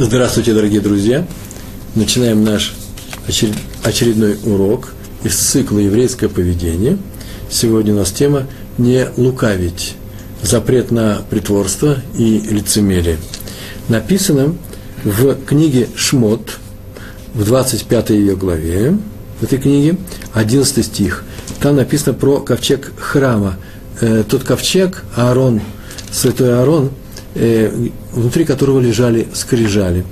Здравствуйте, 0.00 0.54
дорогие 0.54 0.80
друзья! 0.80 1.26
Начинаем 1.96 2.44
наш 2.44 2.72
очередной 3.82 4.38
урок 4.44 4.90
из 5.24 5.34
цикла 5.34 5.80
«Еврейское 5.80 6.28
поведение». 6.28 6.98
Сегодня 7.50 7.94
у 7.94 7.96
нас 7.96 8.12
тема 8.12 8.46
«Не 8.78 9.08
лукавить. 9.16 9.96
Запрет 10.40 10.92
на 10.92 11.22
притворство 11.28 11.98
и 12.16 12.38
лицемерие». 12.38 13.16
Написано 13.88 14.54
в 15.02 15.34
книге 15.44 15.88
«Шмот», 15.96 16.58
в 17.34 17.44
25 17.44 18.10
ее 18.10 18.36
главе, 18.36 18.96
в 19.40 19.42
этой 19.42 19.58
книге, 19.58 19.98
11 20.32 20.86
стих. 20.86 21.24
Там 21.60 21.74
написано 21.74 22.14
про 22.14 22.38
ковчег 22.38 22.92
храма. 22.96 23.56
Э, 24.00 24.22
тот 24.22 24.44
ковчег, 24.44 25.02
Аарон, 25.16 25.60
святой 26.12 26.56
Аарон– 26.56 26.92
внутри 28.12 28.44
которого 28.44 28.80
лежали 28.80 29.28
скрижали. 29.32 30.04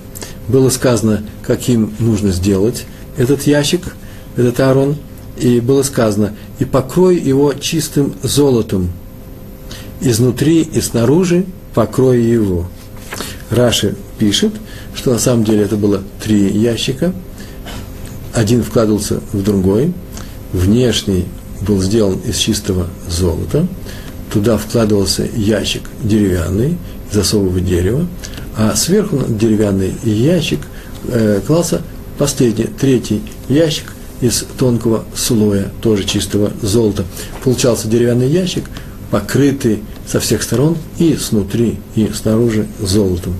Было 0.49 0.69
сказано, 0.69 1.25
каким 1.43 1.93
нужно 1.99 2.31
сделать 2.31 2.87
этот 3.17 3.43
ящик, 3.47 3.97
этот 4.37 4.61
Аарон, 4.61 4.97
и 5.37 5.61
было 5.61 5.83
сказано, 5.83 6.35
и 6.59 6.65
покрой 6.65 7.19
его 7.19 7.53
чистым 7.53 8.15
золотом, 8.23 8.91
изнутри 10.01 10.63
и 10.63 10.81
снаружи 10.81 11.45
покрой 11.75 12.23
его. 12.23 12.69
Раши 13.51 13.97
пишет, 14.19 14.53
что 14.95 15.13
на 15.13 15.19
самом 15.19 15.45
деле 15.45 15.63
это 15.63 15.77
было 15.77 16.03
три 16.23 16.49
ящика, 16.49 17.13
один 18.33 18.63
вкладывался 18.63 19.21
в 19.33 19.43
другой, 19.43 19.93
внешний 20.53 21.27
был 21.61 21.81
сделан 21.81 22.19
из 22.27 22.37
чистого 22.37 22.87
золота, 23.09 23.67
туда 24.33 24.59
вкладывался 24.59 25.27
ящик 25.35 25.83
деревянный, 26.03 26.77
засовывать 27.17 27.65
дерево, 27.65 28.07
а 28.57 28.77
сверху 28.77 29.23
деревянный 29.29 29.93
ящик 30.05 30.61
э, 31.09 31.41
клался 31.47 31.83
последний, 32.19 32.65
третий 32.67 33.23
ящик 33.49 33.93
из 34.21 34.45
тонкого 34.59 35.05
слоя, 35.15 35.71
тоже 35.81 36.05
чистого 36.05 36.53
золота. 36.63 37.05
Получался 37.43 37.89
деревянный 37.89 38.29
ящик, 38.29 38.65
покрытый 39.11 39.83
со 40.07 40.21
всех 40.21 40.43
сторон 40.43 40.77
и 40.99 41.17
снутри, 41.17 41.79
и 41.95 42.11
снаружи 42.15 42.67
золотом. 42.81 43.35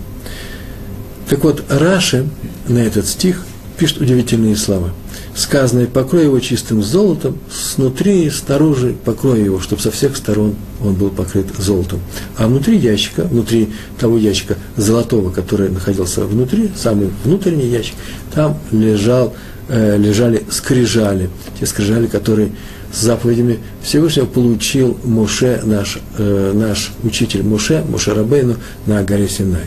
Так 1.29 1.45
вот, 1.45 1.65
Раши 1.69 2.27
на 2.69 2.79
этот 2.79 3.07
стих 3.07 3.45
пишет 3.79 4.01
удивительные 4.01 4.57
слова– 4.57 4.91
сказано, 5.37 5.81
и 5.81 5.87
покрой 5.87 6.25
его 6.25 6.41
чистым 6.41 6.83
золотом, 6.83 7.39
снутри 7.51 8.25
и 8.25 8.31
снаружи 8.31 8.97
покрой 9.05 9.43
его, 9.43 9.61
чтобы 9.61 9.83
со 9.83 9.91
всех 9.91 10.17
сторон 10.17 10.55
он 10.83 10.95
был 10.95 11.11
покрыт 11.11 11.47
золотом. 11.59 12.01
А 12.37 12.47
внутри 12.47 12.79
ящика, 12.79 13.25
внутри 13.25 13.69
того 13.99 14.17
ящика 14.17 14.57
золотого, 14.77 15.31
который 15.31 15.69
находился 15.69 16.25
внутри, 16.25 16.71
самый 16.75 17.11
внутренний 17.25 17.67
ящик, 17.67 17.95
там 18.35 18.59
лежал, 18.73 19.35
э, 19.69 19.99
лежали 19.99 20.43
скрижали, 20.51 21.29
те 21.61 21.67
скрижали, 21.67 22.07
которые 22.07 22.53
с 22.93 23.03
заповедями 23.03 23.59
Всевышнего 23.83 24.25
получил 24.25 24.97
Муше, 25.05 25.61
наш, 25.65 25.99
э, 26.17 26.53
наш 26.55 26.93
учитель 27.03 27.43
Муше, 27.43 27.85
Муше 27.87 28.15
Рабейну 28.15 28.57
на 28.87 29.03
горе 29.03 29.29
Синай. 29.29 29.67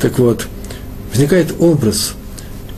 Так 0.00 0.18
вот, 0.18 0.46
возникает 1.10 1.54
образ 1.58 2.14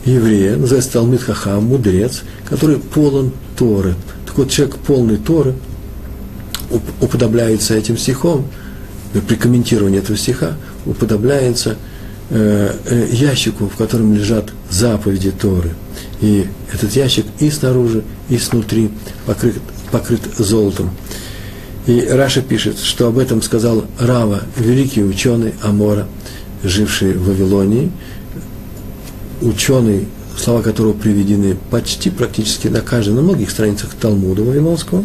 еврея, 0.04 0.56
называется 0.56 0.92
Талмит 0.92 1.22
Хахам, 1.22 1.64
мудрец, 1.64 2.22
который 2.48 2.78
полон 2.78 3.32
Торы. 3.56 3.94
Так 4.26 4.38
вот, 4.38 4.50
человек 4.50 4.76
полный 4.76 5.16
Торы 5.16 5.54
уподобляется 7.00 7.74
этим 7.74 7.98
стихом, 7.98 8.46
при 9.26 9.34
комментировании 9.34 9.98
этого 9.98 10.16
стиха 10.16 10.56
уподобляется 10.86 11.76
э, 12.30 12.76
э, 12.84 13.08
ящику, 13.10 13.68
в 13.68 13.76
котором 13.76 14.14
лежат 14.14 14.52
заповеди 14.70 15.32
Торы. 15.32 15.70
И 16.20 16.46
этот 16.72 16.92
ящик 16.92 17.26
и 17.40 17.50
снаружи, 17.50 18.04
и 18.28 18.38
снутри 18.38 18.90
покрыт, 19.26 19.56
покрыт 19.90 20.20
золотом. 20.38 20.90
И 21.86 22.06
Раша 22.08 22.42
пишет, 22.42 22.78
что 22.78 23.08
об 23.08 23.18
этом 23.18 23.42
сказал 23.42 23.84
Рава, 23.98 24.42
великий 24.56 25.02
ученый 25.02 25.54
Амора, 25.62 26.06
живший 26.62 27.14
в 27.14 27.26
Вавилонии, 27.26 27.90
ученый, 29.40 30.08
слова 30.36 30.62
которого 30.62 30.92
приведены 30.92 31.56
почти 31.70 32.10
практически 32.10 32.68
на 32.68 32.80
каждой, 32.80 33.14
на 33.14 33.22
многих 33.22 33.50
страницах 33.50 33.94
Талмуда 33.94 34.42
Вавилонского, 34.42 35.04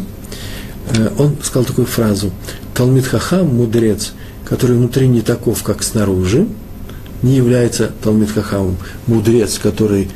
э, 0.90 1.10
он 1.18 1.36
сказал 1.42 1.64
такую 1.64 1.86
фразу 1.86 2.30
«Талмит 2.74 3.06
Хахам, 3.06 3.54
мудрец, 3.54 4.12
который 4.44 4.76
внутри 4.76 5.08
не 5.08 5.22
таков, 5.22 5.62
как 5.62 5.82
снаружи, 5.82 6.46
не 7.22 7.36
является 7.36 7.90
Талмит 8.02 8.30
Хахамом. 8.30 8.76
Мудрец, 9.06 9.58
который 9.58 10.08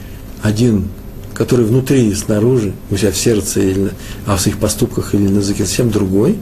один, 0.43 0.89
который 1.35 1.65
внутри 1.65 2.09
и 2.09 2.15
снаружи, 2.15 2.73
у 2.91 2.97
себя 2.97 3.11
в 3.11 3.17
сердце, 3.17 3.61
или, 3.61 3.91
а 4.27 4.37
в 4.37 4.41
своих 4.41 4.59
поступках 4.59 5.15
или 5.15 5.29
на 5.29 5.39
языке 5.39 5.65
совсем 5.65 5.91
другой, 5.91 6.39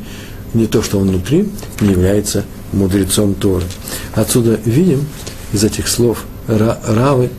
не 0.54 0.66
то, 0.66 0.82
что 0.82 0.98
он 0.98 1.08
внутри, 1.08 1.48
не 1.80 1.90
является 1.90 2.44
мудрецом 2.72 3.34
Торы. 3.34 3.64
Отсюда 4.14 4.58
видим 4.64 5.06
из 5.52 5.64
этих 5.64 5.88
слов 5.88 6.24
Равы, 6.46 7.30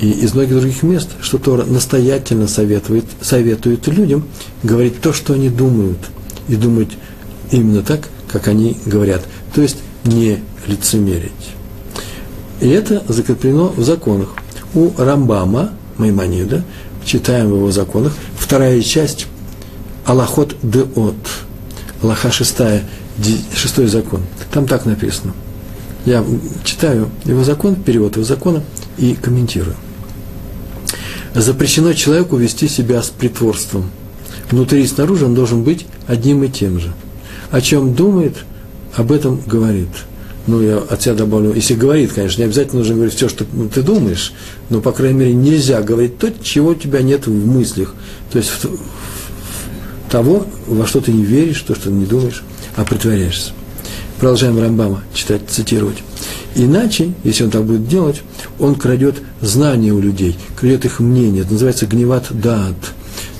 и 0.00 0.10
из 0.10 0.34
многих 0.34 0.56
других 0.56 0.82
мест, 0.82 1.08
что 1.20 1.38
Тора 1.38 1.64
настоятельно 1.64 2.46
советует, 2.46 3.04
советует 3.20 3.86
людям 3.88 4.24
говорить 4.62 5.00
то, 5.00 5.12
что 5.12 5.34
они 5.34 5.48
думают, 5.48 5.98
и 6.48 6.56
думать 6.56 6.90
именно 7.50 7.82
так, 7.82 8.08
как 8.30 8.48
они 8.48 8.76
говорят, 8.86 9.22
то 9.54 9.60
есть 9.60 9.78
не 10.04 10.38
лицемерить. 10.66 11.32
И 12.60 12.68
это 12.68 13.02
закреплено 13.08 13.72
в 13.76 13.82
законах. 13.82 14.34
У 14.74 14.90
Рамбама, 14.96 15.72
Маймонида, 15.96 16.62
читаем 17.04 17.50
в 17.50 17.56
его 17.56 17.70
законах, 17.70 18.14
вторая 18.36 18.80
часть 18.82 19.26
Аллахот 20.04 20.56
Деот, 20.62 21.16
Аллаха 22.02 22.30
шестая, 22.30 22.84
шестой 23.54 23.86
закон. 23.88 24.22
Там 24.52 24.66
так 24.66 24.86
написано. 24.86 25.34
Я 26.06 26.24
читаю 26.64 27.10
его 27.24 27.42
закон, 27.44 27.74
перевод 27.74 28.16
его 28.16 28.24
закона 28.24 28.62
и 28.96 29.14
комментирую 29.14 29.74
запрещено 31.34 31.92
человеку 31.92 32.36
вести 32.36 32.68
себя 32.68 33.02
с 33.02 33.08
притворством. 33.08 33.90
Внутри 34.50 34.82
и 34.82 34.86
снаружи 34.86 35.26
он 35.26 35.34
должен 35.34 35.62
быть 35.62 35.86
одним 36.06 36.42
и 36.44 36.48
тем 36.48 36.80
же. 36.80 36.92
О 37.50 37.60
чем 37.60 37.94
думает, 37.94 38.36
об 38.94 39.12
этом 39.12 39.40
говорит. 39.46 39.88
Ну, 40.46 40.62
я 40.62 40.78
от 40.78 41.02
себя 41.02 41.14
добавлю, 41.14 41.52
если 41.52 41.74
говорит, 41.74 42.12
конечно, 42.14 42.40
не 42.40 42.46
обязательно 42.46 42.78
нужно 42.78 42.94
говорить 42.94 43.14
все, 43.14 43.28
что 43.28 43.44
ты 43.74 43.82
думаешь, 43.82 44.32
но, 44.70 44.80
по 44.80 44.92
крайней 44.92 45.18
мере, 45.18 45.34
нельзя 45.34 45.82
говорить 45.82 46.16
то, 46.16 46.32
чего 46.42 46.70
у 46.70 46.74
тебя 46.74 47.02
нет 47.02 47.26
в 47.26 47.46
мыслях. 47.46 47.94
То 48.32 48.38
есть 48.38 48.50
того, 50.10 50.46
во 50.66 50.86
что 50.86 51.02
ты 51.02 51.12
не 51.12 51.22
веришь, 51.22 51.60
то, 51.60 51.74
что 51.74 51.84
ты 51.84 51.90
не 51.90 52.06
думаешь, 52.06 52.42
а 52.76 52.84
притворяешься. 52.84 53.52
Продолжаем 54.18 54.58
Рамбама 54.58 55.02
читать, 55.12 55.42
цитировать. 55.48 55.98
Иначе, 56.54 57.12
если 57.24 57.44
он 57.44 57.50
так 57.50 57.64
будет 57.64 57.86
делать, 57.88 58.22
он 58.58 58.74
крадет 58.74 59.16
знания 59.40 59.92
у 59.92 60.00
людей, 60.00 60.36
крадет 60.56 60.84
их 60.84 61.00
мнение. 61.00 61.42
Это 61.42 61.52
называется 61.52 61.86
гневат 61.86 62.26
дат. 62.30 62.74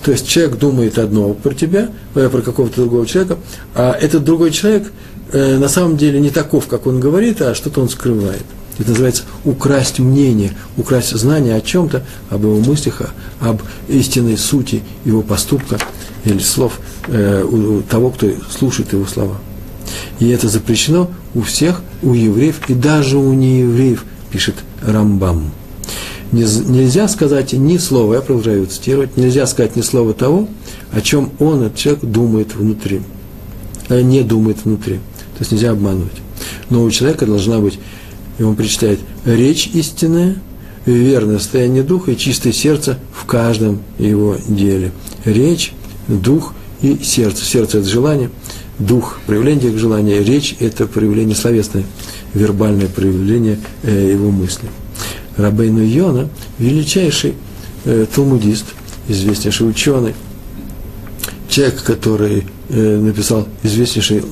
То 0.05 0.13
есть 0.13 0.29
человек 0.29 0.59
думает 0.59 0.99
одно 0.99 1.35
про 1.35 1.55
тебя, 1.55 1.91
про 2.15 2.29
какого-то 2.29 2.77
другого 2.77 3.07
человека, 3.07 3.39
а 3.75 3.93
этот 3.93 4.25
другой 4.25 4.53
человек 4.53 4.93
э, 5.33 5.59
на 5.59 5.69
самом 5.69 5.97
деле 5.97 6.21
не 6.21 6.31
таков, 6.31 6.67
как 6.67 6.87
он 6.87 7.01
говорит, 7.01 7.43
а 7.43 7.55
что-то 7.55 7.81
он 7.81 7.89
скрывает. 7.89 8.45
Это 8.79 8.91
называется 8.91 9.25
украсть 9.45 9.99
мнение, 9.99 10.53
украсть 10.77 11.11
знание 11.11 11.57
о 11.57 11.61
чем-то, 11.61 12.05
об 12.31 12.43
его 12.43 12.61
мыслях, 12.61 13.03
об 13.41 13.61
истинной 13.89 14.39
сути 14.39 14.83
его 15.05 15.23
поступка 15.23 15.79
или 16.25 16.39
слов 16.39 16.79
э, 17.09 17.43
у 17.43 17.83
того, 17.83 18.11
кто 18.11 18.29
слушает 18.57 18.93
его 18.93 19.05
слова. 19.05 19.37
И 20.21 20.29
это 20.29 20.49
запрещено 20.49 21.11
у 21.35 21.43
всех, 21.43 21.83
у 22.03 22.13
евреев 22.13 22.69
и 22.69 22.75
даже 22.75 23.19
у 23.19 23.33
неевреев, 23.33 24.05
пишет 24.31 24.57
Рамбам. 24.83 25.51
Нельзя 26.33 27.09
сказать 27.09 27.53
ни 27.55 27.79
слова, 27.79 28.15
я 28.15 28.21
продолжаю 28.21 28.67
цитировать, 28.67 29.17
нельзя 29.17 29.47
сказать 29.47 29.77
ни 29.77 29.81
слова 29.81 30.13
того, 30.13 30.49
о 30.93 31.01
чем 31.01 31.31
он, 31.39 31.63
этот 31.63 31.77
человек, 31.77 32.05
думает 32.05 32.55
внутри, 32.55 33.01
а 33.89 34.03
не 34.03 34.23
думает 34.23 34.65
внутри. 34.65 34.97
То 34.97 35.41
есть 35.41 35.53
нельзя 35.53 35.71
обманывать. 35.71 36.13
Но 36.69 36.83
у 36.83 36.91
человека 36.91 37.25
должна 37.25 37.61
быть, 37.61 37.79
и 38.39 38.43
он 38.43 38.57
причитает, 38.57 39.01
речь 39.25 39.71
истинная, 39.73 40.37
верное 40.85 41.39
состояние 41.39 41.83
духа 41.83 42.11
и 42.11 42.17
чистое 42.17 42.53
сердце 42.53 42.99
в 43.13 43.25
каждом 43.25 43.81
его 43.99 44.37
деле. 44.49 44.93
Речь, 45.25 45.73
дух 46.09 46.55
и 46.83 46.99
сердце. 47.03 47.45
Сердце– 47.45 47.79
это 47.79 47.89
желание, 47.89 48.31
дух– 48.79 49.19
проявление 49.27 49.71
их 49.71 49.79
желания, 49.79 50.23
речь– 50.23 50.57
это 50.61 50.87
проявление 50.87 51.37
словесное, 51.37 51.85
вербальное 52.35 52.89
проявление 52.89 53.59
э, 53.83 54.11
его 54.13 54.31
мысли. 54.31 54.69
Рабейну 55.37 55.83
Йона– 55.83 56.29
величайший 56.59 57.35
э, 57.85 58.07
талмудист, 58.15 58.67
известнейший 59.09 59.69
ученый, 59.69 60.15
человек, 61.49 61.83
который 61.83 62.45
э, 62.69 62.97
написал 62.99 63.49
известнейший, 63.63 64.23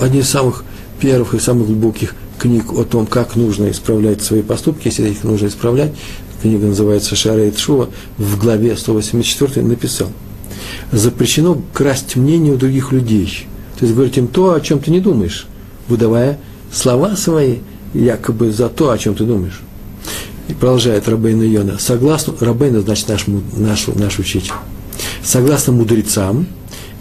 одни 0.00 0.20
из 0.20 0.28
самых 0.28 0.64
первых 1.00 1.34
и 1.34 1.38
самых 1.38 1.66
глубоких 1.66 2.14
книг 2.38 2.72
о 2.72 2.84
том, 2.84 3.06
как 3.06 3.36
нужно 3.36 3.70
исправлять 3.70 4.22
свои 4.22 4.42
поступки, 4.42 4.88
если 4.88 5.08
их 5.08 5.24
нужно 5.24 5.48
исправлять, 5.48 5.92
книга 6.40 6.66
называется 6.66 7.16
Шарейт 7.16 7.58
Шува, 7.58 7.88
в 8.16 8.38
главе 8.38 8.76
184 8.76 9.64
написал, 9.66 10.08
запрещено 10.92 11.60
красть 11.72 12.16
мнение 12.16 12.54
у 12.54 12.56
других 12.56 12.92
людей. 12.92 13.46
То 13.78 13.84
есть 13.84 13.94
говорить 13.94 14.18
им 14.18 14.26
то, 14.26 14.54
о 14.54 14.60
чем 14.60 14.80
ты 14.80 14.90
не 14.90 15.00
думаешь, 15.00 15.46
выдавая 15.86 16.38
слова 16.72 17.14
свои 17.16 17.58
якобы 17.94 18.52
за 18.52 18.68
то, 18.68 18.90
о 18.90 18.98
чем 18.98 19.14
ты 19.14 19.24
думаешь. 19.24 19.60
И 20.48 20.54
продолжает 20.54 21.08
Рабейна 21.08 21.42
Йона. 21.42 21.78
Согласно, 21.78 22.34
Рабейна, 22.40 22.80
значит, 22.80 23.08
наш, 23.08 23.26
наш, 23.26 23.86
наш 23.86 24.18
учитель. 24.18 24.52
Согласно 25.22 25.72
мудрецам, 25.72 26.46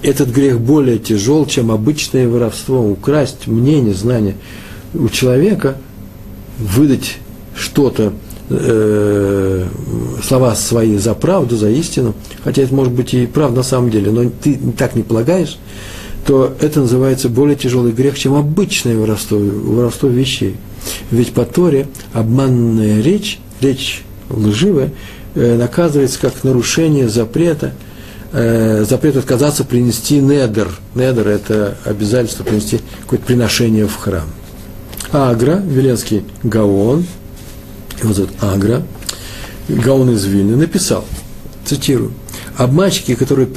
этот 0.03 0.29
грех 0.29 0.59
более 0.59 1.00
тяжел, 1.00 1.45
чем 1.47 1.71
обычное 1.71 2.27
воровство, 2.27 2.88
украсть 2.88 3.47
мнение, 3.47 3.94
знание 3.94 4.35
у 4.94 5.09
человека, 5.09 5.77
выдать 6.59 7.18
что-то, 7.56 8.13
э, 8.50 9.65
слова 10.24 10.56
свои 10.56 10.97
за 10.97 11.15
правду, 11.15 11.57
за 11.57 11.69
истину, 11.69 12.13
хотя 12.44 12.62
это 12.62 12.75
может 12.75 12.94
быть 12.94 13.13
и 13.13 13.25
правда 13.25 13.57
на 13.57 13.63
самом 13.63 13.89
деле, 13.89 14.12
но 14.12 14.29
ты 14.29 14.59
так 14.77 14.95
не 14.95 15.03
полагаешь, 15.03 15.57
то 16.27 16.56
это 16.59 16.81
называется 16.81 17.29
более 17.29 17.56
тяжелый 17.56 17.91
грех, 17.91 18.19
чем 18.19 18.35
обычное 18.35 18.97
воровство, 18.97 19.38
воровство 19.38 20.09
вещей. 20.09 20.57
Ведь 21.09 21.33
по 21.33 21.45
Торе 21.45 21.88
обманная 22.13 23.01
речь, 23.01 23.39
речь 23.62 24.03
лживая, 24.29 24.91
э, 25.33 25.57
наказывается 25.57 26.19
как 26.19 26.44
нарушение 26.44 27.09
запрета– 27.09 27.74
э, 28.31 28.85
запрет 28.88 29.18
отказаться 29.18 29.63
принести 29.63 30.19
недер. 30.19 30.69
Недер– 30.95 31.27
это 31.29 31.77
обязательство 31.85 32.44
принести 32.44 32.79
какое-то 33.01 33.25
приношение 33.25 33.88
в 33.88 33.95
храм. 33.95 34.27
Агра, 35.12 35.56
Веленский 35.56 36.25
Гаон, 36.44 37.06
его 38.01 38.13
зовут 38.13 38.31
Агра, 38.41 38.83
Гаон 39.69 40.12
из 40.12 40.25
Вильны, 40.25 40.56
написал, 40.57 41.06
цитирую, 41.65 42.12
«Обманщики, 42.57 43.15
которые 43.15 43.47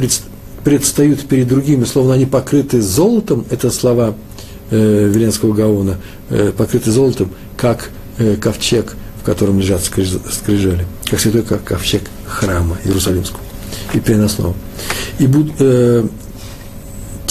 предстают 0.64 1.20
перед 1.20 1.48
другими, 1.48 1.84
словно 1.84 2.14
они 2.14 2.26
покрыты 2.26 2.80
золотом, 2.80 3.44
это 3.50 3.70
слова 3.70 4.14
э, 4.70 5.10
Веленского 5.12 5.52
Гаона, 5.52 5.96
э, 6.28 6.52
покрыты 6.56 6.90
золотом, 6.90 7.30
как 7.56 7.90
э, 8.18 8.36
ковчег, 8.36 8.94
в 9.20 9.24
котором 9.24 9.58
лежат 9.58 9.82
скрижали, 9.84 10.86
как 11.10 11.20
святой 11.20 11.42
как 11.42 11.64
ковчег 11.64 12.02
храма 12.26 12.78
Иерусалимского 12.84 13.40
и 13.94 14.00
переносного. 14.00 14.54
И 15.18 15.26
буд, 15.26 15.52
э, 15.58 16.06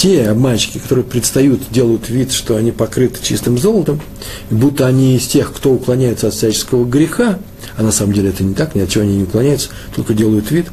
те 0.00 0.28
обманщики, 0.28 0.78
которые 0.78 1.04
предстают, 1.04 1.60
делают 1.70 2.08
вид, 2.08 2.32
что 2.32 2.56
они 2.56 2.72
покрыты 2.72 3.18
чистым 3.22 3.58
золотом, 3.58 4.00
будто 4.48 4.86
они 4.86 5.16
из 5.16 5.26
тех, 5.26 5.52
кто 5.52 5.72
уклоняется 5.72 6.28
от 6.28 6.34
всяческого 6.34 6.86
греха, 6.86 7.38
а 7.76 7.82
на 7.82 7.92
самом 7.92 8.14
деле 8.14 8.30
это 8.30 8.42
не 8.42 8.54
так, 8.54 8.74
ни 8.74 8.80
от 8.80 8.88
чего 8.88 9.04
они 9.04 9.18
не 9.18 9.24
уклоняются, 9.24 9.68
только 9.94 10.14
делают 10.14 10.50
вид, 10.50 10.68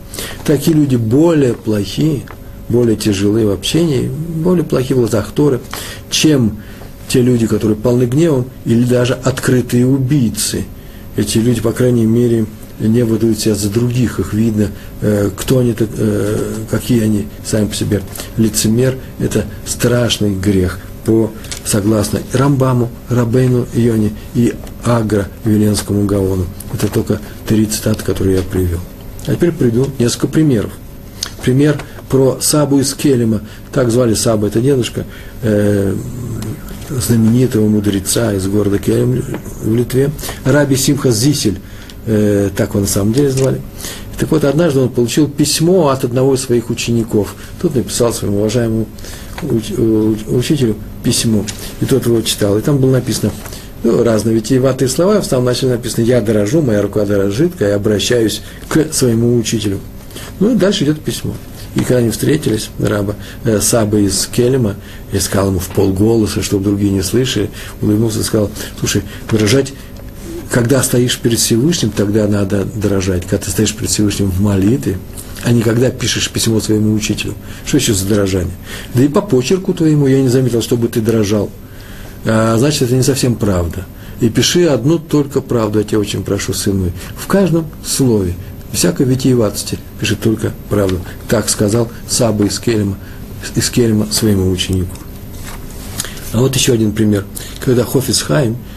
такие 0.46 0.78
люди 0.78 0.96
более 0.96 1.56
плохие, 1.56 2.24
более 2.70 2.96
тяжелые 2.96 3.48
в 3.48 3.52
общении, 3.52 4.08
более 4.08 4.64
плохие 4.64 4.96
в 4.96 5.00
глазах 5.00 5.32
Торы, 5.32 5.60
чем 6.10 6.60
те 7.08 7.22
люди, 7.22 7.48
которые 7.48 7.78
полны 7.78 8.04
гневом, 8.04 8.46
или 8.66 8.84
даже 8.84 9.14
открытые 9.14 9.88
убийцы. 9.88 10.66
Эти 11.16 11.38
люди, 11.38 11.62
по 11.62 11.72
крайней 11.72 12.06
мере, 12.06 12.46
не 12.80 13.04
выдают 13.04 13.40
себя 13.40 13.56
за 13.56 13.70
других, 13.70 14.20
их 14.20 14.34
видно, 14.34 14.70
э, 15.02 15.30
кто 15.36 15.60
они, 15.60 15.76
э, 15.78 16.54
какие 16.70 17.04
они 17.04 17.28
сами 17.44 17.68
по 17.68 17.76
себе. 17.76 18.02
Лицемер– 18.38 18.98
это 19.20 19.46
страшный 19.66 20.36
грех, 20.36 20.80
по, 21.06 21.32
согласно 21.66 22.20
Рамбаму, 22.34 22.90
Рабейну 23.10 23.66
Йоне 23.74 24.12
и 24.36 24.54
Агра 24.84 25.28
Веленскому 25.44 26.06
Гаону. 26.06 26.46
Это 26.74 26.88
только 26.88 27.20
три 27.48 27.66
цитаты, 27.66 28.04
которые 28.04 28.38
я 28.38 28.44
привел. 28.44 28.80
А 29.26 29.34
теперь 29.34 29.52
приду 29.54 29.88
несколько 29.98 30.28
примеров. 30.28 30.72
Пример 31.44 31.80
про 32.10 32.38
Сабу 32.42 32.80
из 32.80 32.94
Келема. 32.94 33.42
Так 33.72 33.92
звали 33.92 34.14
Саба, 34.14 34.48
это 34.48 34.62
дедушка 34.62 35.06
э, 35.42 35.94
знаменитого 36.90 37.68
мудреца 37.68 38.34
из 38.34 38.48
города 38.48 38.80
Келем 38.80 39.24
в 39.64 39.76
Литве. 39.76 40.12
Раби 40.46 40.76
Симха 40.76 41.12
Зисель– 41.12 41.60
э, 42.08 42.50
так 42.56 42.70
его 42.70 42.80
на 42.80 42.88
самом 42.88 43.14
деле 43.14 43.30
звали. 43.30 43.62
Так 44.20 44.32
вот, 44.32 44.44
однажды 44.46 44.80
он 44.80 44.90
получил 44.90 45.28
письмо 45.28 45.90
от 45.90 46.04
одного 46.04 46.34
из 46.34 46.42
своих 46.42 46.72
учеников. 46.72 47.36
Тут 47.62 47.76
написал 47.76 48.12
своему 48.12 48.40
уважаемому 48.40 48.88
уч- 49.44 50.36
учителю 50.36 50.76
письмо, 51.04 51.46
и 51.82 51.86
тот 51.86 52.08
его 52.08 52.22
читал. 52.22 52.58
И 52.58 52.62
там 52.62 52.80
было 52.80 52.92
написано, 52.92 53.32
ну, 53.84 54.04
разные 54.04 54.36
витиеватые 54.36 54.90
слова, 54.90 55.22
в 55.22 55.26
самом 55.26 55.46
начале 55.46 55.74
написано 55.74 56.04
«Я 56.04 56.22
дорожу, 56.22 56.64
моя 56.64 56.82
рука 56.82 57.06
дорожит, 57.06 57.54
я 57.60 57.76
обращаюсь 57.76 58.42
к 58.68 58.92
своему 58.92 59.38
учителю». 59.38 59.80
Ну 60.40 60.54
и 60.54 60.56
дальше 60.56 60.84
идет 60.84 61.00
письмо. 61.00 61.36
И 61.76 61.80
когда 61.80 61.98
они 61.98 62.10
встретились, 62.10 62.70
раба 62.80 63.16
э, 63.44 63.60
Саба 63.62 64.00
из 64.00 64.28
Келема, 64.28 64.76
я 65.12 65.22
сказал 65.22 65.50
ему 65.50 65.60
в 65.60 65.68
полголоса, 65.70 66.42
чтобы 66.42 66.64
другие 66.64 66.92
не 66.92 67.04
слышали, 67.04 67.50
улыбнулся 67.82 68.20
и 68.20 68.24
сказал, 68.24 68.50
слушай, 68.80 69.04
выражать 69.30 69.74
когда 70.52 70.82
стоишь 70.82 71.18
перед 71.18 71.40
Всевышним, 71.40 71.92
тогда 71.92 72.28
надо 72.28 72.64
дорожать. 72.64 73.24
Когда 73.24 73.38
ты 73.38 73.52
стоишь 73.52 73.76
перед 73.76 73.90
Всевышним 73.90 74.32
в 74.32 74.42
молитве, 74.42 74.98
а 75.44 75.52
не 75.52 75.62
когда 75.62 75.90
пишешь 75.90 76.30
письмо 76.30 76.60
своему 76.60 76.94
учителю. 76.94 77.34
Что 77.66 77.78
еще 77.78 77.94
за 77.94 78.08
дорожание? 78.08 78.54
Да 78.94 79.04
и 79.04 79.08
по 79.08 79.22
почерку 79.22 79.74
твоему 79.74 80.08
я 80.08 80.22
не 80.22 80.30
заметил, 80.30 80.62
чтобы 80.62 80.88
ты 80.88 81.02
дорожал. 81.02 81.50
А, 82.26 82.58
значит, 82.58 82.84
это 82.84 82.96
не 82.96 83.04
совсем 83.04 83.36
правда. 83.36 83.86
И 84.20 84.30
пиши 84.30 84.66
одну 84.66 84.98
только 84.98 85.42
правду, 85.42 85.80
я 85.80 85.86
тебя 85.86 86.00
очень 86.00 86.24
прошу, 86.24 86.54
сын 86.54 86.80
мой. 86.80 86.92
В 87.18 87.28
каждом 87.28 87.68
слове, 87.86 88.34
всякой 88.72 89.06
витиеватости, 89.06 89.80
пиши 90.00 90.16
только 90.16 90.52
правду. 90.70 91.00
Так 91.28 91.50
сказал 91.50 91.90
Саба 92.08 92.46
из 92.46 92.60
Кельма, 92.60 92.98
из 93.56 93.70
Кельма 93.70 94.08
своему 94.12 94.50
ученику. 94.50 94.96
А 96.34 96.40
вот 96.40 96.56
еще 96.56 96.74
один 96.74 96.92
пример. 96.92 97.26
Когда 97.64 97.84
Хофис 97.84 98.22
Хайм– 98.22 98.58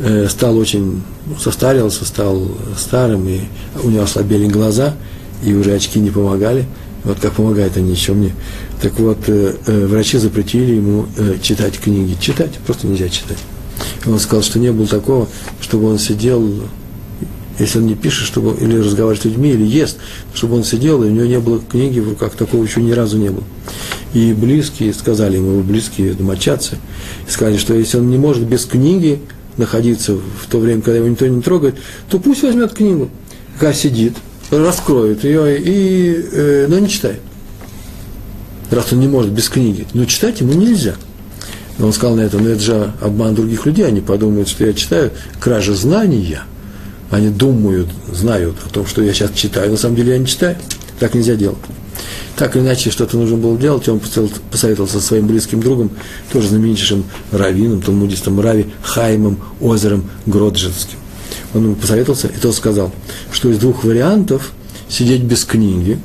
Э, 0.00 0.28
стал 0.28 0.56
очень, 0.56 1.02
состарился, 1.40 2.04
стал 2.04 2.48
старым, 2.76 3.28
и 3.28 3.40
у 3.82 3.90
него 3.90 4.04
ослабели 4.04 4.46
глаза, 4.46 4.94
и 5.42 5.52
уже 5.54 5.74
очки 5.74 5.98
не 5.98 6.10
помогали. 6.10 6.66
Вот 7.02 7.18
как 7.20 7.32
помогают 7.32 7.76
они 7.76 7.92
еще 7.92 8.12
мне. 8.12 8.32
Так 8.80 8.98
вот, 9.00 9.18
э, 9.26 9.56
э, 9.66 9.86
врачи 9.86 10.18
запретили 10.18 10.74
ему 10.74 11.06
читать 11.42 11.78
книги. 11.78 12.16
Читать 12.20 12.52
просто 12.64 12.86
нельзя 12.86 13.08
читать. 13.08 13.38
Он 14.06 14.20
сказал, 14.20 14.42
что 14.42 14.58
не 14.60 14.70
было 14.70 14.86
такого, 14.86 15.28
чтобы 15.60 15.90
он 15.90 15.98
сидел, 15.98 16.48
если 17.58 17.78
он 17.78 17.86
не 17.86 17.94
пишет, 17.94 18.26
чтобы, 18.26 18.56
или 18.60 18.78
разговаривает 18.78 19.22
с 19.22 19.24
людьми, 19.24 19.50
или 19.50 19.64
ест, 19.64 19.98
чтобы 20.34 20.56
он 20.56 20.64
сидел, 20.64 21.02
и 21.02 21.08
у 21.08 21.10
него 21.10 21.26
не 21.26 21.38
было 21.38 21.60
книги 21.60 22.00
в 22.00 22.08
руках, 22.08 22.32
такого 22.34 22.62
еще 22.62 22.80
ни 22.80 22.92
разу 22.92 23.18
не 23.18 23.30
было. 23.30 23.44
И 24.14 24.32
близкие 24.32 24.92
сказали 24.92 25.36
ему, 25.36 25.60
близкие 25.62 26.14
домочадцы, 26.14 26.78
сказали, 27.28 27.56
что 27.56 27.74
если 27.74 27.98
он 27.98 28.10
не 28.10 28.18
может 28.18 28.44
без 28.44 28.64
книги 28.64 29.20
находиться 29.56 30.14
в 30.14 30.46
то 30.48 30.58
время, 30.58 30.82
когда 30.82 30.98
его 30.98 31.08
никто 31.08 31.26
не 31.26 31.42
трогает, 31.42 31.76
то 32.08 32.18
пусть 32.18 32.42
возьмет 32.42 32.72
книгу, 32.72 33.10
пока 33.54 33.72
сидит, 33.72 34.14
раскроет 34.50 35.24
ее, 35.24 35.58
и, 35.60 36.24
э, 36.32 36.66
но 36.68 36.78
не 36.78 36.88
читает. 36.88 37.20
Раз 38.70 38.92
он 38.92 39.00
не 39.00 39.08
может 39.08 39.32
без 39.32 39.48
книги. 39.48 39.86
Но 39.94 40.04
читать 40.04 40.40
ему 40.40 40.52
нельзя. 40.52 40.94
Но 41.78 41.86
он 41.86 41.92
сказал 41.92 42.16
на 42.16 42.20
это, 42.22 42.38
ну 42.38 42.48
это 42.48 42.60
же 42.60 42.92
обман 43.00 43.34
других 43.34 43.64
людей, 43.66 43.86
они 43.86 44.00
подумают, 44.00 44.48
что 44.48 44.64
я 44.64 44.72
читаю 44.72 45.12
кража 45.40 45.74
знания. 45.74 46.42
Они 47.10 47.28
думают, 47.28 47.88
знают 48.12 48.56
о 48.66 48.68
том, 48.68 48.86
что 48.86 49.02
я 49.02 49.12
сейчас 49.12 49.32
читаю, 49.32 49.70
на 49.70 49.76
самом 49.76 49.96
деле 49.96 50.12
я 50.12 50.18
не 50.18 50.26
читаю. 50.26 50.56
Так 50.98 51.14
нельзя 51.14 51.36
делать 51.36 51.58
так 52.38 52.54
или 52.54 52.62
иначе 52.62 52.90
что-то 52.90 53.16
нужно 53.16 53.36
было 53.36 53.58
делать, 53.58 53.88
и 53.88 53.90
он 53.90 54.00
посоветовался 54.50 55.00
со 55.00 55.06
своим 55.06 55.26
близким 55.26 55.60
другом, 55.60 55.90
тоже 56.32 56.48
знаменитейшим 56.48 57.04
раввином, 57.32 57.82
талмудистом 57.82 58.38
Рави 58.40 58.66
Хаймом 58.82 59.40
Озером 59.60 60.08
Гроджинским. 60.26 60.98
Он 61.52 61.64
ему 61.64 61.74
посоветовался, 61.74 62.28
и 62.28 62.38
тот 62.38 62.54
сказал, 62.54 62.92
что 63.32 63.50
из 63.50 63.58
двух 63.58 63.82
вариантов 63.82 64.52
сидеть 64.88 65.22
без 65.22 65.44
книги 65.44 65.98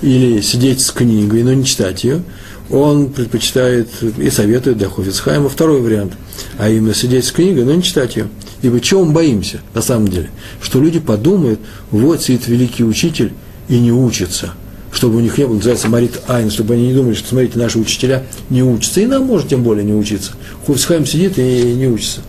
или 0.00 0.40
сидеть 0.40 0.80
с 0.80 0.90
книгой, 0.92 1.42
но 1.42 1.52
не 1.52 1.64
читать 1.64 2.04
ее, 2.04 2.22
он 2.70 3.10
предпочитает 3.10 3.88
и 4.16 4.30
советует 4.30 4.78
для 4.78 4.88
Хофицхайма 4.88 5.50
второй 5.50 5.82
вариант, 5.82 6.14
а 6.56 6.70
именно 6.70 6.94
сидеть 6.94 7.26
с 7.26 7.32
книгой, 7.32 7.64
но 7.64 7.74
не 7.74 7.82
читать 7.82 8.16
ее. 8.16 8.28
Ибо 8.62 8.80
чего 8.80 9.04
мы 9.04 9.12
боимся, 9.12 9.60
на 9.74 9.82
самом 9.82 10.08
деле? 10.08 10.30
Что 10.60 10.80
люди 10.80 11.00
подумают, 11.00 11.60
вот 11.90 12.22
сидит 12.22 12.46
великий 12.46 12.84
учитель 12.84 13.32
и 13.68 13.78
не 13.78 13.92
учится– 13.92 14.54
чтобы 14.92 15.16
у 15.16 15.20
них 15.20 15.38
не 15.38 15.46
было, 15.46 15.54
называется 15.54 15.88
Марит 15.88 16.20
Айн, 16.26 16.50
чтобы 16.50 16.74
они 16.74 16.88
не 16.88 16.94
думали, 16.94 17.14
что, 17.14 17.28
смотрите, 17.28 17.58
наши 17.58 17.78
учителя 17.78 18.24
не 18.48 18.62
учатся. 18.62 19.00
И 19.00 19.06
нам 19.06 19.24
может 19.24 19.48
тем 19.48 19.62
более 19.62 19.84
не 19.84 19.94
учиться. 19.94 20.32
Хувсхайм 20.66 21.06
сидит 21.06 21.38
и 21.38 21.74
не 21.74 21.86
учится. 21.86 22.22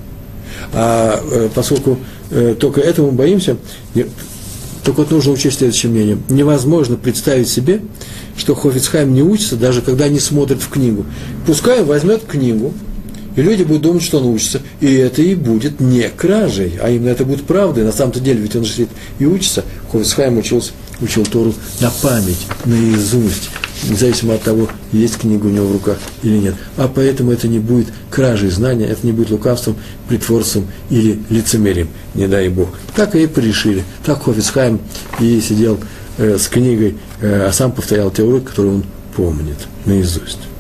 А 0.74 1.20
э, 1.32 1.50
поскольку 1.54 1.98
э, 2.30 2.56
только 2.60 2.82
этому 2.82 3.12
боимся, 3.12 3.58
только 4.84 5.00
вот 5.00 5.12
нужно 5.12 5.32
учесть 5.32 5.58
следующее 5.58 5.92
мнение. 5.92 6.18
Невозможно 6.30 6.98
представить 6.98 7.50
себе, 7.50 7.82
что 8.38 8.54
Хофицхайм 8.54 9.14
не 9.14 9.24
учится, 9.24 9.56
даже 9.56 9.82
когда 9.82 10.08
не 10.08 10.20
смотрит 10.20 10.62
в 10.62 10.70
книгу. 10.70 11.06
Пускай 11.46 11.84
возьмет 11.84 12.24
книгу 12.28 12.74
И 13.36 13.42
люди 13.42 13.64
будут 13.64 13.84
думать, 13.84 14.04
что 14.04 14.20
он 14.20 14.28
учится. 14.28 14.62
И 14.80 14.94
это 14.94 15.22
и 15.22 15.36
будет 15.36 15.80
не 15.80 16.10
кражей, 16.10 16.78
а 16.82 16.90
именно 16.90 17.10
это 17.10 17.26
будет 17.26 17.46
правдой. 17.46 17.84
На 17.84 17.92
самом-то 17.92 18.20
деле, 18.20 18.42
ведь 18.42 18.56
он 18.56 18.66
же 18.66 18.72
сидит 18.72 18.90
и 19.20 19.26
учится. 19.26 19.64
Хофицхайм 19.92 20.38
учился, 20.38 20.72
учил 21.02 21.26
Тору 21.26 21.54
на 21.80 21.92
память, 22.02 22.46
наизусть, 22.66 23.50
независимо 23.90 24.36
от 24.36 24.44
того, 24.44 24.68
есть 24.92 25.18
книга 25.18 25.48
у 25.48 25.50
него 25.50 25.68
в 25.68 25.74
руках 25.74 25.98
или 26.24 26.38
нет. 26.38 26.56
А 26.78 26.88
поэтому 26.94 27.32
это 27.32 27.48
не 27.48 27.60
будет 27.60 27.88
кражей 28.10 28.50
знания, 28.50 28.86
это 28.86 29.06
не 29.06 29.14
будет 29.14 29.32
лукавством, 29.32 29.76
притворством 30.08 30.68
или 30.90 31.20
лицемерием, 31.30 31.90
не 32.16 32.28
дай 32.28 32.50
Бог. 32.50 32.70
Так 32.96 33.16
и 33.16 33.28
порешили. 33.28 33.84
Так 34.06 34.24
Хофицхайм 34.24 34.80
и 35.20 35.42
сидел 35.42 35.80
э, 36.18 36.38
с 36.38 36.48
книгой, 36.48 36.98
э, 37.22 37.48
а 37.48 37.52
сам 37.52 37.72
повторял 37.72 38.12
те 38.12 38.24
уроки, 38.24 38.46
которые 38.46 38.76
он 38.76 38.84
помнит 39.16 39.58
наизусть 39.86 40.51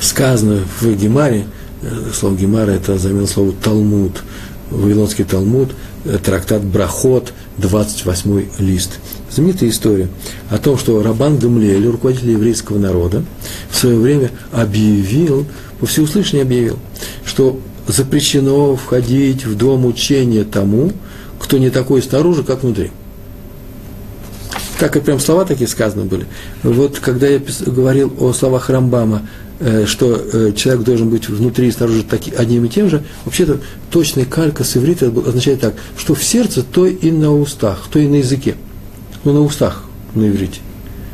сказано 0.00 0.62
в 0.80 0.94
Гемаре, 0.94 1.46
э, 1.82 2.10
слово 2.14 2.36
Гемара 2.36 2.70
это 2.70 2.98
заменил 2.98 3.28
слово 3.28 3.52
Талмуд, 3.52 4.22
Вавилонский 4.70 5.24
Талмуд, 5.24 5.70
э, 6.04 6.18
трактат 6.22 6.64
Брахот, 6.64 7.32
28 7.58 8.48
лист. 8.58 8.98
Знаменитая 9.30 9.68
история 9.70 10.08
о 10.48 10.58
том, 10.58 10.78
что 10.78 11.02
Рабан 11.02 11.38
Гамлиэль, 11.38 11.86
руководитель 11.86 12.30
еврейского 12.30 12.78
народа, 12.78 13.22
в 13.70 13.76
свое 13.76 13.98
время 13.98 14.30
объявил, 14.50 15.46
по 15.78 15.86
всеуслышанию 15.86 16.44
объявил, 16.44 16.78
что 17.24 17.60
запрещено 17.86 18.76
входить 18.76 19.44
в 19.44 19.56
дом 19.56 19.84
учения 19.84 20.44
тому, 20.44 20.92
кто 21.38 21.58
не 21.58 21.70
такой 21.70 22.02
снаружи, 22.02 22.42
как 22.44 22.62
внутри. 22.62 22.90
Так 24.80 24.96
и 24.96 25.00
прям 25.00 25.20
слова 25.20 25.44
такие 25.44 25.68
сказаны 25.68 26.04
были. 26.04 26.26
Вот 26.64 26.98
когда 26.98 27.28
я 27.28 27.40
говорил 27.66 28.12
о 28.18 28.32
словах 28.32 28.70
Рамбама, 28.70 29.22
Э, 29.62 29.84
что 29.84 30.14
э, 30.16 30.52
человек 30.56 30.84
должен 30.84 31.10
быть 31.10 31.28
внутри 31.28 31.68
и 31.68 31.70
снаружи 31.70 32.02
таки, 32.02 32.32
одним 32.34 32.64
и 32.64 32.70
тем 32.70 32.88
же, 32.88 33.04
вообще-то 33.26 33.60
точная 33.90 34.24
калька 34.24 34.64
с 34.64 34.74
иврита 34.74 35.08
означает 35.08 35.60
так, 35.60 35.74
что 35.98 36.14
в 36.14 36.24
сердце, 36.24 36.62
то 36.62 36.86
и 36.86 37.10
на 37.10 37.30
устах, 37.30 37.86
то 37.92 37.98
и 37.98 38.08
на 38.08 38.16
языке. 38.16 38.54
Ну, 39.22 39.34
на 39.34 39.42
устах, 39.42 39.84
на 40.14 40.26
иврите. 40.26 40.60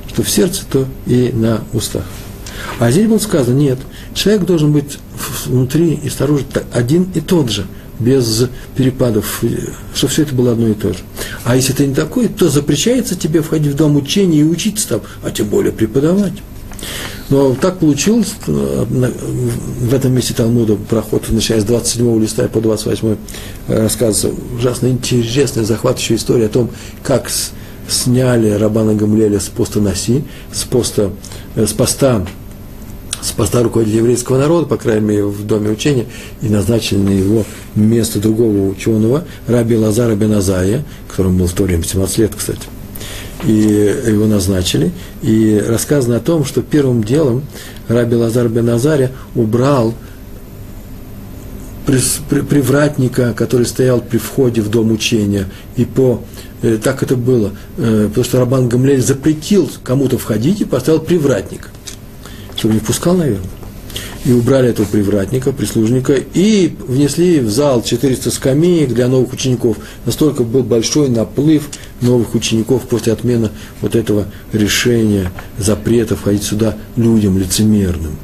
Что 0.06 0.22
в 0.22 0.30
сердце, 0.30 0.62
то 0.70 0.86
и 1.06 1.32
на 1.34 1.64
устах. 1.72 2.04
А 2.78 2.92
здесь 2.92 3.08
было 3.08 3.18
сказано, 3.18 3.56
нет, 3.56 3.80
человек 4.14 4.44
должен 4.44 4.70
быть 4.70 4.96
внутри 5.46 5.94
и 5.94 6.08
снаружи 6.08 6.44
один 6.72 7.08
и 7.14 7.20
тот 7.20 7.50
же, 7.50 7.66
без 7.98 8.46
перепадов, 8.76 9.42
э, 9.42 9.48
что 9.94 10.08
все 10.08 10.22
это 10.22 10.34
было 10.34 10.52
одно 10.52 10.68
и 10.68 10.74
то 10.74 10.92
же. 10.92 10.98
А 11.44 11.56
если 11.56 11.72
ты 11.72 11.86
не 11.86 11.94
такой, 11.94 12.28
то 12.28 12.48
запрещается 12.48 13.16
тебе 13.16 13.42
входить 13.42 13.72
в 13.72 13.76
дом 13.76 13.96
учения 13.96 14.40
и 14.40 14.44
учиться 14.44 14.88
там, 14.88 15.00
а 15.22 15.30
тем 15.30 15.48
более 15.48 15.72
преподавать. 15.72 16.34
Но 17.28 17.54
так 17.54 17.78
получилось, 17.78 18.34
в 18.46 19.94
этом 19.94 20.12
месте 20.12 20.32
Талмуда 20.34 20.76
проход, 20.76 21.24
начиная 21.28 21.60
с 21.60 21.64
27 21.64 22.22
листа 22.22 22.46
по 22.48 22.60
28 22.60 23.16
э, 23.68 23.82
рассказывается 23.82 24.30
ужасно 24.56 24.86
интересная, 24.88 25.64
захватывающая 25.64 26.16
история 26.16 26.46
о 26.46 26.50
том, 26.50 26.70
как 27.02 27.30
сняли 27.88 28.50
Рабана 28.50 28.94
Гамлеля 28.94 29.40
с 29.40 29.48
поста 29.48 29.80
Наси, 29.80 30.24
с 30.52 30.62
поста, 30.64 31.10
э, 31.56 31.66
с 31.66 31.72
поста 31.72 32.24
с 33.26 33.32
поста 33.32 33.62
руководителя 33.62 33.98
еврейского 33.98 34.38
народа, 34.38 34.66
по 34.66 34.76
крайней 34.76 35.06
мере, 35.06 35.24
в 35.24 35.44
доме 35.46 35.70
учения, 35.70 36.06
и 36.42 36.48
назначили 36.48 36.98
на 36.98 37.10
его 37.10 37.44
место 37.74 38.20
другого 38.20 38.68
ученого, 38.68 39.24
раби 39.48 39.76
Лазара 39.76 40.14
Беназая, 40.14 40.84
которому 41.08 41.40
был 41.40 41.46
в 41.46 41.52
то 41.52 41.64
время 41.64 41.82
17 41.82 42.18
лет, 42.18 42.32
кстати. 42.36 42.62
И 43.44 43.50
его 43.50 44.26
назначили. 44.26 44.92
И 45.22 45.62
рассказано 45.66 46.16
о 46.16 46.20
том, 46.20 46.44
что 46.44 46.62
первым 46.62 47.04
делом 47.04 47.42
Раби 47.88 48.16
Лазар 48.16 48.48
бен 48.48 48.68
Азаря 48.70 49.10
убрал 49.34 49.94
привратника, 51.86 53.32
который 53.32 53.64
стоял 53.66 54.00
при 54.00 54.18
входе 54.18 54.60
в 54.60 54.70
дом 54.70 54.90
учения, 54.90 55.46
и 55.76 55.84
по 55.84 56.20
э, 56.62 56.78
так 56.82 57.04
это 57.04 57.14
было, 57.14 57.52
э, 57.76 58.06
потому 58.08 58.24
что 58.24 58.40
Рабан 58.40 58.68
Гамлель 58.68 59.00
запретил 59.00 59.70
кому-то 59.84 60.18
входить 60.18 60.60
и 60.60 60.64
поставил 60.64 60.98
привратника, 60.98 61.68
чтобы 62.56 62.74
не 62.74 62.80
пускал, 62.80 63.16
наверное 63.16 63.48
и 64.26 64.32
убрали 64.32 64.70
этого 64.70 64.86
привратника, 64.86 65.52
прислужника, 65.52 66.14
и 66.14 66.74
внесли 66.88 67.38
в 67.38 67.48
зал 67.48 67.82
400 67.82 68.32
скамеек 68.32 68.92
для 68.92 69.06
новых 69.06 69.32
учеников. 69.32 69.76
Настолько 70.04 70.42
был 70.42 70.64
большой 70.64 71.08
наплыв 71.08 71.68
новых 72.00 72.34
учеников 72.34 72.82
после 72.88 73.12
отмены 73.12 73.50
вот 73.80 73.94
этого 73.94 74.26
решения, 74.52 75.30
запрета 75.58 76.16
входить 76.16 76.42
сюда 76.42 76.76
людям 76.96 77.38
лицемерным. 77.38 78.16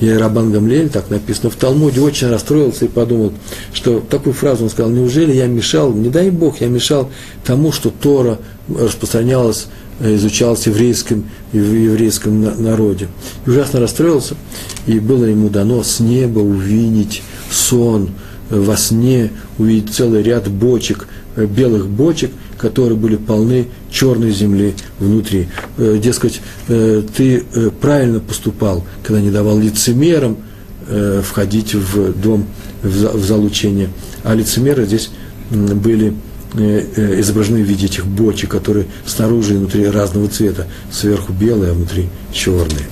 И 0.00 0.08
Рабан 0.08 0.50
Гамлель, 0.50 0.88
так 0.88 1.10
написано 1.10 1.50
в 1.50 1.56
Талмуде, 1.56 2.00
очень 2.00 2.28
расстроился 2.28 2.86
и 2.86 2.88
подумал, 2.88 3.32
что 3.72 4.00
такую 4.00 4.32
фразу 4.32 4.64
он 4.64 4.70
сказал, 4.70 4.90
неужели 4.90 5.32
я 5.32 5.46
мешал, 5.46 5.92
не 5.92 6.08
дай 6.08 6.30
Бог, 6.30 6.60
я 6.60 6.68
мешал 6.68 7.10
тому, 7.44 7.70
что 7.70 7.90
Тора 7.90 8.38
распространялась 8.68 9.68
изучалось 10.00 10.64
в 10.64 10.66
еврейском, 10.68 11.24
в 11.52 11.56
еврейском 11.56 12.40
народе. 12.62 13.08
И 13.46 13.50
ужасно 13.50 13.80
расстроился, 13.80 14.36
и 14.86 14.98
было 14.98 15.24
ему 15.24 15.48
дано 15.48 15.82
с 15.82 16.00
неба 16.00 16.38
увидеть 16.40 17.22
сон, 17.50 18.10
во 18.50 18.76
сне 18.76 19.30
увидеть 19.58 19.94
целый 19.94 20.22
ряд 20.22 20.48
бочек, 20.48 21.06
э, 21.36 21.46
белых 21.46 21.88
бочек, 21.88 22.30
которые 22.56 22.96
были 22.96 23.16
полны 23.16 23.68
черной 23.90 24.30
земли 24.30 24.74
внутри. 24.98 25.48
Э, 25.76 25.98
дескать, 26.02 26.40
э, 26.68 27.02
ты 27.16 27.44
правильно 27.80 28.20
поступал, 28.20 28.84
когда 29.02 29.20
не 29.20 29.30
давал 29.30 29.58
лицемерам 29.58 30.36
входить 31.22 31.74
в 31.74 32.14
дом, 32.18 32.46
в 32.82 33.22
зал 33.22 33.44
учения. 33.44 33.90
А 34.24 34.34
лицемеры 34.34 34.86
здесь 34.86 35.10
были 35.50 36.06
Э, 36.06 36.10
э, 36.10 36.27
изображены 36.54 37.62
в 37.62 37.66
виде 37.66 37.86
этих 37.86 38.06
бочек, 38.06 38.50
которые 38.50 38.86
снаружи 39.06 39.54
и 39.54 39.56
внутри 39.58 39.86
разного 39.86 40.28
цвета, 40.28 40.66
сверху 40.90 41.32
белые, 41.32 41.72
а 41.72 41.74
внутри 41.74 42.08
черные. 42.32 42.86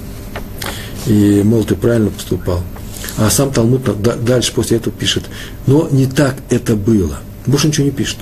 И, 1.06 1.42
мол, 1.44 1.64
ты 1.64 1.74
правильно 1.74 2.10
поступал. 2.10 2.62
А 3.16 3.30
сам 3.30 3.50
Талмуд 3.50 3.82
дальше 4.24 4.52
после 4.52 4.76
этого 4.76 4.94
пишет, 4.94 5.24
но 5.66 5.88
не 5.90 6.06
так 6.06 6.36
это 6.50 6.76
было. 6.76 7.18
Больше 7.46 7.68
ничего 7.68 7.86
не 7.86 7.92
пишет. 7.92 8.18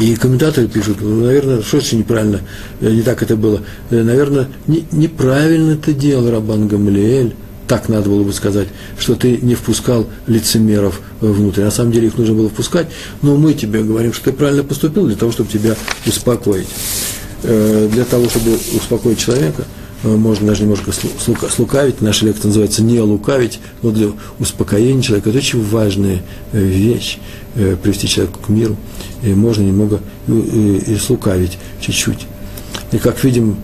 И 0.00 0.16
комментаторы 0.16 0.68
пишут, 0.68 0.98
ну, 1.00 1.24
наверное, 1.24 1.62
что 1.62 1.78
это 1.78 1.96
неправильно, 1.96 2.40
э, 2.80 2.90
не 2.90 3.02
так 3.02 3.22
это 3.22 3.36
было. 3.36 3.62
Наверное, 3.90 4.48
не, 4.66 4.84
неправильно 4.90 5.72
это 5.72 5.92
делал 5.92 6.30
Рабан 6.30 6.66
Гамлиэль, 6.66 7.34
так 7.66 7.88
надо 7.88 8.10
было 8.10 8.22
бы 8.22 8.32
сказать, 8.32 8.68
что 8.98 9.14
ты 9.14 9.38
не 9.38 9.54
впускал 9.54 10.06
лицемеров 10.26 11.00
внутрь. 11.20 11.62
На 11.62 11.70
самом 11.70 11.92
деле 11.92 12.08
их 12.08 12.18
нужно 12.18 12.34
было 12.34 12.48
впускать, 12.48 12.88
но 13.22 13.36
мы 13.36 13.54
тебе 13.54 13.82
говорим, 13.82 14.12
что 14.12 14.24
ты 14.24 14.32
правильно 14.32 14.62
поступил 14.62 15.06
для 15.06 15.16
того, 15.16 15.32
чтобы 15.32 15.50
тебя 15.50 15.74
успокоить. 16.06 16.68
Э, 17.46 17.88
для 17.92 18.04
того, 18.04 18.28
чтобы 18.28 18.56
успокоить 18.74 19.18
человека, 19.18 19.64
э, 20.02 20.08
можно 20.08 20.48
даже 20.48 20.62
немножко 20.62 20.92
слукавить. 21.50 22.00
Наша 22.00 22.24
лекция 22.24 22.48
называется 22.48 22.82
«Не 22.82 23.00
лукавить», 23.00 23.60
но 23.82 23.90
для 23.90 24.08
успокоения 24.38 25.02
человека 25.02 25.28
это 25.28 25.38
очень 25.38 25.62
важная 25.62 26.22
э, 26.52 26.62
вещь, 26.62 27.18
привести 27.54 28.08
человека 28.08 28.38
к 28.44 28.48
миру. 28.48 28.76
И 29.22 29.28
можно 29.28 29.62
немного 29.62 30.00
и, 30.26 30.96
слукавить 31.00 31.58
чуть-чуть. 31.80 32.26
И 32.90 32.98
как 32.98 33.22
видим, 33.22 33.58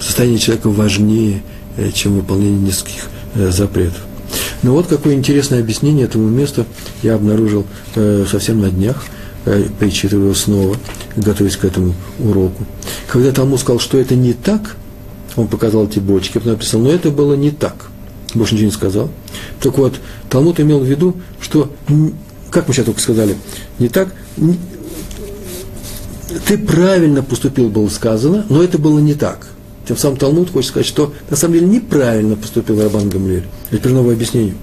состояние 0.00 0.40
человека 0.40 0.68
важнее, 0.68 1.42
чем 1.94 2.16
выполнение 2.16 2.60
нескольких 2.60 3.08
э, 3.34 3.50
запретов. 3.50 4.00
Но 4.62 4.72
вот 4.72 4.86
какое 4.86 5.14
интересное 5.14 5.60
объяснение 5.60 6.06
этому 6.06 6.28
месту 6.28 6.66
я 7.02 7.14
обнаружил 7.14 7.66
э, 7.94 8.24
совсем 8.30 8.60
на 8.60 8.70
днях, 8.70 9.04
перечитывая 9.80 10.26
его 10.26 10.34
снова, 10.34 10.76
готовясь 11.16 11.56
к 11.56 11.64
этому 11.64 11.94
уроку. 12.20 12.64
Когда 13.08 13.32
Талмуд 13.32 13.58
сказал, 13.58 13.80
что 13.80 13.98
это 13.98 14.14
не 14.14 14.34
так, 14.34 14.76
он 15.34 15.48
показал 15.48 15.86
эти 15.86 15.98
бочки, 15.98 16.34
потом 16.34 16.52
написал, 16.52 16.80
но 16.80 16.90
это 16.90 17.10
было 17.10 17.34
не 17.34 17.50
так. 17.50 17.74
Больше 18.34 18.54
ничего 18.54 18.66
не 18.66 18.72
сказал. 18.72 19.10
Так 19.60 19.76
вот, 19.78 19.94
Талмуд 20.30 20.60
имел 20.60 20.78
в 20.78 20.84
виду, 20.84 21.16
что, 21.40 21.72
как 22.50 22.68
мы 22.68 22.74
сейчас 22.74 22.86
только 22.86 23.00
сказали, 23.00 23.36
не 23.78 23.88
так, 23.88 24.14
ты 26.46 26.56
правильно 26.56 27.22
поступил, 27.22 27.68
было 27.68 27.88
сказано, 27.88 28.46
но 28.48 28.62
это 28.62 28.78
было 28.78 28.98
не 28.98 29.14
так. 29.14 29.48
Тем 29.86 29.96
самым 29.96 30.16
Талмуд 30.16 30.50
хочет 30.50 30.70
сказать, 30.70 30.86
что 30.86 31.12
на 31.28 31.36
самом 31.36 31.54
деле 31.54 31.66
неправильно 31.66 32.36
поступил 32.36 32.80
Рабан 32.80 33.08
Гамлиэль. 33.08 33.44
Это 33.70 33.78
теперь 33.78 33.92
новое 33.92 34.14
объяснение. 34.14 34.54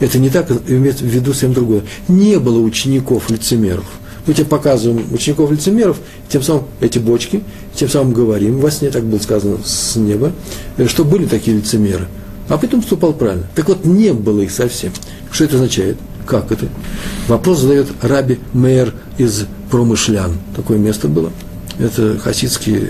Это 0.00 0.18
не 0.18 0.30
так, 0.30 0.50
имеется 0.66 1.04
в 1.04 1.08
виду 1.08 1.32
совсем 1.32 1.52
другое. 1.52 1.82
Не 2.08 2.38
было 2.38 2.58
учеников-лицемеров. 2.60 3.84
Мы 4.26 4.34
тебе 4.34 4.46
показываем 4.46 5.06
учеников-лицемеров, 5.12 5.98
тем 6.28 6.42
самым 6.42 6.64
эти 6.80 6.98
бочки, 6.98 7.44
тем 7.74 7.88
самым 7.88 8.12
говорим, 8.12 8.58
во 8.58 8.72
сне 8.72 8.90
так 8.90 9.04
было 9.04 9.20
сказано 9.20 9.58
с 9.64 9.94
неба, 9.94 10.32
что 10.86 11.04
были 11.04 11.26
такие 11.26 11.56
лицемеры. 11.56 12.08
А 12.48 12.58
потом 12.58 12.80
поступал 12.80 13.12
правильно. 13.12 13.46
Так 13.54 13.68
вот, 13.68 13.84
не 13.84 14.12
было 14.12 14.40
их 14.40 14.50
совсем. 14.50 14.92
Что 15.30 15.44
это 15.44 15.56
означает? 15.56 15.96
Как 16.26 16.50
это? 16.50 16.66
Вопрос 17.28 17.60
задает 17.60 17.86
Раби 18.02 18.38
Мейер 18.52 18.94
из 19.16 19.46
Промышлян. 19.70 20.32
Такое 20.56 20.78
место 20.78 21.06
было. 21.06 21.30
Это 21.78 22.18
хасидский 22.18 22.88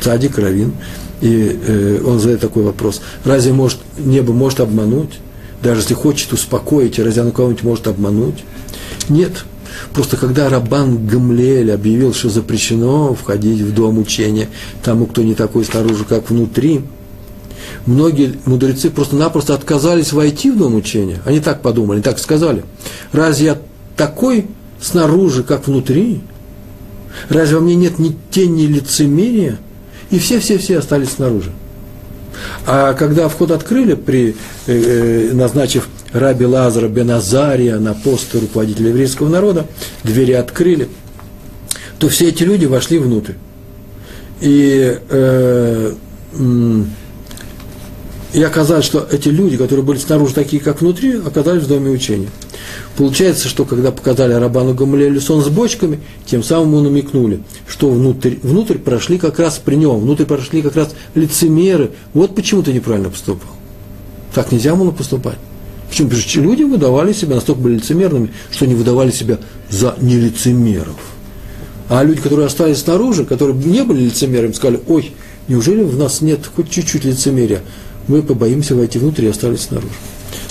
цадик, 0.00 0.38
равин, 0.38 0.72
И 1.20 1.58
э, 1.66 2.02
он 2.04 2.18
задает 2.18 2.40
такой 2.40 2.62
вопрос. 2.62 3.02
Разве 3.24 3.52
может, 3.52 3.78
небо 3.98 4.32
может 4.32 4.60
обмануть? 4.60 5.20
Даже 5.62 5.80
если 5.82 5.94
хочет 5.94 6.32
успокоить, 6.32 6.98
разве 6.98 7.22
оно 7.22 7.32
кого-нибудь 7.32 7.62
может 7.62 7.86
обмануть? 7.86 8.44
Нет. 9.08 9.44
Просто 9.92 10.16
когда 10.16 10.48
Рабан 10.48 11.06
Гамлель 11.06 11.72
объявил, 11.72 12.12
что 12.12 12.28
запрещено 12.28 13.14
входить 13.14 13.60
в 13.60 13.74
дом 13.74 13.98
учения 13.98 14.48
тому, 14.82 15.06
кто 15.06 15.22
не 15.22 15.34
такой 15.34 15.64
снаружи, 15.64 16.04
как 16.04 16.30
внутри, 16.30 16.82
многие 17.86 18.34
мудрецы 18.46 18.90
просто-напросто 18.90 19.54
отказались 19.54 20.12
войти 20.12 20.50
в 20.50 20.58
дом 20.58 20.74
учения. 20.74 21.20
Они 21.24 21.40
так 21.40 21.62
подумали, 21.62 21.96
они 21.96 22.02
так 22.02 22.18
сказали. 22.18 22.64
Разве 23.12 23.46
я 23.46 23.58
такой 23.96 24.46
снаружи, 24.80 25.42
как 25.42 25.66
внутри? 25.66 26.20
Разве 27.28 27.56
во 27.56 27.62
мне 27.62 27.74
нет 27.74 27.98
ни 27.98 28.16
тени 28.30 28.66
лицемерия? 28.66 29.58
И 30.10 30.18
все-все-все 30.18 30.78
остались 30.78 31.10
снаружи. 31.10 31.52
А 32.66 32.94
когда 32.94 33.28
вход 33.28 33.50
открыли, 33.50 33.94
при, 33.94 34.36
э, 34.66 34.72
э 34.72 35.32
назначив 35.32 35.88
раби 36.12 36.46
Лазара 36.46 36.88
Беназария 36.88 37.78
на 37.78 37.94
пост 37.94 38.34
руководителя 38.34 38.88
еврейского 38.88 39.28
народа, 39.28 39.66
двери 40.02 40.32
открыли, 40.32 40.88
то 41.98 42.08
все 42.08 42.28
эти 42.28 42.42
люди 42.42 42.66
вошли 42.66 42.98
внутрь. 42.98 43.34
И 44.40 44.98
э, 45.08 45.92
и 48.32 48.42
оказалось, 48.42 48.84
что 48.84 49.06
эти 49.10 49.28
люди, 49.28 49.56
которые 49.56 49.84
были 49.84 49.98
снаружи 49.98 50.34
такие, 50.34 50.62
как 50.62 50.80
внутри, 50.80 51.14
оказались 51.14 51.64
в 51.64 51.68
доме 51.68 51.90
учения. 51.90 52.28
Получается, 52.96 53.48
что 53.48 53.64
когда 53.64 53.90
показали 53.90 54.34
Рабану 54.34 54.74
Гамалелю 54.74 55.20
сон 55.20 55.42
с 55.42 55.48
бочками, 55.48 56.00
тем 56.26 56.42
самым 56.44 56.68
ему 56.68 56.80
намекнули, 56.80 57.40
что 57.66 57.90
внутрь, 57.90 58.36
внутрь 58.42 58.78
прошли 58.78 59.18
как 59.18 59.38
раз 59.40 59.58
при 59.58 59.74
нем, 59.74 60.00
внутрь 60.00 60.24
прошли 60.24 60.62
как 60.62 60.76
раз 60.76 60.94
лицемеры. 61.14 61.90
Вот 62.14 62.36
почему 62.36 62.62
ты 62.62 62.72
неправильно 62.72 63.10
поступал. 63.10 63.50
Так 64.34 64.52
нельзя 64.52 64.76
было 64.76 64.92
поступать. 64.92 65.38
Почему? 65.88 66.08
Потому 66.08 66.22
что 66.28 66.40
люди 66.40 66.62
выдавали 66.62 67.12
себя, 67.12 67.34
настолько 67.34 67.60
были 67.62 67.76
лицемерными, 67.76 68.32
что 68.52 68.64
они 68.64 68.76
выдавали 68.76 69.10
себя 69.10 69.38
за 69.70 69.96
нелицемеров. 70.00 70.94
А 71.88 72.04
люди, 72.04 72.20
которые 72.20 72.46
остались 72.46 72.78
снаружи, 72.78 73.24
которые 73.24 73.56
не 73.56 73.82
были 73.82 74.04
лицемерами, 74.04 74.52
сказали, 74.52 74.80
ой, 74.86 75.12
неужели 75.48 75.82
в 75.82 75.98
нас 75.98 76.20
нет 76.20 76.48
хоть 76.54 76.70
чуть-чуть 76.70 77.04
лицемерия? 77.04 77.62
Мы 78.10 78.22
побоимся 78.22 78.74
войти 78.74 78.98
внутрь 78.98 79.26
и 79.26 79.28
остались 79.28 79.62
снаружи. 79.62 79.94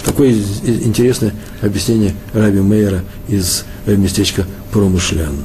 Такое 0.05 0.31
интересное 0.31 1.33
объяснение 1.61 2.15
Раби 2.33 2.61
Мейера 2.61 3.03
из 3.27 3.65
э, 3.85 3.95
местечка 3.95 4.45
Промышлян. 4.71 5.35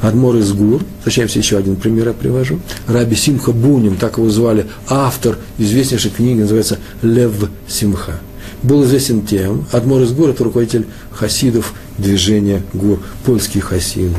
Адмор 0.00 0.36
из 0.36 0.52
Гур, 0.52 0.82
встречаемся 1.00 1.40
еще 1.40 1.58
один 1.58 1.76
пример 1.76 2.08
я 2.08 2.12
привожу. 2.12 2.60
Раби 2.86 3.16
Симха 3.16 3.52
Бунин, 3.52 3.96
так 3.96 4.18
его 4.18 4.30
звали, 4.30 4.66
автор 4.88 5.38
известнейшей 5.58 6.12
книги, 6.12 6.40
называется 6.40 6.78
Лев 7.02 7.32
Симха. 7.68 8.20
Был 8.62 8.84
известен 8.84 9.26
тем, 9.26 9.66
Адмор 9.72 10.02
из 10.02 10.12
Гур– 10.12 10.30
это 10.30 10.44
руководитель 10.44 10.86
хасидов 11.10 11.74
движения 11.98 12.62
Гур, 12.72 13.00
польские 13.24 13.62
хасиды. 13.62 14.16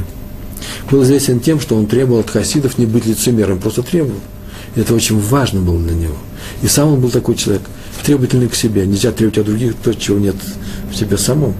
Был 0.92 1.04
известен 1.04 1.40
тем, 1.40 1.62
что 1.62 1.76
он 1.76 1.88
требовал 1.88 2.20
от 2.20 2.30
хасидов 2.30 2.78
не 2.78 2.86
быть 2.86 3.06
лицемером, 3.06 3.60
просто 3.60 3.84
требовал. 3.84 4.20
Это 4.76 4.94
очень 4.96 5.20
важно 5.20 5.62
было 5.62 5.80
для 5.80 5.94
него. 5.94 6.16
И 6.62 6.68
сам 6.68 6.94
он 6.94 7.00
был 7.00 7.10
такой 7.10 7.36
человек, 7.36 7.64
требовательный 8.04 8.50
к 8.50 8.56
себе. 8.56 8.86
Нельзя 8.86 9.12
требовать 9.12 9.38
от 9.40 9.46
других 9.46 9.76
то, 9.76 9.94
чего 9.94 10.18
нет 10.18 10.36
в 10.92 10.96
себе 10.96 11.18
самом. 11.18 11.54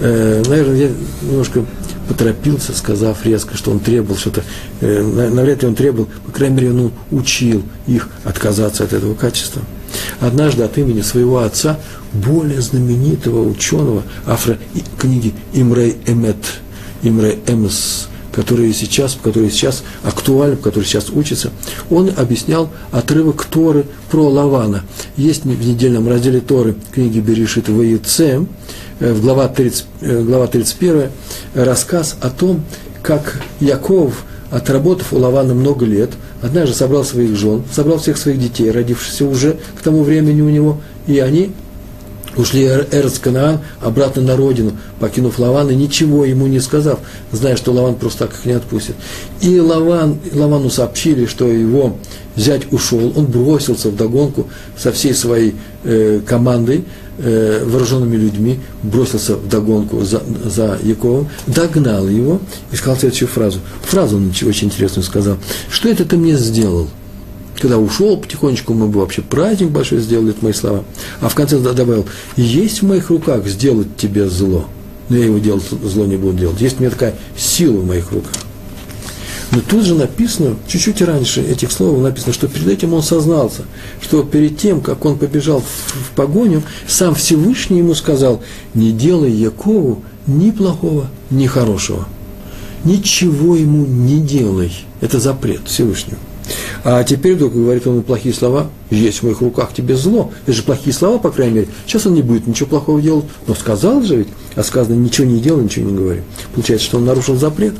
Э, 0.00 0.42
наверное, 0.46 0.76
я 0.76 0.90
немножко 1.22 1.64
поторопился, 2.08 2.72
сказав 2.76 3.24
резко, 3.24 3.56
что 3.56 3.70
он 3.70 3.80
требовал 3.80 4.16
что-то. 4.16 4.42
Э, 4.80 5.02
навряд 5.02 5.62
ли 5.62 5.68
он 5.68 5.74
требовал, 5.74 6.08
по 6.26 6.32
крайней 6.32 6.56
мере, 6.56 6.70
он 6.70 6.92
научил 7.10 7.62
их 7.86 8.08
отказаться 8.24 8.84
от 8.84 8.92
этого 8.92 9.14
качества. 9.14 9.62
Однажды 10.20 10.62
от 10.62 10.76
имени 10.78 11.02
своего 11.02 11.38
отца, 11.38 11.78
более 12.12 12.60
знаменитого 12.60 13.48
ученого, 13.48 14.02
автора 14.26 14.58
книги 14.98 15.34
Имрей 15.52 15.96
Эмет, 16.06 16.60
Имрей 17.02 17.38
Эмс, 17.46 18.06
которые 18.40 18.72
сейчас, 18.72 19.18
которые 19.22 19.50
сейчас 19.50 19.82
актуальны, 20.02 20.56
которые 20.56 20.88
сейчас 20.88 21.10
учатся, 21.10 21.50
он 21.90 22.10
объяснял 22.16 22.70
отрывок 22.90 23.44
Торы 23.44 23.84
про 24.10 24.26
Лавана. 24.26 24.82
Есть 25.18 25.44
в 25.44 25.66
недельном 25.68 26.08
разделе 26.08 26.40
Торы 26.40 26.74
книги 26.90 27.20
Берешит 27.20 27.68
Ваице, 27.68 28.46
э, 28.98 29.12
в 29.12 29.20
глава, 29.20 29.46
30, 29.48 29.84
э, 30.00 30.22
глава 30.22 30.46
31, 30.46 31.10
рассказ 31.52 32.16
о 32.22 32.30
том, 32.30 32.62
как 33.02 33.42
Яков, 33.60 34.24
отработав 34.50 35.12
у 35.12 35.18
Лавана 35.18 35.52
много 35.52 35.84
лет, 35.84 36.08
однажды 36.40 36.74
собрал 36.74 37.04
своих 37.04 37.36
жен, 37.36 37.62
собрал 37.70 37.98
всех 37.98 38.16
своих 38.16 38.40
детей, 38.40 38.70
родившихся 38.70 39.26
уже 39.26 39.58
к 39.78 39.82
тому 39.82 40.02
времени 40.02 40.40
у 40.40 40.48
него, 40.48 40.80
и 41.06 41.18
они 41.18 41.52
ушли 42.40 42.64
Эрц 42.64 43.18
Канаан 43.18 43.60
обратно 43.80 44.22
на 44.22 44.36
родину, 44.36 44.72
покинув 44.98 45.38
Лавана, 45.38 45.70
ничего 45.70 46.24
ему 46.24 46.46
не 46.46 46.60
сказав, 46.60 46.98
зная, 47.32 47.56
что 47.56 47.72
Лаван 47.72 47.94
просто 47.94 48.26
так 48.26 48.34
их 48.34 48.44
не 48.46 48.52
отпустит. 48.52 48.96
И 49.40 49.60
Лаван, 49.60 50.18
Лавану 50.32 50.70
сообщили, 50.70 51.26
что 51.26 51.46
его 51.46 51.96
зять 52.36 52.72
ушел, 52.72 53.12
он 53.16 53.26
бросился 53.26 53.90
в 53.90 53.96
догонку 53.96 54.48
со 54.76 54.92
всей 54.92 55.14
своей 55.14 55.54
э, 55.84 56.20
командой, 56.26 56.84
э, 57.18 57.64
вооруженными 57.64 58.16
людьми, 58.16 58.60
бросился 58.82 59.36
в 59.36 59.48
догонку 59.48 60.02
за, 60.02 60.22
за 60.44 60.78
Яковом, 60.82 61.28
догнал 61.46 62.08
его 62.08 62.40
и 62.72 62.76
сказал 62.76 62.98
следующую 62.98 63.28
фразу. 63.28 63.60
Фразу 63.82 64.16
он 64.16 64.32
очень 64.46 64.68
интересную 64.68 65.04
сказал. 65.04 65.36
«Что 65.68 65.88
это 65.88 66.04
ты 66.04 66.16
мне 66.16 66.36
сделал?» 66.36 66.88
Когда 67.60 67.78
ушел 67.78 68.16
потихонечку, 68.16 68.72
мы 68.72 68.86
бы 68.86 69.00
вообще 69.00 69.22
праздник 69.22 69.68
большой 69.68 70.00
сделали, 70.00 70.30
это 70.30 70.42
мои 70.42 70.52
слова. 70.52 70.84
А 71.20 71.28
в 71.28 71.34
конце 71.34 71.58
добавил, 71.58 72.06
есть 72.36 72.80
в 72.80 72.86
моих 72.86 73.10
руках 73.10 73.46
сделать 73.46 73.96
тебе 73.96 74.28
зло. 74.28 74.66
Но 75.08 75.16
я 75.16 75.26
его 75.26 75.38
делать, 75.38 75.64
зло 75.84 76.06
не 76.06 76.16
буду 76.16 76.38
делать. 76.38 76.60
Есть 76.60 76.78
у 76.78 76.80
меня 76.80 76.90
такая 76.90 77.14
сила 77.36 77.78
в 77.78 77.86
моих 77.86 78.10
руках. 78.12 78.32
Но 79.50 79.60
тут 79.60 79.84
же 79.84 79.94
написано, 79.94 80.56
чуть-чуть 80.68 81.02
раньше 81.02 81.42
этих 81.42 81.72
слов 81.72 82.00
написано, 82.00 82.32
что 82.32 82.46
перед 82.46 82.68
этим 82.68 82.94
он 82.94 83.02
сознался, 83.02 83.64
что 84.00 84.22
перед 84.22 84.56
тем, 84.56 84.80
как 84.80 85.04
он 85.04 85.18
побежал 85.18 85.60
в, 85.60 85.64
в 85.64 86.10
погоню, 86.14 86.62
сам 86.86 87.14
Всевышний 87.14 87.78
ему 87.78 87.94
сказал, 87.94 88.42
не 88.74 88.92
делай 88.92 89.32
Якову 89.32 90.02
ни 90.26 90.52
плохого, 90.52 91.08
ни 91.30 91.46
хорошего. 91.46 92.06
Ничего 92.84 93.56
ему 93.56 93.84
не 93.84 94.20
делай. 94.20 94.72
Это 95.00 95.18
запрет 95.18 95.62
Всевышнего. 95.66 96.18
А 96.82 97.04
теперь 97.04 97.34
вдруг 97.34 97.52
говорит 97.52 97.84
ему 97.84 98.02
плохие 98.02 98.34
слова, 98.34 98.70
есть 98.90 99.18
в 99.18 99.22
моих 99.24 99.40
руках 99.40 99.74
тебе 99.74 99.96
зло. 99.96 100.32
Это 100.44 100.52
же 100.54 100.62
плохие 100.62 100.94
слова, 100.94 101.18
по 101.18 101.30
крайней 101.30 101.54
мере. 101.54 101.68
Сейчас 101.86 102.06
он 102.06 102.14
не 102.14 102.22
будет 102.22 102.46
ничего 102.46 102.68
плохого 102.68 103.02
делать. 103.02 103.26
Но 103.46 103.54
сказал 103.54 104.02
же 104.02 104.16
ведь, 104.16 104.28
а 104.56 104.62
сказано 104.62 104.94
ничего 104.94 105.26
не 105.26 105.40
делай, 105.40 105.64
ничего 105.64 105.90
не 105.90 105.96
говори. 105.96 106.22
Получается, 106.54 106.86
что 106.86 106.98
он 106.98 107.04
нарушил 107.04 107.36
запрет? 107.36 107.74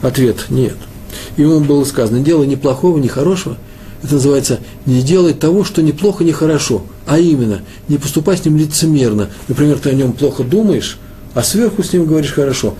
Ответ– 0.00 0.46
нет. 0.48 0.76
Ему 1.36 1.60
было 1.60 1.84
сказано, 1.84 2.20
делай 2.20 2.46
ни 2.46 2.54
плохого, 2.54 2.98
ни 2.98 3.06
хорошего. 3.06 3.56
Это 4.02 4.14
называется 4.14 4.60
не 4.86 5.02
делай 5.02 5.34
того, 5.34 5.64
что 5.64 5.82
ни 5.82 5.92
плохо, 5.92 6.24
ни 6.24 6.32
хорошо. 6.32 6.82
А 7.06 7.18
именно, 7.18 7.62
не 7.88 7.98
поступай 7.98 8.36
с 8.36 8.44
ним 8.44 8.56
лицемерно. 8.56 9.28
Например, 9.48 9.78
ты 9.78 9.90
о 9.90 9.94
нем 9.94 10.12
плохо 10.12 10.42
думаешь, 10.42 10.98
а 11.34 11.42
сверху 11.42 11.82
с 11.82 11.92
ним 11.92 12.06
говоришь 12.06 12.32
хорошо. 12.32 12.74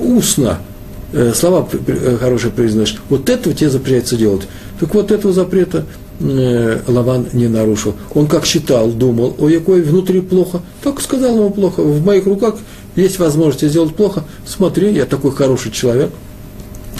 Устно 0.00 0.58
слова 1.34 1.68
э, 1.72 2.16
хорошие 2.18 2.50
произносишь, 2.50 2.96
вот 3.08 3.28
этого 3.28 3.54
тебе 3.54 3.70
запрещается 3.70 4.16
делать. 4.16 4.42
Так 4.80 4.94
вот, 4.94 5.12
этого 5.12 5.32
запрета 5.32 5.86
э, 6.20 6.80
Лаван 6.86 7.28
не 7.32 7.48
нарушил. 7.48 7.94
Он 8.14 8.26
как 8.26 8.46
считал, 8.46 8.90
думал, 8.90 9.36
о, 9.38 9.48
какой 9.48 9.82
внутри 9.82 10.20
плохо, 10.20 10.60
так 10.82 11.00
сказал 11.00 11.36
ему 11.36 11.50
плохо, 11.50 11.82
в 11.82 12.04
моих 12.04 12.26
руках 12.26 12.56
есть 12.96 13.18
возможность 13.18 13.68
сделать 13.68 13.94
плохо, 13.94 14.24
смотри, 14.46 14.92
я 14.92 15.04
такой 15.04 15.32
хороший 15.32 15.70
человек. 15.70 16.10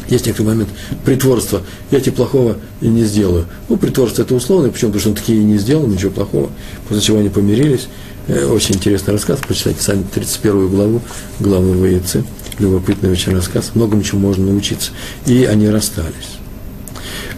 Есть 0.08 0.26
некоторый 0.26 0.48
момент 0.48 0.68
притворства, 1.04 1.62
я 1.90 1.98
тебе 1.98 2.12
плохого 2.12 2.56
не 2.82 3.04
сделаю. 3.04 3.46
Ну, 3.70 3.78
притворство 3.78 4.20
это 4.20 4.34
условно, 4.34 4.68
почему? 4.68 4.90
Потому 4.90 5.00
что 5.00 5.08
он 5.10 5.16
такие 5.16 5.42
не 5.42 5.56
сделал, 5.56 5.86
ничего 5.86 6.10
плохого, 6.10 6.50
после 6.86 7.02
чего 7.02 7.18
они 7.18 7.30
помирились. 7.30 7.88
Очень 8.28 8.74
интересный 8.74 9.14
рассказ, 9.14 9.38
почитайте 9.46 9.80
сами 9.80 10.04
31 10.12 10.68
главу, 10.68 11.00
главы 11.40 11.72
Воицы 11.72 12.24
любопытный 12.58 13.10
очень 13.10 13.34
рассказ, 13.34 13.72
многому 13.74 14.02
чему 14.02 14.28
можно 14.28 14.46
научиться. 14.46 14.92
И 15.26 15.44
они 15.44 15.68
расстались. 15.68 16.38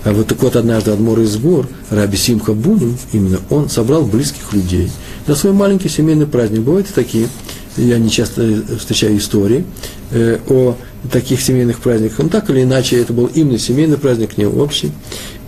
А 0.05 0.13
вот 0.13 0.29
так 0.29 0.41
вот 0.43 0.55
однажды 0.55 0.93
Адмор 0.93 1.19
из 1.21 1.37
гор, 1.37 1.69
Раби 1.91 2.17
Симха 2.17 2.53
Бунин, 2.53 2.97
именно 3.13 3.41
он 3.51 3.69
собрал 3.69 4.05
близких 4.05 4.53
людей 4.53 4.91
на 5.27 5.35
свой 5.35 5.53
маленький 5.53 5.89
семейный 5.89 6.27
праздник. 6.27 6.61
Бывают 6.61 6.89
и 6.89 6.93
такие, 6.93 7.29
я 7.77 7.99
не 7.99 8.09
часто 8.11 8.63
встречаю 8.79 9.19
истории 9.19 9.65
э, 10.13 10.39
о 10.49 10.77
таких 11.11 11.41
семейных 11.41 11.81
праздниках. 11.81 12.19
Но 12.19 12.29
так 12.29 12.49
или 12.51 12.63
иначе, 12.63 13.01
это 13.01 13.13
был 13.13 13.27
именно 13.27 13.59
семейный 13.59 13.99
праздник, 13.99 14.39
не 14.39 14.47
общий. 14.47 14.93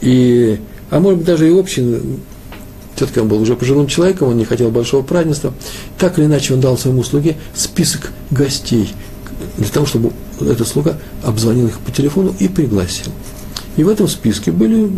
И, 0.01 0.59
а 0.91 1.01
может 1.01 1.19
быть, 1.19 1.27
даже 1.27 1.49
и 1.49 1.53
общий, 1.53 2.01
все-таки 2.97 3.21
он 3.21 3.29
был 3.29 3.41
уже 3.41 3.55
пожилым 3.55 3.87
человеком, 3.87 4.29
он 4.29 4.37
не 4.37 4.45
хотел 4.45 4.71
большого 4.71 5.03
празднества. 5.03 5.55
Так 5.99 6.19
или 6.19 6.27
иначе, 6.27 6.55
он 6.55 6.61
дал 6.61 6.77
своему 6.77 7.05
слуге 7.05 7.37
список 7.55 8.11
гостей, 8.31 8.91
для 9.59 9.68
того, 9.68 9.87
чтобы 9.87 10.12
этот 10.40 10.66
слуга 10.66 10.99
обзвонил 11.23 11.66
их 11.66 11.79
по 11.81 11.90
телефону 11.90 12.35
и 12.38 12.49
пригласил. 12.49 13.12
И 13.77 13.85
в 13.85 13.88
этом 13.88 14.09
списке 14.09 14.51
были 14.51 14.90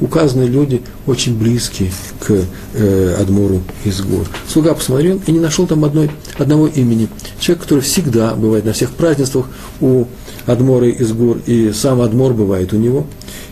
указаны 0.00 0.44
люди 0.44 0.82
очень 1.06 1.36
близкие 1.38 1.92
к 2.20 2.44
э, 2.74 3.16
Адмору 3.20 3.62
из 3.84 4.00
гор. 4.00 4.26
Слуга 4.48 4.74
посмотрел 4.74 5.20
и 5.26 5.32
не 5.32 5.40
нашел 5.40 5.66
там 5.66 5.84
одной, 5.84 6.10
одного 6.38 6.66
имени. 6.66 7.08
Человек, 7.38 7.62
который 7.64 7.80
всегда 7.80 8.34
бывает 8.34 8.64
на 8.64 8.72
всех 8.72 8.90
празднествах 8.92 9.46
у 9.80 10.06
Адмора 10.46 10.88
из 10.88 11.12
гор, 11.12 11.38
и 11.46 11.72
сам 11.72 12.00
Адмор 12.00 12.32
бывает 12.32 12.72
у 12.72 12.76
него. 12.76 13.06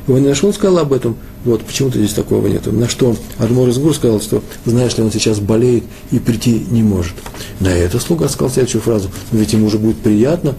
Его 0.07 0.19
не 0.19 0.29
нашел, 0.29 0.53
сказал 0.53 0.79
об 0.79 0.93
этом. 0.93 1.17
Вот, 1.45 1.63
почему-то 1.63 1.99
здесь 1.99 2.13
такого 2.13 2.47
нет. 2.47 2.67
На 2.67 2.89
что 2.89 3.17
Адмор 3.39 3.69
из 3.69 3.79
гор 3.79 3.95
сказал, 3.95 4.21
что 4.21 4.43
знаешь 4.65 4.97
ли, 4.97 5.05
он 5.05 5.13
сейчас 5.13 5.39
болеет 5.39 5.85
и 6.11 6.19
прийти 6.19 6.67
не 6.71 6.83
может. 6.83 7.15
На 7.61 7.69
это 7.69 8.01
слуга 8.01 8.29
сказал 8.29 8.51
следующую 8.51 8.83
фразу. 8.83 9.11
Ведь 9.33 9.53
ему 9.53 9.67
уже 9.67 9.79
будет 9.79 9.99
приятно, 9.99 10.55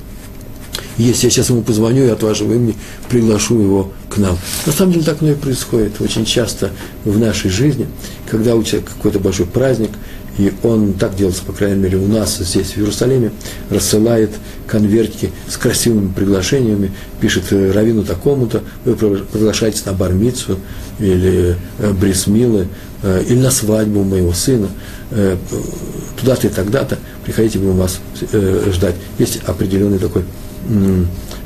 если 0.98 1.28
я 1.28 1.32
сейчас 1.32 1.50
ему 1.50 1.62
позвоню 1.62 2.06
и 2.06 2.10
от 2.10 2.22
вашего 2.24 2.54
имени 2.54 2.76
приглашу 3.10 3.60
его 3.60 3.92
к 4.10 4.18
нам. 4.18 4.38
На 4.66 4.74
самом 4.74 4.94
деле 4.94 5.06
так 5.06 5.22
оно 5.22 5.32
и 5.32 5.36
происходит 5.36 6.02
очень 6.02 6.26
часто 6.26 6.72
в 7.06 7.18
нашей 7.18 7.50
жизни, 7.50 7.88
когда 8.30 8.56
у 8.56 8.64
человека 8.64 8.92
какой-то 8.96 9.20
большой 9.20 9.46
праздник, 9.46 9.92
и 10.40 10.54
он 10.64 10.94
так 10.94 11.18
делается, 11.18 11.44
по 11.44 11.52
крайней 11.52 11.82
мере, 11.82 11.98
у 11.98 12.08
нас 12.08 12.38
здесь, 12.38 12.72
в 12.72 12.78
Иерусалиме, 12.78 13.34
рассылает 13.70 14.32
конвертики 14.68 15.32
с 15.50 15.58
красивыми 15.58 16.14
приглашениями, 16.14 16.94
пишет 17.20 17.52
э, 17.52 17.72
равину 17.72 18.04
такому-то, 18.04 18.64
вы 18.86 18.96
приглашаетесь 18.96 19.86
на 19.86 19.92
бармицу 19.92 20.58
или 20.98 21.58
э, 21.80 21.92
брисмилы, 21.92 22.70
э, 23.04 23.24
или 23.28 23.38
на 23.38 23.52
свадьбу 23.52 24.06
моего 24.06 24.32
сына, 24.32 24.70
туда-то 26.20 26.48
и 26.48 26.50
тогда-то, 26.52 27.00
приходите, 27.26 27.58
будем 27.58 27.78
вас 27.78 28.00
ждать. 28.72 28.94
Есть 29.18 29.40
определенный 29.46 29.98
такой 29.98 30.24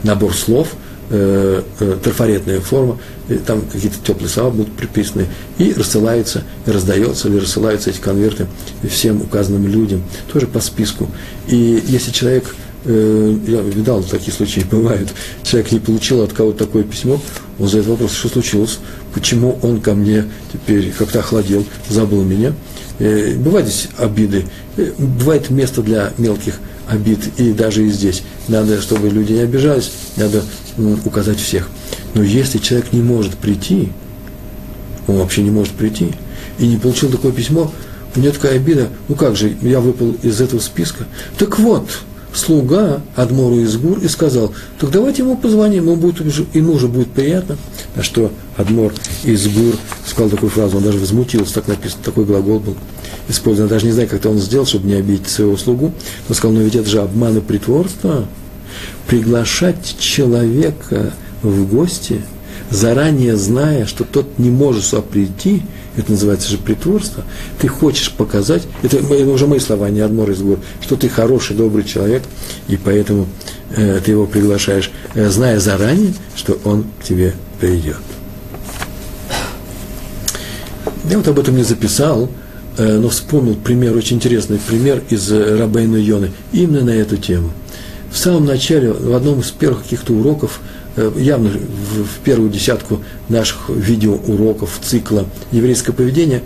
набор 0.03 0.36
слов, 0.36 0.75
э, 1.13 1.62
э, 1.80 1.97
трафаретная 2.04 2.60
форма, 2.60 2.97
там 3.45 3.62
какие-то 3.62 3.97
теплые 4.04 4.30
слова 4.30 4.49
будут 4.49 4.73
приписаны, 4.73 5.28
и 5.60 5.71
рассылаются, 5.73 6.43
и 6.65 6.71
раздается, 6.71 7.28
или 7.28 7.38
рассылаются 7.38 7.91
эти 7.91 7.99
конверты 7.99 8.47
всем 8.89 9.21
указанным 9.21 9.67
людям, 9.67 10.04
тоже 10.32 10.47
по 10.47 10.60
списку. 10.60 11.10
И 11.47 11.84
если 11.88 12.12
человек, 12.12 12.56
э, 12.86 13.38
я 13.47 13.62
видал, 13.62 14.04
такие 14.04 14.34
случаи 14.34 14.65
бывают, 14.71 15.13
человек 15.43 15.71
не 15.71 15.80
получил 15.80 16.21
от 16.21 16.34
кого-то 16.34 16.65
такое 16.65 16.84
письмо, 16.84 17.21
он 17.60 17.67
задает 17.67 17.88
вопрос, 17.88 18.13
что 18.13 18.30
случилось, 18.30 18.80
почему 19.13 19.60
он 19.62 19.82
ко 19.82 19.93
мне 19.93 20.26
теперь 20.52 20.91
как-то 20.91 21.19
охладел, 21.19 21.63
забыл 21.89 22.23
меня. 22.23 22.54
Э, 22.97 23.36
бывают 23.36 23.67
здесь 23.67 23.89
обиды, 23.97 24.45
бывает 24.97 25.52
место 25.52 25.84
для 25.84 26.12
мелких 26.17 26.56
обид, 26.88 27.19
и 27.38 27.52
даже 27.54 27.86
и 27.86 27.89
здесь. 27.89 28.24
Надо, 28.48 28.82
чтобы 28.82 29.10
люди 29.10 29.34
не 29.34 29.41
обижались, 29.41 29.91
надо 30.17 30.43
указать 31.06 31.39
всех. 31.39 31.69
Но 32.13 32.24
если 32.24 32.58
человек 32.58 32.91
не 32.93 33.02
может 33.02 33.36
прийти, 33.36 33.89
он 35.08 35.17
вообще 35.17 35.43
не 35.43 35.52
может 35.52 35.74
прийти, 35.74 36.12
и 36.60 36.67
не 36.67 36.78
получил 36.78 37.10
такое 37.10 37.32
письмо, 37.32 37.72
у 38.15 38.19
него 38.19 38.34
такая 38.34 38.56
обида, 38.56 38.89
ну 39.08 39.15
как 39.15 39.36
же, 39.36 39.56
я 39.62 39.80
выпал 39.80 40.15
из 40.22 40.39
этого 40.39 40.60
списка. 40.60 41.06
Так 41.38 41.58
вот, 41.60 41.89
слуга 42.34 43.02
Адмору 43.15 43.60
из 43.60 43.78
Гур 43.78 44.00
и 44.00 44.08
сказал, 44.08 44.54
так 44.80 44.91
давайте 44.91 45.22
ему 45.24 45.38
позвоним, 45.38 45.86
ему, 45.86 45.96
будет, 45.96 46.19
ему 46.54 46.74
уже 46.74 46.88
будет 46.88 47.12
приятно. 47.12 47.58
На 47.96 48.04
что 48.04 48.32
Адмор 48.58 48.93
из 49.24 49.48
Гур 49.48 49.76
сказал 50.06 50.30
такую 50.30 50.50
фразу, 50.50 50.78
он 50.78 50.84
даже 50.84 51.00
возмутился, 51.00 51.56
так 51.56 51.67
написано, 51.67 52.04
такой 52.04 52.26
глагол 52.26 52.60
был 52.60 52.76
использован. 53.30 53.69
даже 53.69 53.86
не 53.86 53.91
знаю, 53.91 54.08
как 54.08 54.19
это 54.19 54.30
он 54.30 54.39
сделал, 54.39 54.65
чтобы 54.65 54.88
не 54.88 54.96
обидеть 54.96 55.28
своего 55.28 55.58
слугу. 55.58 55.93
Он 56.30 56.36
сказал, 56.36 56.56
ну 56.56 56.63
ведь 56.63 56.76
это 56.76 56.89
же 56.89 57.00
обман 57.00 57.38
и 57.38 57.41
притворство. 57.41 58.26
Приглашать 59.08 59.98
человека 60.00 61.13
в 61.41 61.67
гости, 61.67 62.22
заранее 62.69 63.36
зная, 63.38 63.86
что 63.86 64.04
тот 64.04 64.39
не 64.39 64.50
может 64.50 64.84
сюда 64.84 65.02
прийти, 65.02 65.62
это 65.97 66.12
называется 66.12 66.49
же 66.49 66.58
притворство, 66.58 67.23
ты 67.60 67.67
хочешь 67.67 68.12
показать, 68.12 68.63
это, 68.82 68.97
это 68.97 69.29
уже 69.29 69.47
мои 69.47 69.60
слова, 69.60 69.89
не 69.89 69.99
из 69.99 70.41
гор, 70.41 70.60
что 70.82 70.95
ты 70.95 71.10
хороший, 71.10 71.56
добрый 71.56 71.84
человек, 71.84 72.23
и 72.67 72.77
поэтому 72.77 73.27
э, 73.75 73.99
ты 74.03 74.12
его 74.12 74.25
приглашаешь, 74.25 74.91
э, 75.13 75.29
зная 75.29 75.60
заранее, 75.60 76.13
что 76.36 76.60
он 76.63 76.86
к 76.99 77.03
тебе 77.03 77.34
придет. 77.60 77.97
Я 81.10 81.17
вот 81.17 81.27
об 81.27 81.39
этом 81.39 81.56
не 81.56 81.63
записал, 81.63 82.29
э, 82.77 82.97
но 82.97 83.10
вспомнил 83.10 83.56
пример, 83.56 83.95
очень 83.95 84.17
интересный 84.17 84.58
пример 84.58 85.01
из 85.10 85.32
э, 85.32 85.58
Рабейна 85.58 85.97
Йоны, 85.97 86.32
именно 86.51 86.86
на 86.86 86.91
эту 86.91 87.17
тему. 87.17 87.51
В 88.12 88.17
самом 88.17 88.45
начале, 88.45 88.91
в 88.91 89.13
одном 89.13 89.41
из 89.41 89.51
первых 89.51 89.84
каких-то 89.84 90.13
уроков, 90.13 90.62
явно 90.95 91.49
в, 91.49 92.23
первую 92.23 92.49
десятку 92.49 93.01
наших 93.29 93.69
видеоуроков 93.69 94.79
цикла 94.82 95.25
«Еврейское 95.51 95.91
поведение», 95.91 96.43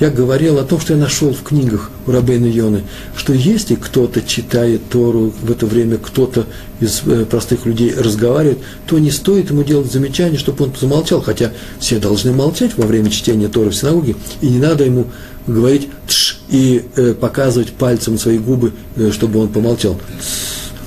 я 0.00 0.08
говорил 0.08 0.58
о 0.58 0.64
том, 0.64 0.80
что 0.80 0.94
я 0.94 0.98
нашел 0.98 1.30
в 1.34 1.42
книгах 1.42 1.90
у 2.06 2.10
Рабейна 2.10 2.46
Йоны, 2.46 2.84
что 3.14 3.34
если 3.34 3.74
кто-то 3.74 4.22
читает 4.22 4.80
Тору, 4.88 5.30
в 5.42 5.50
это 5.50 5.66
время 5.66 5.98
кто-то 5.98 6.46
из 6.80 7.02
э, 7.04 7.26
простых 7.26 7.66
людей 7.66 7.92
разговаривает, 7.94 8.60
то 8.86 8.98
не 8.98 9.10
стоит 9.10 9.50
ему 9.50 9.62
делать 9.62 9.92
замечание, 9.92 10.38
чтобы 10.38 10.64
он 10.64 10.72
замолчал, 10.80 11.20
хотя 11.20 11.52
все 11.78 11.98
должны 11.98 12.32
молчать 12.32 12.78
во 12.78 12.86
время 12.86 13.10
чтения 13.10 13.48
Торы 13.48 13.68
в 13.68 13.76
синагоге, 13.76 14.16
и 14.40 14.48
не 14.48 14.58
надо 14.58 14.84
ему 14.84 15.08
говорить 15.46 15.88
«тш» 16.06 16.38
и 16.48 16.82
э, 16.96 17.12
показывать 17.12 17.72
пальцем 17.72 18.16
свои 18.16 18.38
губы, 18.38 18.72
э, 18.96 19.10
чтобы 19.12 19.38
он 19.38 19.48
помолчал. 19.48 20.00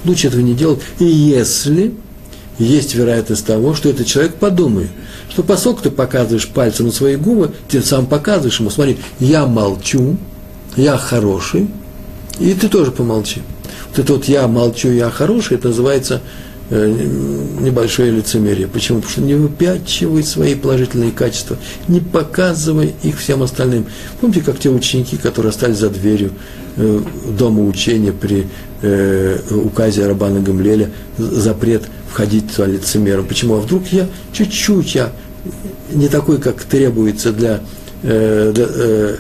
Лучше 0.06 0.28
этого 0.28 0.42
не 0.42 0.56
делать. 0.56 0.80
И 0.98 1.06
если 1.06 1.94
есть 2.60 2.96
вероятность 2.96 3.46
того, 3.46 3.74
что 3.74 3.90
этот 3.90 4.08
человек 4.08 4.36
подумает, 4.36 4.90
что 5.30 5.44
поскольку 5.44 5.84
ты 5.84 5.92
показываешь 5.92 6.48
пальцем 6.48 6.88
на 6.88 6.92
свои 6.92 7.16
губы, 7.16 7.52
ты 7.70 7.82
сам 7.82 8.06
показываешь 8.06 8.60
ему, 8.60 8.70
смотри, 8.70 8.98
я 9.20 9.46
молчу, 9.46 10.18
я 10.76 10.98
хороший, 10.98 11.68
и 12.40 12.54
ты 12.54 12.68
тоже 12.68 12.92
помолчи. 12.92 13.42
Вот 13.90 14.00
это 14.00 14.14
вот 14.14 14.26
я 14.26 14.48
молчу, 14.48 14.90
я 14.90 15.10
хороший, 15.10 15.58
это 15.58 15.70
называется 15.70 16.22
небольшое 16.70 18.12
лицемерие. 18.12 18.68
Почему? 18.68 19.00
Потому 19.00 19.12
что 19.12 19.22
не 19.22 19.36
выпячивай 19.36 20.24
свои 20.24 20.56
положительные 20.56 21.12
качества, 21.12 21.58
не 21.88 22.00
показывай 22.00 22.94
их 23.04 23.20
всем 23.20 23.44
остальным. 23.44 23.86
Помните, 24.20 24.42
как 24.42 24.60
те 24.60 24.70
ученики, 24.70 25.18
которые 25.18 25.52
остались 25.52 25.78
за 25.78 25.90
дверью 25.90 26.32
э, 26.78 27.02
дома 27.38 27.64
учения 27.64 28.12
при 28.12 28.48
э, 28.82 29.40
указе 29.52 30.08
Рабана 30.08 30.40
Гамлеля, 30.40 30.90
запрет 31.18 31.84
входить 32.10 32.52
туда 32.52 32.68
лицемером. 32.68 33.26
Почему? 33.26 33.56
А 33.56 33.60
вдруг 33.60 33.88
я 33.88 34.08
чуть-чуть, 34.32 34.96
я 34.96 35.12
не 35.92 36.08
такой, 36.08 36.40
как 36.40 36.64
требуется 36.64 37.32
для, 37.34 37.56
э, 37.56 37.60
для, 38.54 38.66
э, 38.68 39.16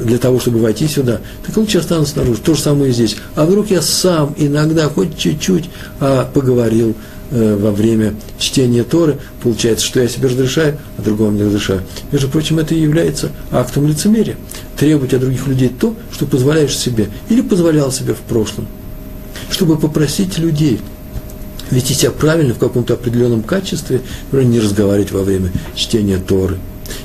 для 0.00 0.18
того, 0.18 0.40
чтобы 0.40 0.58
войти 0.58 0.88
сюда, 0.88 1.20
так 1.46 1.56
лучше 1.56 1.78
останусь 1.78 2.08
снаружи. 2.08 2.40
То 2.40 2.54
же 2.54 2.60
самое 2.60 2.90
и 2.90 2.94
здесь. 2.94 3.16
А 3.34 3.46
вдруг 3.46 3.70
я 3.70 3.82
сам 3.82 4.34
иногда 4.36 4.88
хоть 4.88 5.16
чуть-чуть 5.16 5.70
а, 6.00 6.28
поговорил 6.32 6.94
э, 7.30 7.56
во 7.56 7.70
время 7.70 8.14
чтения 8.38 8.82
Торы, 8.82 9.18
получается, 9.42 9.86
что 9.86 10.00
я 10.00 10.08
себе 10.08 10.28
разрешаю, 10.28 10.78
а 10.98 11.02
другому 11.02 11.36
не 11.36 11.44
разрешаю. 11.44 11.82
Между 12.12 12.28
прочим, 12.28 12.58
это 12.58 12.74
и 12.74 12.80
является 12.80 13.30
актом 13.50 13.86
лицемерия. 13.86 14.36
Требовать 14.76 15.14
от 15.14 15.20
других 15.20 15.46
людей 15.46 15.68
то, 15.68 15.94
что 16.12 16.26
позволяешь 16.26 16.76
себе 16.76 17.08
или 17.28 17.40
позволял 17.40 17.92
себе 17.92 18.14
в 18.14 18.20
прошлом. 18.20 18.66
Чтобы 19.50 19.78
попросить 19.78 20.38
людей– 20.38 20.80
вести 21.70 21.94
себя 21.94 22.10
правильно 22.10 22.54
в 22.54 22.58
каком-то 22.58 22.94
определенном 22.94 23.42
качестве, 23.42 24.00
не 24.32 24.60
разговаривать 24.60 25.12
во 25.12 25.22
время 25.22 25.52
чтения 25.74 26.18
Торы, 26.18 26.58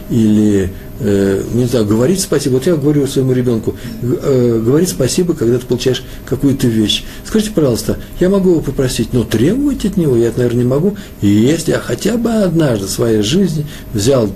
или, 0.09 0.71
э, 0.99 1.43
не 1.53 1.65
знаю, 1.65 1.85
говорить 1.85 2.21
спасибо. 2.21 2.53
Вот 2.53 2.65
я 2.65 2.75
говорю 2.75 3.07
своему 3.07 3.33
ребенку, 3.33 3.75
э, 4.01 4.61
говорить 4.63 4.89
спасибо, 4.89 5.33
когда 5.33 5.57
ты 5.57 5.65
получаешь 5.65 6.03
какую-то 6.25 6.67
вещь. 6.67 7.03
Скажите, 7.25 7.51
пожалуйста, 7.51 7.97
я 8.19 8.29
могу 8.29 8.51
его 8.51 8.61
попросить, 8.61 9.13
но 9.13 9.23
требовать 9.23 9.85
от 9.85 9.97
него 9.97 10.15
я 10.15 10.31
наверное, 10.35 10.63
не 10.63 10.69
могу. 10.69 10.97
И 11.21 11.27
если 11.27 11.71
я 11.71 11.79
хотя 11.79 12.17
бы 12.17 12.31
однажды 12.31 12.85
в 12.87 12.89
своей 12.89 13.21
жизни 13.21 13.65
взял 13.93 14.29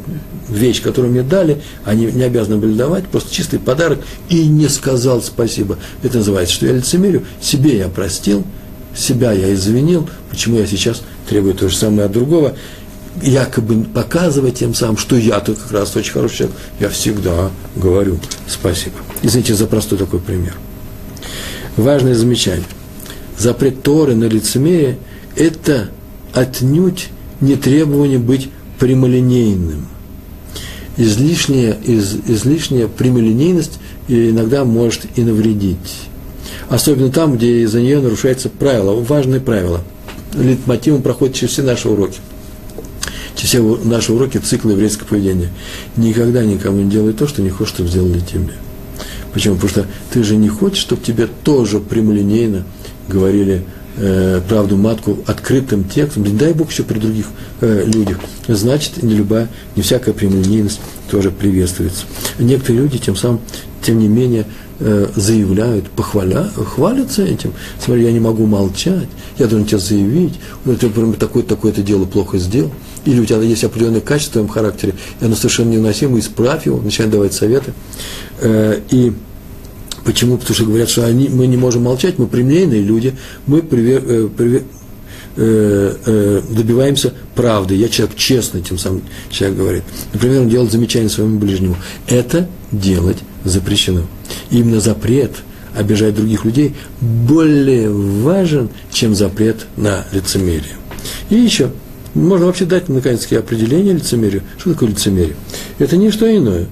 вещь, 0.49 0.81
которую 0.81 1.11
мне 1.11 1.23
дали, 1.23 1.61
они 1.85 2.05
не 2.05 2.23
обязаны 2.23 2.57
были 2.57 2.73
давать, 2.73 3.05
просто 3.05 3.33
чистый 3.33 3.59
подарок, 3.59 3.99
и 4.29 4.45
не 4.47 4.67
сказал 4.67 5.21
спасибо. 5.21 5.77
Это 6.03 6.17
называется, 6.17 6.55
что 6.55 6.65
я 6.65 6.73
лицемерю, 6.73 7.23
себе 7.41 7.77
я 7.77 7.87
простил– 7.87 8.43
себя 8.95 9.31
я 9.31 9.53
извинил, 9.53 10.09
почему 10.29 10.59
я 10.59 10.65
сейчас 10.65 11.01
требую 11.27 11.53
то 11.53 11.69
же 11.69 11.75
самое 11.75 12.05
от 12.05 12.11
другого, 12.11 12.55
якобы 13.21 13.83
показывая 13.83 14.51
тем 14.51 14.73
самым, 14.73 14.97
что 14.97 15.15
я-то 15.15 15.55
как 15.55 15.71
раз 15.71 15.95
очень 15.95 16.13
хороший 16.13 16.37
человек, 16.37 16.57
я 16.79 16.89
всегда 16.89 17.49
говорю 17.75 18.19
спасибо. 18.47 18.95
Извините 19.21 19.55
за 19.55 19.67
простой 19.67 19.97
такой 19.97 20.19
пример. 20.19 20.55
Важное 21.75 22.15
замечание. 22.15 22.65
Запрет 23.37 23.83
Торы 23.83 24.15
на 24.15 24.25
лицемерие– 24.25 24.97
это 25.35 25.89
отнюдь 26.33 27.09
не 27.41 27.55
требование 27.55 28.19
быть 28.19 28.49
прямолинейным. 28.79 29.87
Излишняя, 30.97 31.73
из, 31.73 32.15
излишняя 32.27 32.87
прямолинейность 32.87 33.79
иногда 34.09 34.65
может 34.65 35.05
и 35.15 35.23
навредить 35.23 36.09
особенно 36.69 37.11
там, 37.11 37.35
где 37.35 37.63
из-за 37.63 37.81
нее 37.81 37.99
нарушается 37.99 38.49
правило, 38.49 38.93
важное 38.93 39.39
правило. 39.39 39.81
Литмотивом 40.33 41.01
проходит 41.01 41.35
через 41.35 41.53
все 41.53 41.63
наши 41.63 41.89
уроки. 41.89 42.19
Все 43.47 43.61
наши 43.83 44.11
уроки 44.13 44.37
цикла 44.37 44.71
еврейского 44.71 45.07
поведения. 45.07 45.49
Никогда 45.95 46.43
никому 46.43 46.81
не 46.81 46.89
делай 46.89 47.13
то, 47.13 47.27
что 47.27 47.41
не 47.41 47.49
хочешь, 47.49 47.73
чтобы 47.73 47.89
сделали 47.89 48.19
тебе. 48.19 48.53
Почему? 49.33 49.55
Потому 49.55 49.69
что 49.69 49.85
ты 50.11 50.23
же 50.23 50.35
не 50.35 50.49
хочешь, 50.49 50.81
чтобы 50.81 51.03
тебе 51.03 51.27
тоже 51.43 51.79
прямолинейно 51.79 52.65
говорили 53.07 53.63
э, 53.97 54.41
правду 54.47 54.77
матку 54.77 55.19
открытым 55.25 55.83
текстом, 55.83 56.23
не 56.23 56.33
дай 56.33 56.53
Бог 56.53 56.71
еще 56.71 56.83
при 56.83 56.99
других 56.99 57.27
э, 57.61 57.83
людях. 57.85 58.19
Значит, 58.47 59.03
не 59.03 59.15
любая, 59.15 59.49
не 59.75 59.81
всякая 59.81 60.13
прямолинейность 60.13 60.79
тоже 61.09 61.31
приветствуется. 61.31 62.05
Некоторые 62.39 62.83
люди 62.83 62.97
тем 62.97 63.15
самым, 63.15 63.41
тем 63.81 63.99
не 63.99 64.07
менее, 64.07 64.45
заявляют, 64.79 65.89
похваля, 65.89 66.49
хвалятся 66.55 67.23
этим. 67.23 67.53
Смотри, 67.83 68.03
я 68.03 68.11
не 68.11 68.19
могу 68.19 68.45
молчать, 68.45 69.09
я 69.37 69.47
должен 69.47 69.67
тебе 69.67 69.79
заявить, 69.79 70.39
ты, 70.63 70.87
например, 70.87 71.15
такое-такое-то 71.15 71.81
дело 71.81 72.05
плохо 72.05 72.37
сделал. 72.37 72.71
Или 73.05 73.19
у 73.19 73.25
тебя 73.25 73.41
есть 73.41 73.63
определенное 73.63 74.01
качество 74.01 74.29
в 74.29 74.33
твоем 74.33 74.47
характере, 74.49 74.93
и 75.19 75.25
оно 75.25 75.35
совершенно 75.35 75.69
невыносимо, 75.71 76.19
исправь 76.19 76.65
его, 76.65 76.81
начинай 76.81 77.09
давать 77.09 77.33
советы. 77.33 77.73
Э, 78.41 78.79
и 78.89 79.13
Почему? 80.05 80.37
Потому 80.37 80.55
что 80.55 80.65
говорят, 80.65 80.89
что 80.89 81.05
они, 81.05 81.29
мы 81.29 81.45
не 81.45 81.57
можем 81.57 81.83
молчать, 81.83 82.17
мы 82.17 82.25
прямолинейные 82.27 82.81
люди, 82.81 83.15
мы 83.45 83.61
привер, 83.61 84.03
э, 84.07 84.29
привер, 84.35 84.63
э, 85.35 85.95
э, 86.05 86.41
добиваемся 86.49 87.13
правды. 87.35 87.75
Я 87.75 87.89
человек 87.89 88.15
честный, 88.15 88.61
тем 88.61 88.77
самым 88.77 89.03
человек 89.29 89.57
говорит. 89.57 89.83
Например, 90.13 90.41
он 90.41 90.49
делает 90.49 90.71
замечание 90.71 91.09
своему 91.09 91.37
ближнему. 91.37 91.75
Это 92.07 92.47
делать 92.71 93.17
запрещено. 93.43 94.03
Именно 94.51 94.79
запрет 94.79 95.31
обижать 95.75 96.15
других 96.15 96.45
людей 96.45 96.75
более 96.99 97.89
важен, 97.91 98.69
чем 98.91 99.15
запрет 99.15 99.67
на 99.77 100.05
лицемерие. 100.11 100.75
И 101.29 101.35
еще, 101.35 101.71
можно 102.13 102.47
вообще 102.47 102.65
дать, 102.65 102.89
наконец-таки, 102.89 103.35
определение 103.35 103.93
лицемерию. 103.93 104.43
Что 104.57 104.73
такое 104.73 104.89
лицемерие? 104.89 105.35
Это 105.77 105.95
не 105.97 106.11
что 106.11 106.35
иное. 106.35 106.67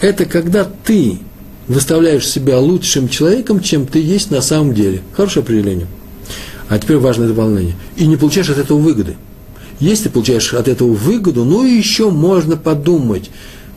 Это 0.00 0.26
когда 0.26 0.64
ты 0.64 1.18
выставляешь 1.66 2.28
себя 2.28 2.58
лучшим 2.58 3.08
человеком, 3.08 3.60
чем 3.60 3.86
ты 3.86 4.00
есть 4.00 4.30
на 4.30 4.42
самом 4.42 4.74
деле. 4.74 5.00
Хорошее 5.16 5.42
определение. 5.42 5.86
А 6.68 6.78
теперь 6.78 6.98
важное 6.98 7.28
дополнение. 7.28 7.74
И 7.96 8.06
не 8.06 8.16
получаешь 8.16 8.50
от 8.50 8.58
этого 8.58 8.78
выгоды. 8.78 9.16
Если 9.80 10.04
ты 10.04 10.10
получаешь 10.10 10.52
от 10.54 10.68
этого 10.68 10.92
выгоду, 10.92 11.44
ну 11.44 11.64
еще 11.64 12.10
можно 12.10 12.56
подумать, 12.56 13.30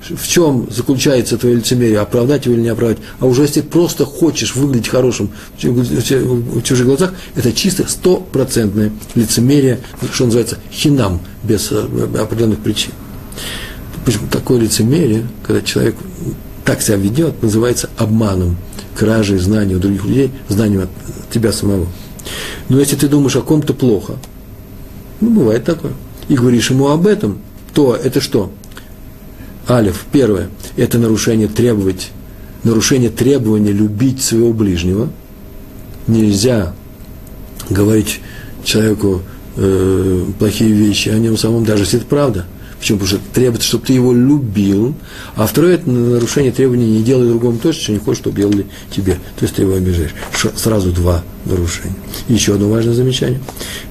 в 0.10 0.28
чем 0.28 0.68
заключается 0.70 1.38
твое 1.38 1.56
лицемерие, 1.56 2.00
оправдать 2.00 2.46
его 2.46 2.56
или 2.56 2.62
не 2.62 2.70
оправдать. 2.70 3.00
А 3.20 3.26
уже 3.26 3.44
если 3.44 3.62
просто 3.62 4.06
хочешь 4.06 4.56
выглядеть 4.56 4.88
хорошим 4.88 5.30
в 5.62 6.62
чужих 6.62 6.86
глазах, 6.86 7.14
это 7.36 7.52
чисто 7.54 7.88
стопроцентное 7.88 8.92
лицемерие, 9.16 9.80
что 10.12 10.26
называется 10.26 10.58
хинам, 10.72 11.20
без 11.44 11.72
э, 11.72 11.86
определенных 12.20 12.60
причин. 12.60 12.92
Почему 14.06 14.28
такое 14.30 14.60
лицемерие, 14.60 15.28
когда 15.46 15.62
человек 15.62 15.96
так 16.64 16.82
себя 16.82 16.98
ведет, 16.98 17.42
называется 17.42 17.90
обманом, 17.98 18.58
кражей 18.96 19.38
знаний 19.38 19.76
у 19.76 19.80
других 19.80 20.06
людей, 20.06 20.32
знанием 20.50 20.82
от 20.82 20.90
тебя 21.32 21.52
самого. 21.52 21.88
Но 22.70 22.80
если 22.80 22.96
ты 22.96 23.08
думаешь 23.08 23.36
о 23.36 23.42
ком-то 23.42 23.74
плохо, 23.74 24.16
ну, 25.22 25.30
бывает 25.30 25.64
такое, 25.64 25.94
и 26.28 26.36
говоришь 26.36 26.70
ему 26.70 26.90
об 26.90 27.08
этом, 27.08 27.40
то 27.74 27.96
это 27.96 28.22
что? 28.22 28.52
Алиф, 29.70 30.06
первое, 30.12 30.50
это 30.76 30.98
нарушение 30.98 31.48
требовать, 31.48 32.12
нарушение 32.64 33.10
требования 33.10 33.72
любить 33.72 34.22
своего 34.22 34.54
ближнего. 34.54 35.10
Нельзя 36.08 36.74
говорить 37.70 38.22
человеку 38.64 39.22
э, 39.58 40.26
плохие 40.40 40.72
вещи 40.72 41.10
о 41.10 41.20
нем 41.20 41.38
самом, 41.38 41.66
даже 41.66 41.84
если 41.84 42.00
это 42.00 42.08
правда– 42.08 42.46
Почему? 42.80 43.00
Потому 43.00 43.20
что 43.20 43.34
требуется, 43.34 43.68
чтобы 43.68 43.86
ты 43.86 43.94
его 43.94 44.14
любил. 44.14 44.94
А 45.36 45.48
второе, 45.48 45.76
это 45.76 45.90
нарушение 45.90 46.52
требований 46.52 46.86
не 46.86 47.04
делай 47.04 47.28
другому 47.28 47.58
то, 47.58 47.74
что 47.74 47.92
не 47.92 47.98
хочешь, 47.98 48.22
чтобы 48.22 48.38
делали 48.38 48.66
тебе. 48.92 49.14
То 49.14 49.44
есть 49.44 49.56
ты 49.56 49.64
его 49.64 49.74
обижаешь. 49.74 50.14
Сразу 50.56 50.92
два 50.92 51.24
нарушения. 51.46 51.96
еще 52.28 52.54
одно 52.54 52.70
важное 52.70 52.94
замечание. 52.94 53.40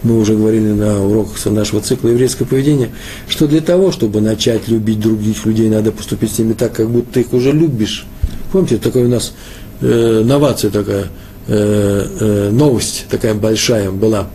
Мы 0.02 0.18
уже 0.18 0.34
говорили 0.34 0.72
на 0.72 1.04
уроках 1.04 1.44
нашего 1.46 1.80
цикла 1.80 2.08
еврейское 2.08 2.44
поведение, 2.44 2.90
что 3.28 3.46
для 3.48 3.60
того, 3.60 3.90
чтобы 3.90 4.20
начать 4.20 4.68
любить 4.68 5.00
других 5.00 5.44
людей, 5.46 5.68
надо 5.68 5.90
поступить 5.90 6.32
с 6.32 6.38
ними 6.38 6.52
так, 6.52 6.72
как 6.72 6.88
будто 6.88 7.14
ты 7.14 7.20
их 7.20 7.32
уже 7.32 7.52
любишь. 7.52 8.06
Помните, 8.52 8.78
такой 8.78 9.04
у 9.04 9.08
нас 9.08 9.34
э, 9.80 10.22
новация 10.24 10.70
такая, 10.70 11.06
э, 11.48 12.06
э, 12.20 12.50
новость 12.50 13.06
такая 13.10 13.34
большая 13.34 13.90
была, 13.90 14.28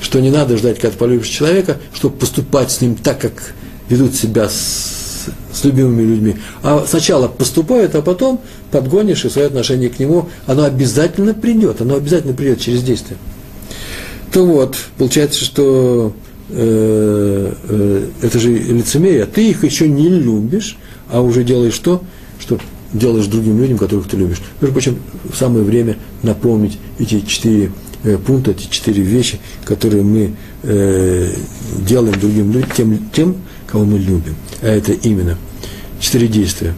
что 0.00 0.20
не 0.20 0.30
надо 0.30 0.56
ждать, 0.56 0.80
когда 0.80 0.96
полюбишь 0.96 1.28
человека, 1.28 1.76
чтобы 1.94 2.16
поступать 2.16 2.70
с 2.70 2.80
ним 2.80 2.96
так, 2.96 3.20
как 3.20 3.54
ведут 3.92 4.14
себя 4.14 4.48
с, 4.48 5.28
с 5.52 5.64
любимыми 5.64 6.02
людьми, 6.02 6.36
а 6.62 6.84
сначала 6.88 7.28
поступают, 7.28 7.94
а 7.94 8.02
потом 8.02 8.40
подгонишь 8.70 9.24
и 9.24 9.28
свое 9.28 9.48
отношение 9.48 9.90
к 9.90 9.98
нему, 9.98 10.28
оно 10.46 10.64
обязательно 10.64 11.34
придет, 11.34 11.80
оно 11.80 11.96
обязательно 11.96 12.32
придет 12.32 12.60
через 12.60 12.82
действие. 12.82 13.18
То 14.32 14.46
вот, 14.46 14.76
получается, 14.96 15.44
что 15.44 16.14
э, 16.48 17.52
э, 17.68 18.08
это 18.22 18.38
же 18.38 18.50
лицемерие, 18.50 19.26
ты 19.26 19.50
их 19.50 19.62
еще 19.62 19.88
не 19.88 20.08
любишь, 20.08 20.78
а 21.10 21.20
уже 21.20 21.44
делаешь 21.44 21.78
то, 21.78 22.02
что 22.40 22.58
делаешь 22.94 23.26
другим 23.26 23.60
людям, 23.60 23.76
которых 23.76 24.08
ты 24.08 24.16
любишь. 24.16 24.40
Между 24.60 24.72
прочим, 24.72 24.98
самое 25.34 25.64
время 25.64 25.96
напомнить 26.22 26.78
эти 26.98 27.20
четыре 27.20 27.72
э, 28.04 28.16
пункта, 28.16 28.52
эти 28.52 28.68
четыре 28.70 29.02
вещи, 29.02 29.38
которые 29.64 30.02
мы 30.02 30.34
э, 30.62 31.34
делаем 31.86 32.18
другим 32.18 32.52
людям, 32.52 32.70
тем, 32.74 33.10
тем 33.12 33.36
кого 33.72 33.86
мы 33.86 33.98
любим. 33.98 34.36
А 34.60 34.66
это 34.66 34.92
именно 34.92 35.38
четыре 35.98 36.28
действия. 36.28 36.74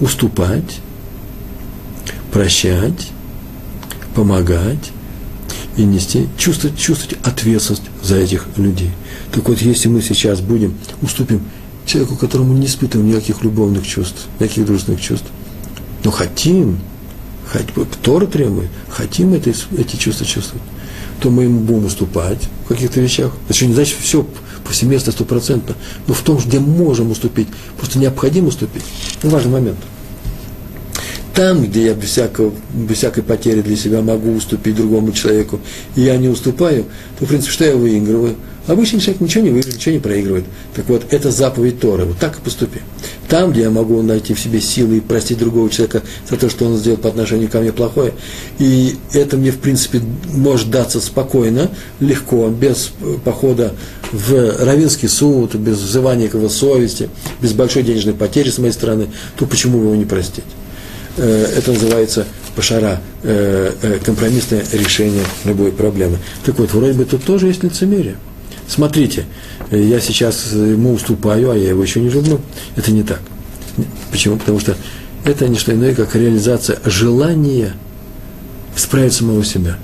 Уступать, 0.00 0.80
прощать, 2.32 3.10
помогать 4.14 4.92
и 5.76 5.82
нести, 5.84 6.26
чувствовать, 6.38 6.78
чувствовать 6.78 7.18
ответственность 7.22 7.82
за 8.02 8.16
этих 8.16 8.46
людей. 8.56 8.90
Так 9.30 9.46
вот, 9.46 9.60
если 9.60 9.88
мы 9.88 10.00
сейчас 10.00 10.40
будем, 10.40 10.74
уступим 11.02 11.42
человеку, 11.84 12.16
которому 12.16 12.54
не 12.54 12.66
испытываем 12.66 13.10
никаких 13.10 13.42
любовных 13.42 13.86
чувств, 13.86 14.26
никаких 14.40 14.64
дружественных 14.64 15.02
чувств, 15.02 15.26
но 16.02 16.10
хотим, 16.10 16.78
хотим 17.46 17.86
Тора 18.02 18.26
требует, 18.26 18.70
хотим 18.88 19.34
это, 19.34 19.50
эти 19.76 19.96
чувства 19.96 20.24
чувствовать, 20.24 20.62
то 21.20 21.30
мы 21.30 21.44
ему 21.44 21.60
будем 21.60 21.86
уступать 21.86 22.48
в 22.64 22.68
каких-то 22.68 23.00
вещах. 23.00 23.32
Это 23.48 23.66
не 23.66 23.74
значит 23.74 23.96
все 24.00 24.26
повсеместно, 24.64 25.12
стопроцентно, 25.12 25.74
но 26.06 26.14
в 26.14 26.20
том, 26.22 26.36
где 26.36 26.60
можем 26.60 27.10
уступить, 27.10 27.48
просто 27.78 27.98
необходимо 27.98 28.48
уступить. 28.48 28.84
Это 29.18 29.28
важный 29.28 29.52
момент. 29.52 29.78
Там, 31.34 31.64
где 31.64 31.86
я 31.86 31.94
без, 31.94 32.10
всякого, 32.10 32.52
без 32.74 32.98
всякой 32.98 33.22
потери 33.22 33.62
для 33.62 33.76
себя 33.76 34.02
могу 34.02 34.32
уступить 34.32 34.74
другому 34.74 35.12
человеку, 35.12 35.60
и 35.94 36.02
я 36.02 36.16
не 36.16 36.28
уступаю, 36.28 36.84
то, 37.18 37.24
в 37.24 37.28
принципе, 37.28 37.52
что 37.52 37.64
я 37.64 37.76
выигрываю? 37.76 38.36
Обычный 38.66 39.00
человек 39.00 39.20
ничего 39.20 39.44
не 39.44 39.50
выигрывает, 39.50 39.76
ничего 39.76 39.94
не 39.94 40.00
проигрывает. 40.00 40.44
Так 40.74 40.88
вот, 40.88 41.06
это 41.10 41.30
заповедь 41.30 41.80
Торы. 41.80 42.04
Вот 42.04 42.18
так 42.18 42.38
и 42.38 42.40
поступи. 42.42 42.80
Там, 43.28 43.52
где 43.52 43.62
я 43.62 43.70
могу 43.70 44.00
найти 44.00 44.32
в 44.32 44.40
себе 44.40 44.60
силы 44.60 44.96
и 44.96 45.00
простить 45.00 45.38
другого 45.38 45.68
человека 45.68 46.02
за 46.28 46.36
то, 46.36 46.48
что 46.48 46.64
он 46.64 46.76
сделал 46.76 46.96
по 46.96 47.10
отношению 47.10 47.50
ко 47.50 47.60
мне 47.60 47.72
плохое, 47.72 48.14
и 48.58 48.96
это 49.12 49.36
мне, 49.36 49.50
в 49.50 49.58
принципе, 49.58 50.00
может 50.32 50.70
даться 50.70 50.98
спокойно, 51.00 51.70
легко, 52.00 52.48
без 52.48 52.90
похода 53.24 53.74
в 54.12 54.64
Равинский 54.64 55.08
суд, 55.08 55.54
без 55.56 55.76
взывания 55.78 56.28
к 56.28 56.34
его 56.34 56.48
совести, 56.48 57.10
без 57.42 57.52
большой 57.52 57.82
денежной 57.82 58.14
потери 58.14 58.48
с 58.48 58.58
моей 58.58 58.72
стороны, 58.72 59.08
то 59.36 59.44
почему 59.44 59.78
его 59.82 59.94
не 59.94 60.06
простить? 60.06 60.44
Э, 61.18 61.46
это 61.54 61.72
называется 61.72 62.24
пошара, 62.56 63.00
э, 63.22 63.72
э, 63.82 63.98
компромиссное 64.02 64.64
решение 64.72 65.24
любой 65.44 65.70
проблемы. 65.72 66.16
Так 66.46 66.58
вот, 66.58 66.72
вроде 66.72 66.94
бы 66.94 67.04
тут 67.04 67.24
тоже 67.24 67.48
есть 67.48 67.62
лицемерие– 67.62 68.16
смотрите, 68.68 69.24
я 69.70 70.00
сейчас 70.00 70.52
ему 70.52 70.94
уступаю, 70.94 71.50
а 71.50 71.56
я 71.56 71.70
его 71.70 71.82
еще 71.82 72.00
не 72.00 72.08
люблю. 72.08 72.40
Это 72.76 72.90
не 72.90 73.02
так. 73.02 73.20
Почему? 74.10 74.36
Потому 74.36 74.60
что 74.60 74.76
это 75.24 75.48
не 75.48 75.58
что 75.58 75.72
иное, 75.72 75.94
как 75.94 76.14
реализация 76.14 76.78
желания 76.84 77.74
исправить 78.76 79.12
самого 79.12 79.44
себя. 79.44 79.78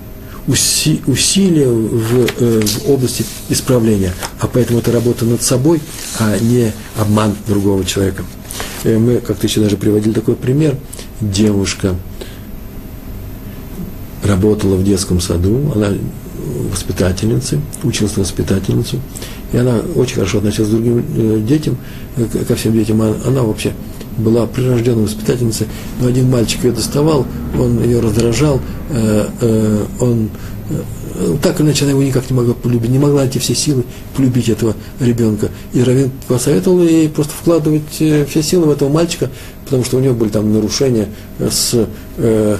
Уси, 0.46 1.02
усилия 1.06 1.68
в, 1.68 2.26
э, 2.38 2.60
в 2.60 2.90
области 2.90 3.24
исправления. 3.48 4.12
А 4.40 4.46
поэтому 4.46 4.80
это 4.80 4.92
работа 4.92 5.24
над 5.24 5.42
собой, 5.42 5.80
а 6.18 6.38
не 6.38 6.72
обман 6.96 7.34
другого 7.48 7.84
человека. 7.84 8.24
Э, 8.84 8.98
мы 8.98 9.18
как-то 9.18 9.46
еще 9.46 9.60
даже 9.60 9.76
приводили 9.76 10.12
такой 10.12 10.36
пример. 10.36 10.76
Девушка 11.20 11.96
работала 14.22 14.76
в 14.76 14.84
детском 14.84 15.20
саду, 15.20 15.72
она 15.74 15.92
воспитательницы, 16.70 17.60
училась 17.82 18.16
на 18.16 18.22
воспитательницу, 18.22 19.00
и 19.54 19.56
она 19.56 19.80
очень 19.94 20.16
хорошо 20.16 20.38
относилась 20.38 20.68
к 20.68 20.72
другим 20.72 21.04
э, 21.16 21.40
детям, 21.46 21.76
э, 22.16 22.24
ко 22.44 22.56
всем 22.56 22.72
детям. 22.72 23.00
Она 23.00 23.42
вообще 23.44 23.72
была 24.18 24.46
прирожденной 24.46 25.04
воспитательницей, 25.04 25.68
но 26.00 26.08
один 26.08 26.28
мальчик 26.28 26.64
ее 26.64 26.72
доставал, 26.72 27.24
он 27.56 27.80
ее 27.84 28.00
раздражал, 28.00 28.60
э, 28.90 29.86
он 30.00 30.28
э, 30.70 31.36
так 31.40 31.60
или 31.60 31.68
иначе 31.68 31.84
она 31.84 31.92
его 31.92 32.02
никак 32.02 32.28
не 32.30 32.36
могла 32.36 32.54
полюбить, 32.54 32.90
не 32.90 32.98
могла 32.98 33.20
найти 33.20 33.38
все 33.38 33.54
силы 33.54 33.84
полюбить 34.16 34.48
этого 34.48 34.74
ребенка. 34.98 35.50
И 35.72 35.84
Равин 35.84 36.10
посоветовал 36.26 36.82
ей 36.82 37.08
просто 37.08 37.32
вкладывать 37.40 37.82
все 37.92 38.42
силы 38.42 38.66
в 38.66 38.70
этого 38.70 38.88
мальчика, 38.88 39.30
потому 39.64 39.84
что 39.84 39.98
у 39.98 40.00
него 40.00 40.14
были 40.14 40.30
там 40.30 40.52
нарушения 40.52 41.10
с 41.38 41.86
э, 42.16 42.56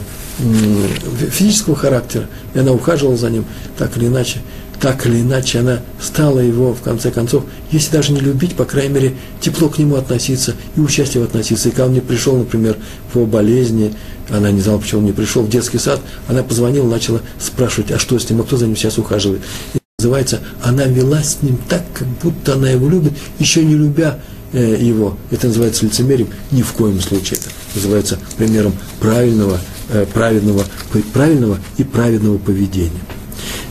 физического 1.32 1.74
характера, 1.74 2.28
и 2.54 2.60
она 2.60 2.70
ухаживала 2.70 3.16
за 3.16 3.30
ним 3.30 3.44
так 3.76 3.96
или 3.96 4.06
иначе 4.06 4.38
так 4.80 5.06
или 5.06 5.20
иначе 5.20 5.60
она 5.60 5.80
стала 6.00 6.40
его, 6.40 6.74
в 6.74 6.82
конце 6.82 7.10
концов, 7.10 7.44
если 7.70 7.92
даже 7.92 8.12
не 8.12 8.20
любить, 8.20 8.54
по 8.54 8.64
крайней 8.64 8.94
мере, 8.94 9.14
тепло 9.40 9.68
к 9.68 9.78
нему 9.78 9.96
относиться 9.96 10.54
и 10.76 10.80
участиво 10.80 11.24
относиться. 11.24 11.68
И 11.68 11.72
когда 11.72 11.86
он 11.86 11.92
не 11.94 12.00
пришел, 12.00 12.36
например, 12.36 12.76
по 13.12 13.24
болезни, 13.24 13.94
она 14.30 14.50
не 14.50 14.60
знала, 14.60 14.78
почему 14.78 15.00
он 15.00 15.06
не 15.06 15.12
пришел 15.12 15.42
в 15.42 15.48
детский 15.48 15.78
сад, 15.78 16.00
она 16.28 16.42
позвонила, 16.42 16.88
начала 16.88 17.20
спрашивать, 17.38 17.92
а 17.92 17.98
что 17.98 18.18
с 18.18 18.28
ним, 18.28 18.40
а 18.40 18.44
кто 18.44 18.56
за 18.56 18.66
ним 18.66 18.76
сейчас 18.76 18.98
ухаживает. 18.98 19.42
И 19.74 19.78
называется, 19.98 20.40
она 20.62 20.84
вела 20.84 21.22
с 21.22 21.42
ним 21.42 21.58
так, 21.68 21.82
как 21.94 22.08
будто 22.22 22.54
она 22.54 22.70
его 22.70 22.88
любит, 22.88 23.12
еще 23.38 23.64
не 23.64 23.74
любя 23.74 24.18
э, 24.52 24.76
его. 24.80 25.16
Это 25.30 25.48
называется 25.48 25.84
лицемерием. 25.84 26.28
Ни 26.50 26.62
в 26.62 26.72
коем 26.72 27.00
случае 27.00 27.38
это 27.38 27.48
называется 27.74 28.18
примером 28.36 28.74
правильного, 29.00 29.58
э, 29.90 30.06
праведного, 30.12 30.64
правильного 31.12 31.58
и 31.76 31.84
праведного 31.84 32.38
поведения. 32.38 33.00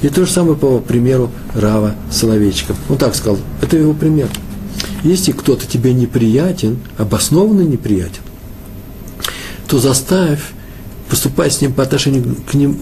И 0.02 0.10
то 0.10 0.26
же 0.26 0.32
самое 0.32 0.58
по 0.58 0.80
примеру 0.80 1.32
Рава 1.54 1.96
Соловейчика. 2.12 2.76
Он 2.90 2.98
так 2.98 3.16
сказал, 3.16 3.40
это 3.62 3.78
его 3.78 3.94
пример. 3.94 4.30
Если 5.04 5.32
кто-то 5.32 5.66
тебе 5.66 5.94
неприятен, 5.94 6.80
обоснованно 6.98 7.62
неприятен, 7.62 8.22
то 9.68 9.80
заставь 9.80 10.42
поступать 11.10 11.54
с 11.54 11.62
ним 11.62 11.74
по 11.74 11.84
отношению 11.84 12.36
к, 12.50 12.54
ним, 12.54 12.78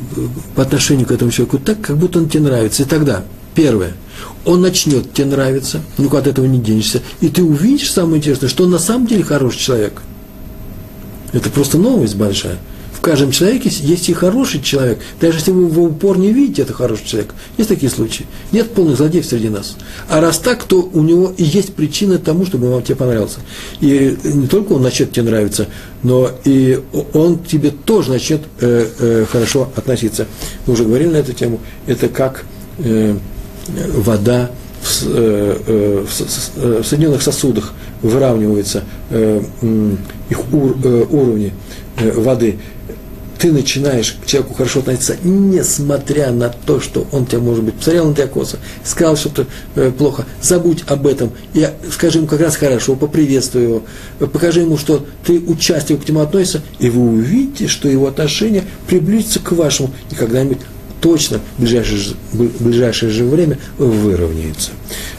по 0.56 0.64
отношению 0.64 1.06
к 1.06 1.12
этому 1.12 1.32
человеку 1.32 1.58
так, 1.60 1.82
как 1.82 1.98
будто 1.98 2.20
он 2.20 2.30
тебе 2.30 2.44
нравится. 2.44 2.84
И 2.84 2.86
тогда, 2.86 3.24
первое, 3.56 3.94
он 4.46 4.62
начнет 4.62 5.14
тебе 5.14 5.28
нравиться, 5.28 5.82
никуда 5.98 6.20
от 6.20 6.28
этого 6.28 6.46
не 6.46 6.60
денешься, 6.60 7.02
и 7.20 7.30
ты 7.30 7.44
увидишь, 7.44 7.92
самое 7.92 8.18
интересное, 8.18 8.50
что 8.50 8.64
он 8.64 8.72
на 8.72 8.80
самом 8.80 9.08
деле 9.08 9.24
хороший 9.24 9.60
человек. 9.60 10.02
Это 11.34 11.50
просто 11.50 11.78
новость 11.78 12.16
большая– 12.16 12.58
в 13.02 13.04
каждом 13.04 13.32
человеке 13.32 13.72
есть 13.72 14.10
и 14.10 14.14
хороший 14.14 14.62
человек. 14.62 15.00
Даже 15.20 15.40
если 15.40 15.50
вы 15.50 15.64
его 15.64 15.86
упор 15.86 16.20
не 16.20 16.32
видите, 16.32 16.62
это 16.62 16.74
хороший 16.74 17.08
человек. 17.08 17.34
Есть 17.58 17.70
такие 17.70 17.92
случаи. 17.92 18.28
Нет 18.52 18.76
полных 18.76 18.96
злодеев 18.96 19.26
среди 19.26 19.50
нас. 19.50 19.76
А 20.08 20.22
раз 20.22 20.38
так, 20.38 20.64
то 20.66 20.88
у 20.94 21.02
него 21.02 21.34
и 21.36 21.44
есть 21.44 21.74
причина 21.74 22.20
тому, 22.20 22.46
чтобы 22.46 22.70
он 22.70 22.84
тебе 22.84 22.98
понравился. 22.98 23.40
И 23.80 24.16
не 24.24 24.46
только 24.46 24.74
он 24.74 24.84
начнет 24.84 25.12
тебе 25.12 25.24
нравиться, 25.24 25.66
но 26.04 26.30
и 26.46 26.80
он 27.14 27.40
тебе 27.40 27.72
тоже 27.72 28.12
начнет 28.12 28.42
э, 28.60 28.88
э, 29.00 29.26
хорошо 29.28 29.72
относиться. 29.76 30.28
Мы 30.68 30.74
уже 30.74 30.84
говорили 30.84 31.10
на 31.10 31.18
эту 31.18 31.34
тему. 31.34 31.60
Это 31.88 32.08
как 32.08 32.46
э, 32.78 33.16
вода 33.96 34.52
в, 34.80 35.08
э, 35.08 35.58
э, 35.66 36.06
в, 36.08 36.22
э, 36.58 36.82
в 36.84 36.86
соединенных 36.86 37.24
сосудах 37.24 37.74
выравнивается 38.04 38.84
э, 39.10 39.42
их 40.30 40.54
ур, 40.54 40.78
э, 40.84 41.06
уровни 41.10 41.52
э, 41.98 42.12
воды 42.12 42.60
ты 43.42 43.52
начинаешь 43.52 44.18
к 44.24 44.28
человеку 44.28 44.54
хорошо 44.54 44.82
относиться, 44.82 45.18
несмотря 45.24 46.32
на 46.32 46.50
то, 46.50 46.80
что 46.80 47.08
он 47.12 47.26
тебя, 47.26 47.40
может 47.40 47.64
быть, 47.64 47.74
посмотрел 47.74 48.10
на 48.10 48.14
тебя 48.14 48.28
косо, 48.28 48.60
сказал 48.84 49.18
что-то 49.18 49.48
э, 49.76 49.92
плохо, 49.92 50.26
забудь 50.44 50.84
об 50.86 51.08
этом, 51.08 51.32
и 51.56 51.68
скажи 51.92 52.20
ему 52.20 52.28
как 52.28 52.40
раз 52.40 52.56
хорошо, 52.56 52.96
поприветствуй 52.96 53.64
его, 53.64 53.84
покажи 54.20 54.62
ему, 54.62 54.78
что 54.78 55.04
ты 55.26 55.40
участливо 55.40 55.98
к 55.98 56.08
нему 56.08 56.20
относишься, 56.20 56.62
и 56.78 56.92
вы 56.92 57.02
увидите, 57.02 57.68
что 57.68 57.90
его 57.90 58.06
отношение 58.06 58.64
приблизится 58.86 59.40
к 59.40 59.54
вашему, 59.54 59.92
и 60.12 60.16
когда-нибудь 60.16 60.60
точно 61.02 61.40
в 61.58 61.62
ближайшее, 61.62 62.00
в 62.34 62.64
ближайшее 62.64 63.12
же 63.12 63.26
время 63.26 63.58
выровняется. 63.80 64.70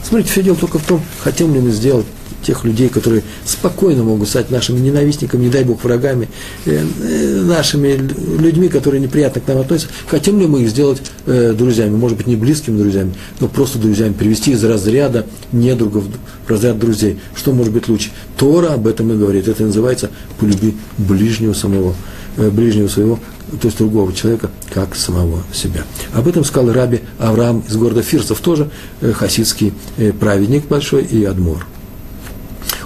Смотрите, 0.07 0.31
все 0.31 0.43
дело 0.43 0.55
только 0.55 0.79
в 0.79 0.85
том, 0.85 1.03
хотим 1.19 1.53
ли 1.53 1.59
мы 1.59 1.71
сделать 1.71 2.05
тех 2.43 2.63
людей, 2.63 2.89
которые 2.89 3.23
спокойно 3.45 4.03
могут 4.03 4.29
стать 4.29 4.51
нашими 4.51 4.79
ненавистниками, 4.79 5.45
не 5.45 5.49
дай 5.49 5.63
Бог, 5.63 5.83
врагами, 5.83 6.29
э, 6.65 6.85
э, 7.01 7.41
нашими 7.41 7.93
людьми, 8.39 8.67
которые 8.67 9.01
неприятно 9.01 9.41
к 9.41 9.47
нам 9.47 9.59
относятся. 9.59 9.93
Хотим 10.07 10.39
ли 10.39 10.45
мы 10.45 10.63
их 10.63 10.69
сделать 10.69 11.01
э, 11.25 11.53
друзьями, 11.57 11.95
может 11.95 12.17
быть, 12.17 12.27
не 12.27 12.35
близкими 12.35 12.77
друзьями, 12.77 13.13
но 13.39 13.47
просто 13.47 13.79
друзьями, 13.79 14.13
перевести 14.13 14.51
из 14.51 14.63
разряда 14.63 15.25
недругов 15.51 16.03
в 16.45 16.49
разряд 16.49 16.77
друзей. 16.77 17.19
Что 17.35 17.51
может 17.51 17.73
быть 17.73 17.87
лучше? 17.87 18.11
Тора 18.37 18.73
об 18.73 18.87
этом 18.87 19.11
и 19.11 19.17
говорит. 19.17 19.47
Это 19.47 19.63
называется 19.63 20.11
«полюби 20.39 20.75
ближнего 20.97 21.53
самого, 21.53 21.95
ближнего 22.37 22.87
своего, 22.87 23.19
то 23.61 23.67
есть 23.67 23.77
другого 23.77 24.13
человека, 24.13 24.49
как 24.73 24.95
самого 24.95 25.43
себя. 25.53 25.83
Об 26.13 26.27
этом 26.27 26.43
сказал 26.43 26.73
раби 26.73 27.01
Авраам 27.19 27.63
из 27.67 27.75
города 27.77 28.01
Фирсов, 28.01 28.39
тоже 28.39 28.69
хасидский 29.13 29.73
праведник 30.19 30.67
большой 30.67 31.03
и 31.03 31.23
адмор. 31.23 31.65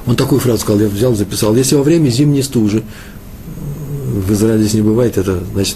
Он 0.07 0.15
такую 0.15 0.39
фразу 0.39 0.61
сказал, 0.61 0.81
я 0.81 0.87
взял, 0.87 1.13
записал. 1.13 1.55
Если 1.55 1.75
во 1.75 1.83
время 1.83 2.09
зимней 2.09 2.41
стужи, 2.41 2.83
в 4.05 4.31
Израиле 4.31 4.61
здесь 4.61 4.75
не 4.75 4.81
бывает, 4.81 5.17
это, 5.17 5.43
значит, 5.53 5.75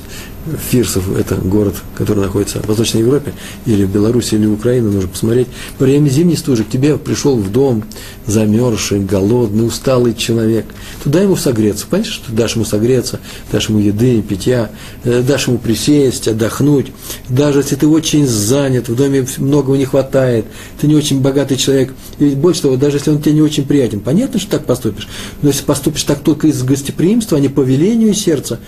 Фирсов– 0.69 1.15
это 1.17 1.35
город, 1.35 1.75
который 1.95 2.23
находится 2.23 2.59
в 2.59 2.67
Восточной 2.67 3.01
Европе, 3.01 3.33
или 3.65 3.83
в 3.83 3.91
Беларуси, 3.91 4.35
или 4.35 4.47
в 4.47 4.53
Украине, 4.53 4.89
нужно 4.89 5.09
посмотреть. 5.09 5.47
Во 5.77 5.85
время 5.85 6.09
зимней 6.09 6.35
стужи 6.35 6.63
тебе 6.63 6.97
пришел 6.97 7.37
в 7.37 7.51
дом 7.51 7.83
замерзший, 8.25 9.01
голодный, 9.01 9.67
усталый 9.67 10.15
человек. 10.15 10.65
Туда 11.03 11.21
ему 11.21 11.35
согреться. 11.35 11.85
Понимаешь, 11.87 12.11
что 12.11 12.27
ты 12.27 12.33
дашь 12.33 12.55
ему 12.55 12.65
согреться, 12.65 13.19
дашь 13.51 13.69
ему 13.69 13.79
еды, 13.79 14.21
питья, 14.21 14.71
э, 15.03 15.21
дашь 15.21 15.47
ему 15.47 15.59
присесть, 15.59 16.27
отдохнуть. 16.27 16.87
Даже 17.29 17.59
если 17.59 17.75
ты 17.75 17.87
очень 17.87 18.25
занят, 18.27 18.89
в 18.89 18.95
доме 18.95 19.27
многого 19.37 19.77
не 19.77 19.85
хватает, 19.85 20.45
ты 20.79 20.87
не 20.87 20.95
очень 20.95 21.21
богатый 21.21 21.55
человек, 21.55 21.93
и 22.17 22.29
больше 22.29 22.63
того, 22.63 22.77
даже 22.77 22.97
если 22.97 23.11
он 23.11 23.21
тебе 23.21 23.33
не 23.33 23.41
очень 23.41 23.65
приятен, 23.65 23.99
понятно, 23.99 24.39
что 24.39 24.51
так 24.51 24.65
поступишь. 24.65 25.07
Но 25.41 25.49
если 25.49 25.63
поступишь 25.63 26.03
так 26.03 26.21
только 26.21 26.47
из 26.47 26.63
гостеприимства, 26.63 27.37
а 27.37 27.41
не 27.41 27.49
по 27.49 27.61
велению 27.61 28.13
сердца, 28.13 28.59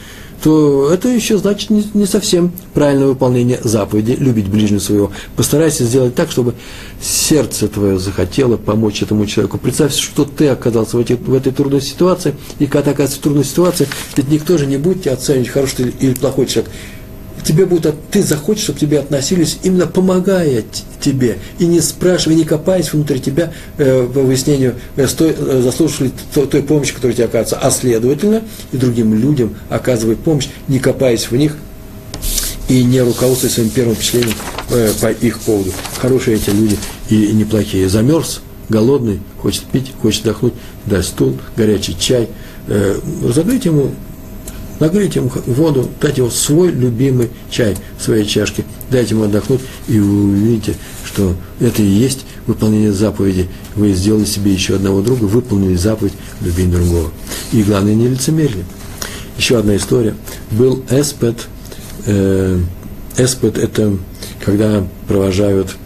то 0.44 0.92
это 0.92 1.08
еще 1.08 1.38
значит 1.38 1.70
не, 1.70 1.86
не 1.94 2.06
совсем 2.06 2.52
правильное 2.74 3.08
выполнение 3.08 3.62
заповеди 3.64 4.18
любить 4.20 4.50
ближнего 4.50 4.80
своего. 4.80 5.12
Постарайся 5.38 5.86
сделать 5.86 6.16
так, 6.16 6.32
чтобы 6.32 6.54
сердце 7.02 7.70
твое 7.70 7.98
захотело 7.98 8.58
помочь 8.58 9.02
этому 9.02 9.26
человеку. 9.26 9.58
Представь, 9.58 9.96
что 9.96 10.26
ты 10.26 10.50
оказался 10.50 10.98
в, 10.98 11.00
эти, 11.00 11.14
в 11.14 11.34
этой 11.34 11.54
трудной 11.54 11.80
ситуации, 11.80 12.36
и 12.60 12.66
когда 12.66 12.84
ты 12.84 12.90
оказываешься 12.92 13.20
в 13.20 13.24
трудной 13.24 13.46
ситуации, 13.46 13.88
ведь 14.18 14.30
никто 14.30 14.58
же 14.58 14.66
не 14.66 14.76
будет 14.76 15.04
тебя 15.04 15.14
оценивать, 15.14 15.48
хороший 15.48 15.76
ты 15.76 15.94
или 16.02 16.14
плохой 16.14 16.46
человек 16.46 16.70
тебе 17.44 17.66
будет, 17.66 17.94
ты 18.12 18.24
захочешь, 18.24 18.64
чтобы 18.64 18.80
тебе 18.80 19.00
относились 19.00 19.60
именно 19.64 19.88
помогая 19.88 20.64
тебе, 21.00 21.38
и 21.60 21.66
не 21.66 21.82
спрашивая, 21.82 22.36
не 22.36 22.44
копаясь 22.44 22.92
внутри 22.92 23.20
тебя 23.20 23.54
э, 23.78 24.08
по 24.14 24.22
выяснению, 24.22 24.76
э, 24.96 25.08
стой, 25.08 25.36
э, 25.38 25.62
заслуживаешь 25.64 26.00
ли 26.00 26.12
той, 26.34 26.48
той 26.48 26.64
помощи, 26.64 26.94
которая 26.94 27.16
тебе 27.16 27.26
оказывается, 27.26 27.60
а 27.60 27.72
следовательно, 27.72 28.44
и 28.72 28.78
другим 28.78 29.14
людям 29.14 29.56
оказывать 29.70 30.20
помощь, 30.20 30.48
не 30.68 30.80
копаясь 30.80 31.30
в 31.30 31.36
них, 31.36 31.56
и 32.70 32.84
не 32.84 33.02
руководствуясь 33.02 33.54
своим 33.54 33.70
первым 33.70 33.96
впечатлением 33.96 34.38
э, 34.70 34.92
по 35.02 35.12
их 35.12 35.40
поводу. 35.40 35.72
Хорошие 35.98 36.38
эти 36.38 36.50
люди 36.50 36.78
и, 37.10 37.34
неплохие. 37.34 37.90
Замерз, 37.90 38.42
голодный, 38.70 39.20
хочет 39.40 39.64
пить, 39.66 39.92
хочет 40.02 40.22
отдохнуть, 40.22 40.54
дай 40.86 41.04
стул, 41.04 41.38
горячий 41.58 41.98
чай. 41.98 42.30
Э, 42.68 43.00
разогрейте 43.24 43.70
ему 43.70 43.92
нагрейте 44.84 45.20
ему 45.20 45.32
воду, 45.46 45.90
дайте 46.02 46.22
ему 46.22 46.30
свой 46.30 46.70
любимый 46.70 47.30
чай 47.50 47.78
в 47.98 48.04
своей 48.04 48.26
чашке, 48.26 48.66
дайте 48.92 49.16
ему 49.16 49.24
отдохнуть, 49.24 49.62
и 49.88 49.98
вы 49.98 50.24
увидите, 50.26 50.76
что 51.06 51.36
это 51.62 51.82
и 51.82 51.86
есть 51.86 52.26
выполнение 52.48 52.92
заповеди. 52.92 53.48
Вы 53.76 53.94
сделали 53.94 54.26
себе 54.26 54.52
еще 54.52 54.76
одного 54.76 55.02
друга, 55.02 55.24
выполнили 55.24 55.76
заповедь 55.76 56.14
любить 56.42 56.70
другого. 56.70 57.12
И 57.54 57.64
главное, 57.64 57.96
не 57.96 58.10
лицемерие. 58.10 58.66
Еще 59.38 59.58
одна 59.58 59.78
история. 59.78 60.16
Был 60.52 60.84
эспет. 60.90 61.48
Э, 62.06 62.60
эспет– 63.18 63.58
это 63.60 63.98
когда 64.44 64.86
провожают 65.08 65.78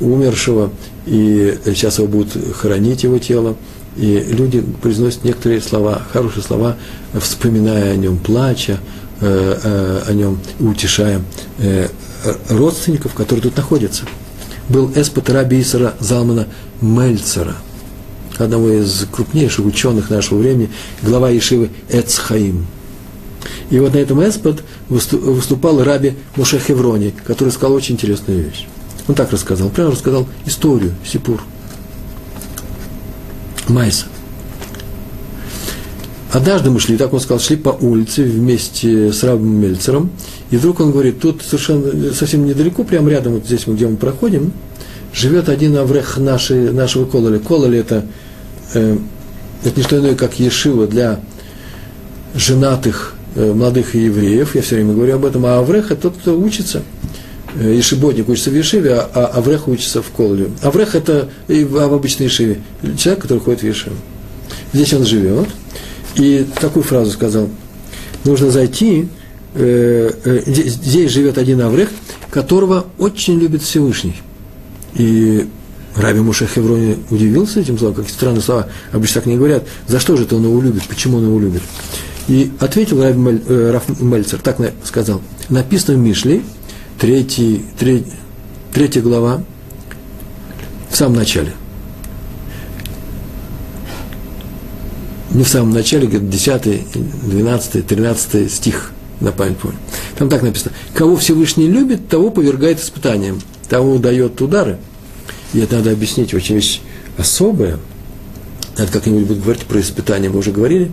умершего, 0.00 0.72
и 1.04 1.58
сейчас 1.66 1.98
его 1.98 2.08
будут 2.08 2.32
хоронить 2.56 3.02
его 3.02 3.18
тело, 3.18 3.56
и 3.98 4.20
люди 4.30 4.60
произносят 4.60 5.24
некоторые 5.24 5.60
слова, 5.60 6.02
хорошие 6.12 6.42
слова, 6.42 6.76
вспоминая 7.20 7.92
о 7.92 7.96
нем, 7.96 8.16
плача 8.16 8.78
э, 9.20 9.58
э, 9.62 10.02
о 10.06 10.12
нем, 10.14 10.38
утешая 10.60 11.20
э, 11.58 11.88
родственников, 12.48 13.14
которые 13.14 13.42
тут 13.42 13.56
находятся. 13.56 14.04
Был 14.68 14.92
эспот 14.94 15.28
раби 15.30 15.60
Исара 15.60 15.94
Залмана 15.98 16.46
Мельцера, 16.80 17.56
одного 18.38 18.70
из 18.70 19.04
крупнейших 19.10 19.66
ученых 19.66 20.10
нашего 20.10 20.38
времени, 20.38 20.70
глава 21.02 21.30
Ешивы 21.30 21.70
Эцхаим. 21.88 22.66
И 23.70 23.80
вот 23.80 23.94
на 23.94 23.98
этом 23.98 24.26
эспот 24.26 24.62
выступал 24.88 25.82
раби 25.82 26.14
Моше 26.36 26.60
Хеврони, 26.60 27.12
который 27.26 27.50
сказал 27.50 27.74
очень 27.74 27.96
интересную 27.96 28.44
вещь. 28.44 28.66
Он 29.08 29.16
так 29.16 29.32
рассказал, 29.32 29.70
прямо 29.70 29.90
рассказал 29.90 30.28
историю, 30.46 30.94
Сипур– 31.04 31.42
Майса. 33.68 34.06
Однажды 36.30 36.70
мы 36.70 36.78
шли, 36.78 36.98
так 36.98 37.12
он 37.14 37.20
сказал, 37.20 37.40
шли 37.40 37.56
по 37.56 37.70
улице 37.70 38.22
вместе 38.22 39.12
с 39.12 39.22
Рабом 39.24 39.60
Мельцером, 39.60 40.10
И 40.50 40.56
вдруг 40.56 40.80
он 40.80 40.92
говорит, 40.92 41.20
тут 41.20 41.42
совершенно, 41.42 42.12
совсем 42.12 42.44
недалеко, 42.46 42.84
прямо 42.84 43.10
рядом, 43.10 43.34
вот 43.34 43.46
здесь, 43.46 43.66
где 43.66 43.86
мы 43.86 43.96
проходим, 43.96 44.52
живет 45.14 45.48
один 45.48 45.76
аврех 45.76 46.18
нашей, 46.18 46.70
нашего 46.72 47.06
кололи. 47.06 47.38
Кололи 47.38 47.78
это, 47.78 48.04
э, 48.74 48.98
это 49.64 49.76
не 49.76 49.82
что 49.82 49.98
иное, 49.98 50.14
как 50.14 50.38
ешива 50.38 50.86
для 50.86 51.20
женатых 52.34 53.14
э, 53.34 53.52
молодых 53.52 53.94
евреев, 53.94 54.54
я 54.54 54.60
все 54.60 54.76
время 54.76 54.92
говорю 54.92 55.16
об 55.16 55.24
этом, 55.24 55.46
а 55.46 55.58
аврех 55.58 55.90
это 55.90 56.02
тот, 56.02 56.16
кто 56.18 56.38
учится. 56.38 56.82
Э, 57.54 57.74
ешеботник 57.74 58.28
учится 58.28 58.50
в 58.50 58.54
Ешиве, 58.54 58.94
а, 58.94 59.08
а 59.14 59.26
Аврех 59.38 59.68
учится 59.68 60.02
в 60.02 60.10
Кололе. 60.10 60.50
Аврех– 60.62 60.94
это 60.94 61.28
и 61.48 61.64
в, 61.64 61.78
обычной 61.78 62.26
Ешиве, 62.26 62.60
человек, 62.98 63.22
который 63.22 63.38
ходит 63.38 63.60
в 63.62 63.66
Ешиву. 63.66 63.96
Здесь 64.72 64.92
он 64.92 65.06
живет, 65.06 65.48
и 66.16 66.46
такую 66.60 66.82
фразу 66.82 67.10
сказал, 67.10 67.48
нужно 68.24 68.50
зайти, 68.50 69.08
э, 69.54 70.10
э, 70.24 70.42
здесь 70.46 71.10
живет 71.10 71.38
один 71.38 71.62
Аврех, 71.62 71.88
которого 72.30 72.86
очень 72.98 73.38
любит 73.38 73.62
Всевышний. 73.62 74.16
И 74.94 75.48
Раби 75.96 76.20
Муша 76.20 76.46
Хеврони 76.46 76.98
удивился 77.10 77.60
этим 77.60 77.78
словом, 77.78 77.94
как 77.94 78.08
странные 78.10 78.42
слова, 78.42 78.68
обычно 78.92 79.22
так 79.22 79.26
не 79.26 79.36
говорят. 79.36 79.64
За 79.86 80.00
что 80.00 80.16
же 80.16 80.24
это 80.24 80.36
он 80.36 80.44
его 80.44 80.60
любит, 80.60 80.84
почему 80.84 81.16
он 81.16 81.24
его 81.24 81.40
любит? 81.40 81.62
И 82.28 82.52
ответил 82.60 83.02
Раби 83.02 83.18
Мель, 83.18 83.42
э, 83.48 84.36
так 84.42 84.58
сказал, 84.84 85.22
написано 85.48 85.96
в 85.96 86.00
Мишле, 86.00 86.42
третий, 86.98 87.64
треть, 87.78 88.06
третья 88.72 89.00
глава, 89.00 89.42
в 90.90 90.96
самом 90.96 91.16
начале. 91.16 91.52
Не 95.30 95.44
в 95.44 95.48
самом 95.48 95.70
начале, 95.70 96.06
где-то 96.06 96.24
10, 96.24 96.86
12, 97.28 97.86
13 97.86 98.52
стих, 98.52 98.92
на 99.20 99.30
память 99.30 99.58
помню. 99.58 99.78
Там 100.16 100.28
так 100.28 100.42
написано. 100.42 100.72
Кого 100.94 101.16
Всевышний 101.16 101.68
любит, 101.68 102.08
того 102.08 102.30
повергает 102.30 102.80
испытанием, 102.80 103.40
того 103.68 103.98
дает 103.98 104.40
удары. 104.40 104.78
И 105.52 105.60
это 105.60 105.76
надо 105.76 105.92
объяснить, 105.92 106.34
очень 106.34 106.56
вещь 106.56 106.80
особая. 107.16 107.78
Надо 108.76 108.90
как-нибудь 108.90 109.26
будет 109.26 109.42
говорить 109.42 109.64
про 109.64 109.80
испытания. 109.80 110.28
Мы 110.28 110.38
уже 110.38 110.50
говорили 110.50 110.90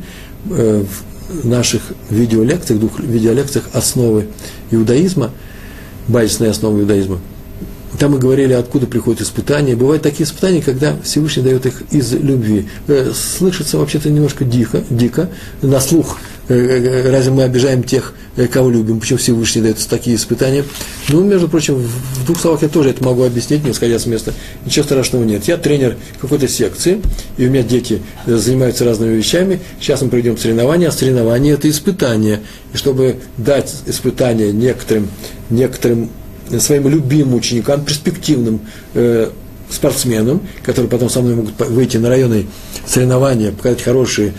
э, 0.49 0.83
в 1.29 1.47
наших 1.47 1.81
видеолекциях, 2.09 2.79
двух 2.79 2.99
видеолекциях 2.99 3.69
основы 3.73 4.27
иудаизма– 4.69 5.31
базисные 6.07 6.51
основы 6.51 6.81
иудаизма. 6.81 7.19
Там 7.99 8.11
мы 8.11 8.19
говорили, 8.19 8.53
откуда 8.53 8.87
приходят 8.87 9.21
испытания. 9.21 9.75
Бывают 9.75 10.03
такие 10.03 10.25
испытания, 10.25 10.61
когда 10.61 10.97
Всевышний 11.03 11.43
дает 11.43 11.65
их 11.65 11.81
из 11.91 12.13
любви. 12.13 12.67
Э, 12.87 13.11
слышится 13.13 13.77
вообще-то 13.77 14.09
немножко 14.09 14.43
дико, 14.43 14.83
дико 14.89 15.29
на 15.61 15.79
слух. 15.79 16.17
Э, 16.49 16.55
э, 16.55 17.11
разве 17.11 17.31
мы 17.31 17.43
обижаем 17.43 17.83
тех, 17.83 18.13
кого 18.47 18.69
любим? 18.69 18.99
Почему 18.99 19.17
Всевышний 19.17 19.61
дает 19.61 19.77
такие 19.87 20.15
испытания? 20.15 20.65
Ну, 21.09 21.23
между 21.23 21.47
прочим, 21.47 21.75
в 21.75 22.25
двух 22.25 22.39
словах 22.39 22.63
я 22.63 22.67
тоже 22.67 22.89
это 22.89 23.03
могу 23.03 23.23
объяснить, 23.23 23.63
не 23.63 23.73
сходя 23.73 23.97
с 23.97 24.05
места. 24.05 24.33
Ничего 24.65 24.83
страшного 24.83 25.23
нет. 25.23 25.45
Я 25.45 25.57
тренер 25.57 25.95
какой-то 26.19 26.47
секции, 26.47 27.01
и 27.37 27.47
у 27.47 27.49
меня 27.49 27.63
дети 27.63 28.01
занимаются 28.25 28.83
разными 28.83 29.15
вещами. 29.15 29.61
Сейчас 29.79 30.01
мы 30.01 30.09
проведем 30.09 30.37
соревнования, 30.37 30.89
а 30.89 30.91
соревнования– 30.91 31.53
это 31.55 31.69
испытание. 31.69 32.41
И 32.73 32.77
чтобы 32.77 33.17
дать 33.37 33.73
испытание 33.85 34.51
некоторым, 34.51 35.07
некоторым 35.49 36.09
своим 36.59 36.89
любимым 36.89 37.35
ученикам, 37.35 37.85
перспективным 37.85 38.59
э, 38.93 39.29
спортсменам, 39.69 40.41
которые 40.63 40.89
потом 40.89 41.09
со 41.09 41.21
мной 41.21 41.35
могут 41.35 41.59
выйти 41.69 41.97
на 41.97 42.09
районные 42.09 42.45
соревнования, 42.85 43.51
показать 43.51 43.81
хорошие 43.81 44.33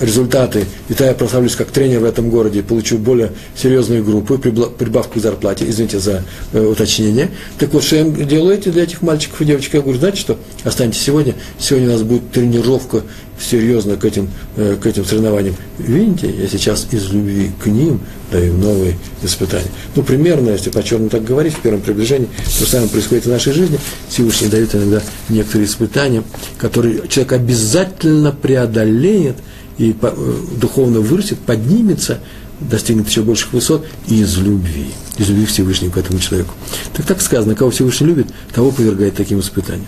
результаты, 0.00 0.66
и 0.88 0.92
тогда 0.92 1.08
я 1.08 1.14
прославлюсь 1.14 1.56
как 1.56 1.70
тренер 1.70 2.00
в 2.00 2.04
этом 2.04 2.30
городе, 2.30 2.62
получу 2.62 2.98
более 2.98 3.32
серьезную 3.56 4.04
группу, 4.04 4.38
прибавку 4.38 5.18
к 5.18 5.22
зарплате, 5.22 5.68
извините 5.68 5.98
за 5.98 6.24
э, 6.52 6.60
уточнение. 6.60 7.30
Так 7.58 7.72
вот, 7.72 7.82
что 7.82 8.04
делаю 8.04 8.58
для 8.58 8.82
этих 8.82 9.02
мальчиков 9.02 9.40
и 9.40 9.44
девочек? 9.44 9.74
Я 9.74 9.80
говорю, 9.80 9.98
знаете 9.98 10.18
что, 10.18 10.38
останьтесь 10.64 11.02
сегодня, 11.02 11.34
сегодня 11.58 11.88
у 11.88 11.92
нас 11.92 12.02
будет 12.02 12.30
тренировка 12.30 13.02
серьезно 13.40 13.96
к 13.96 14.04
этим, 14.04 14.28
э, 14.56 14.76
к 14.80 14.86
этим 14.86 15.04
соревнованиям. 15.04 15.56
Видите, 15.78 16.30
я 16.30 16.46
сейчас 16.48 16.86
из 16.90 17.10
любви 17.10 17.50
к 17.62 17.66
ним 17.66 18.00
даю 18.30 18.54
новые 18.54 18.96
испытания. 19.22 19.70
Ну, 19.94 20.02
примерно, 20.02 20.50
если 20.50 20.70
по-черному 20.70 21.10
так 21.10 21.24
говорить, 21.24 21.54
в 21.54 21.60
первом 21.60 21.80
приближении, 21.80 22.28
то 22.58 22.66
самое 22.66 22.88
происходит 22.88 23.26
в 23.26 23.30
нашей 23.30 23.52
жизни. 23.52 23.78
Всевышний 24.08 24.48
дает 24.48 24.74
иногда 24.74 25.02
некоторые 25.28 25.66
испытания, 25.66 26.22
которые 26.58 27.06
человек 27.08 27.32
обязательно 27.32 28.32
преодолеет– 28.32 29.36
и 29.78 29.94
э, 30.00 30.36
духовно 30.58 31.00
вырастет, 31.00 31.38
поднимется, 31.38 32.20
достигнет 32.60 33.08
еще 33.08 33.22
больших 33.22 33.52
высот 33.52 33.86
из 34.08 34.36
любви, 34.38 34.86
из 35.18 35.28
любви 35.28 35.46
Всевышнего 35.46 35.90
к 35.90 35.98
этому 35.98 36.18
человеку. 36.18 36.54
Так 36.94 37.06
так 37.06 37.20
сказано, 37.20 37.54
кого 37.54 37.70
Всевышний 37.70 38.06
любит, 38.06 38.28
того 38.54 38.70
повергает 38.70 39.16
таким 39.16 39.40
испытаниям. 39.40 39.86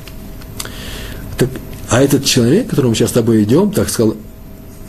Так, 1.38 1.48
а 1.88 2.02
этот 2.02 2.24
человек, 2.24 2.68
которому 2.68 2.90
мы 2.90 2.96
сейчас 2.96 3.10
с 3.10 3.14
тобой 3.14 3.42
идем, 3.44 3.70
так 3.70 3.88
сказал 3.88 4.16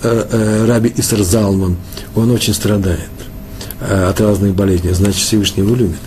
э, 0.04 0.28
э, 0.32 0.66
Раби 0.66 0.94
Исар 0.98 1.24
Залман, 1.24 1.78
он 2.16 2.32
очень 2.32 2.54
страдает 2.54 3.00
э, 3.80 4.10
от 4.10 4.20
разных 4.20 4.54
болезней, 4.54 4.92
значит, 4.92 5.22
Всевышний 5.22 5.64
его 5.64 5.76
любит. 5.76 6.00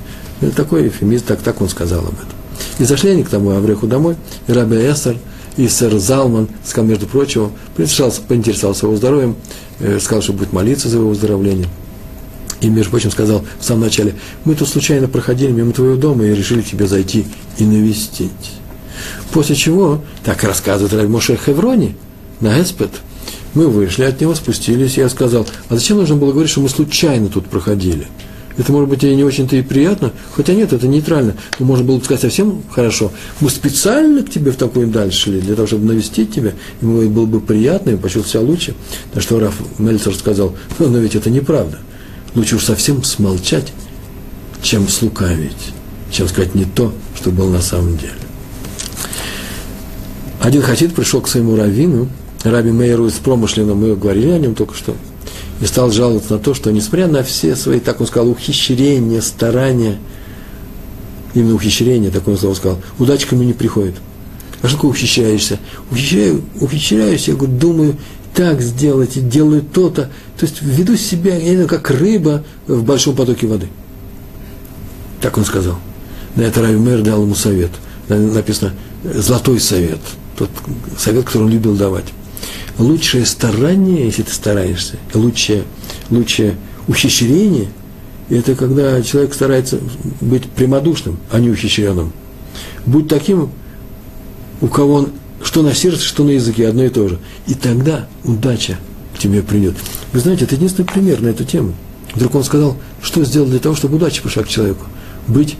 Это 0.42 0.54
такой 0.54 0.88
эфемизм, 0.88 1.24
так, 1.26 1.40
так 1.40 1.60
он 1.62 1.68
сказал 1.68 2.00
об 2.00 2.14
этом. 2.14 2.36
И 2.78 2.84
зашли 2.84 3.10
они 3.10 3.22
к 3.22 3.28
тому 3.28 3.50
Авреху 3.50 3.86
домой, 3.86 4.16
и 4.46 4.52
Раби 4.52 4.76
Эсар– 4.76 5.16
и 5.56 5.68
сэр 5.68 5.98
Залман 5.98 6.48
сказал, 6.64 6.88
между 6.88 7.06
прочим, 7.06 7.52
поинтересовался 7.76 8.86
его 8.86 8.96
здоровьем, 8.96 9.36
э, 9.80 9.98
сказал, 10.00 10.22
что 10.22 10.32
будет 10.32 10.52
молиться 10.52 10.88
за 10.88 10.98
его 10.98 11.08
выздоровление. 11.08 11.68
И, 12.60 12.68
между 12.68 12.90
прочим, 12.90 13.10
сказал 13.10 13.44
в 13.58 13.64
самом 13.64 13.82
начале, 13.82 14.14
мы 14.44 14.54
тут 14.54 14.68
случайно 14.68 15.08
проходили 15.08 15.50
мимо 15.50 15.72
твоего 15.72 15.96
дома 15.96 16.24
и 16.24 16.34
решили 16.34 16.62
тебе 16.62 16.86
зайти 16.86 17.26
и 17.58 17.64
навестить. 17.64 18.30
После 19.32 19.56
чего, 19.56 20.02
так 20.24 20.42
рассказывает 20.44 20.94
Раби 20.94 21.08
Моше 21.08 21.36
Хеврони, 21.36 21.96
на 22.40 22.60
Эспет, 22.60 22.90
мы 23.54 23.68
вышли 23.68 24.04
от 24.04 24.20
него, 24.20 24.34
спустились, 24.34 24.96
и 24.96 25.00
я 25.00 25.08
сказал, 25.08 25.46
а 25.68 25.74
зачем 25.74 25.98
нужно 25.98 26.16
было 26.16 26.30
говорить, 26.30 26.50
что 26.50 26.60
мы 26.60 26.68
случайно 26.68 27.28
тут 27.28 27.46
проходили? 27.46 28.06
Это, 28.56 28.70
может 28.72 28.88
быть, 28.88 29.02
и 29.02 29.14
не 29.14 29.24
очень-то 29.24 29.56
и 29.56 29.62
приятно, 29.62 30.12
хотя 30.34 30.54
нет, 30.54 30.72
это 30.72 30.86
нейтрально. 30.86 31.36
Но 31.58 31.66
можно 31.66 31.84
было 31.84 31.98
бы 31.98 32.04
сказать 32.04 32.20
совсем 32.20 32.62
хорошо. 32.70 33.10
Мы 33.40 33.48
специально 33.50 34.22
к 34.22 34.30
тебе 34.30 34.50
в 34.50 34.56
такую 34.56 34.88
даль 34.88 35.12
шли, 35.12 35.40
для 35.40 35.54
того, 35.54 35.66
чтобы 35.66 35.86
навестить 35.86 36.34
тебя, 36.34 36.52
ему 36.80 37.08
было 37.08 37.26
бы 37.26 37.40
приятно, 37.40 37.90
и 37.90 37.96
почувствовал 37.96 38.44
себя 38.44 38.52
лучше. 38.52 38.74
На 39.14 39.20
что 39.20 39.40
Раф 39.40 39.54
Мельцер 39.78 40.14
сказал, 40.14 40.54
ну, 40.78 40.88
но 40.88 40.98
ведь 40.98 41.14
это 41.14 41.30
неправда. 41.30 41.78
Лучше 42.34 42.56
уж 42.56 42.64
совсем 42.64 43.02
смолчать, 43.04 43.72
чем 44.62 44.88
слукавить, 44.88 45.72
чем 46.10 46.28
сказать 46.28 46.54
не 46.54 46.64
то, 46.64 46.92
что 47.16 47.30
было 47.30 47.50
на 47.50 47.62
самом 47.62 47.96
деле. 47.96 48.12
Один 50.40 50.62
хасид 50.62 50.94
пришел 50.94 51.20
к 51.20 51.28
своему 51.28 51.56
раввину, 51.56 52.08
Раби 52.42 52.70
Мейеру 52.70 53.06
из 53.06 53.14
промышленного, 53.14 53.76
мы 53.76 53.94
говорили 53.94 54.30
о 54.30 54.38
нем 54.38 54.54
только 54.54 54.74
что– 54.74 54.94
и 55.62 55.66
стал 55.66 55.92
жаловаться 55.92 56.32
на 56.32 56.38
то, 56.40 56.54
что 56.54 56.72
несмотря 56.72 57.06
на 57.06 57.22
все 57.22 57.54
свои, 57.54 57.78
так 57.78 58.00
он 58.00 58.08
сказал, 58.08 58.28
ухищрения, 58.28 59.20
старания, 59.20 59.98
именно 61.34 61.54
ухищрения, 61.54 62.10
так 62.10 62.26
он 62.26 62.36
сказал, 62.36 62.80
удача 62.98 63.28
ко 63.28 63.36
не 63.36 63.52
приходит. 63.52 63.94
А 64.60 64.66
что 64.66 64.76
такое 64.76 64.90
ухищряешься? 64.90 65.60
Ухищряю, 65.92 66.42
ухищряюсь, 66.60 67.28
я 67.28 67.36
говорю, 67.36 67.52
думаю, 67.52 67.96
так 68.34 68.60
сделать, 68.60 69.28
делаю 69.28 69.62
то-то. 69.62 70.10
То 70.36 70.46
есть 70.46 70.62
веду 70.62 70.96
себя, 70.96 71.36
я 71.36 71.64
как 71.66 71.90
рыба 71.90 72.42
в 72.66 72.82
большом 72.82 73.14
потоке 73.14 73.46
воды. 73.46 73.68
Так 75.20 75.38
он 75.38 75.44
сказал. 75.44 75.78
На 76.34 76.42
это 76.42 76.60
Рави 76.60 76.76
Мэр 76.76 77.02
дал 77.02 77.22
ему 77.22 77.36
совет. 77.36 77.70
Написано 78.08 78.72
«золотой 79.04 79.60
совет». 79.60 80.00
Тот 80.36 80.50
совет, 80.98 81.24
который 81.24 81.44
он 81.44 81.50
любил 81.50 81.76
давать 81.76 82.06
лучшее 82.78 83.26
старание, 83.26 84.06
если 84.06 84.22
ты 84.22 84.32
стараешься, 84.32 84.96
лучшее, 85.14 85.64
лучшее 86.10 86.56
ухищрение, 86.88 87.68
это 88.30 88.54
когда 88.54 89.02
человек 89.02 89.34
старается 89.34 89.78
быть 90.20 90.44
прямодушным, 90.50 91.18
а 91.30 91.38
не 91.38 91.50
ухищренным. 91.50 92.12
Будь 92.86 93.08
таким, 93.08 93.50
у 94.60 94.68
кого 94.68 94.94
он 94.94 95.08
что 95.42 95.62
на 95.62 95.74
сердце, 95.74 96.02
что 96.04 96.24
на 96.24 96.30
языке, 96.30 96.68
одно 96.68 96.84
и 96.84 96.88
то 96.88 97.08
же. 97.08 97.18
И 97.46 97.54
тогда 97.54 98.06
удача 98.24 98.78
к 99.14 99.18
тебе 99.18 99.42
придет. 99.42 99.74
Вы 100.12 100.20
знаете, 100.20 100.44
это 100.44 100.54
единственный 100.54 100.86
пример 100.86 101.20
на 101.20 101.28
эту 101.28 101.44
тему. 101.44 101.74
Вдруг 102.14 102.34
он 102.34 102.44
сказал, 102.44 102.76
что 103.02 103.24
сделал 103.24 103.48
для 103.48 103.58
того, 103.58 103.74
чтобы 103.74 103.96
удача 103.96 104.22
пришла 104.22 104.42
к 104.44 104.48
человеку. 104.48 104.84
Быть 105.26 105.56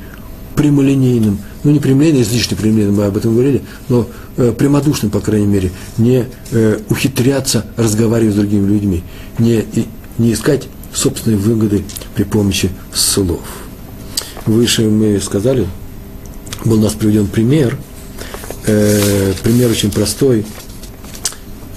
прямолинейным, 0.55 1.39
ну 1.65 1.71
не 1.71 1.79
прямолинейным, 1.79 2.23
излишне 2.23 2.57
прямолинейным, 2.57 2.97
мы 2.97 3.05
об 3.05 3.17
этом 3.17 3.33
говорили, 3.33 3.63
но 3.89 4.07
прямодушным, 4.37 5.11
по 5.11 5.21
крайней 5.21 5.47
мере, 5.47 5.71
не 5.99 6.27
э, 6.51 6.79
ухитряться 6.89 7.67
разговаривать 7.77 8.35
с 8.35 8.39
другими 8.39 8.67
людьми, 8.67 9.03
не, 9.39 9.65
не 10.19 10.33
искать 10.33 10.69
собственные 10.93 11.39
выгоды 11.39 11.85
при 12.15 12.25
помощи 12.25 12.71
слов. 12.93 13.41
Выше 14.47 14.83
мы 14.83 15.21
сказали, 15.21 15.67
был 16.65 16.79
у 16.79 16.83
нас 16.83 16.93
приведен 16.95 17.27
пример, 17.27 17.77
э, 18.67 19.33
пример 19.43 19.71
очень 19.71 19.91
простой, 19.91 20.45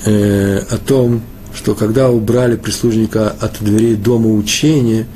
э, 0.05 0.59
о 0.69 0.77
том, 0.77 1.21
что 1.53 1.75
когда 1.75 2.09
убрали 2.09 2.55
прислужника 2.55 3.29
от 3.29 3.63
дверей 3.63 3.95
дома 3.95 4.29
учения, 4.29 5.07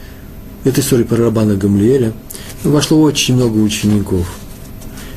это 0.63 0.81
история 0.81 1.05
про 1.05 1.17
Рабана 1.17 1.55
Гамлиэля, 1.55 2.13
вошло 2.63 3.01
очень 3.01 3.35
много 3.35 3.57
учеников. 3.57 4.27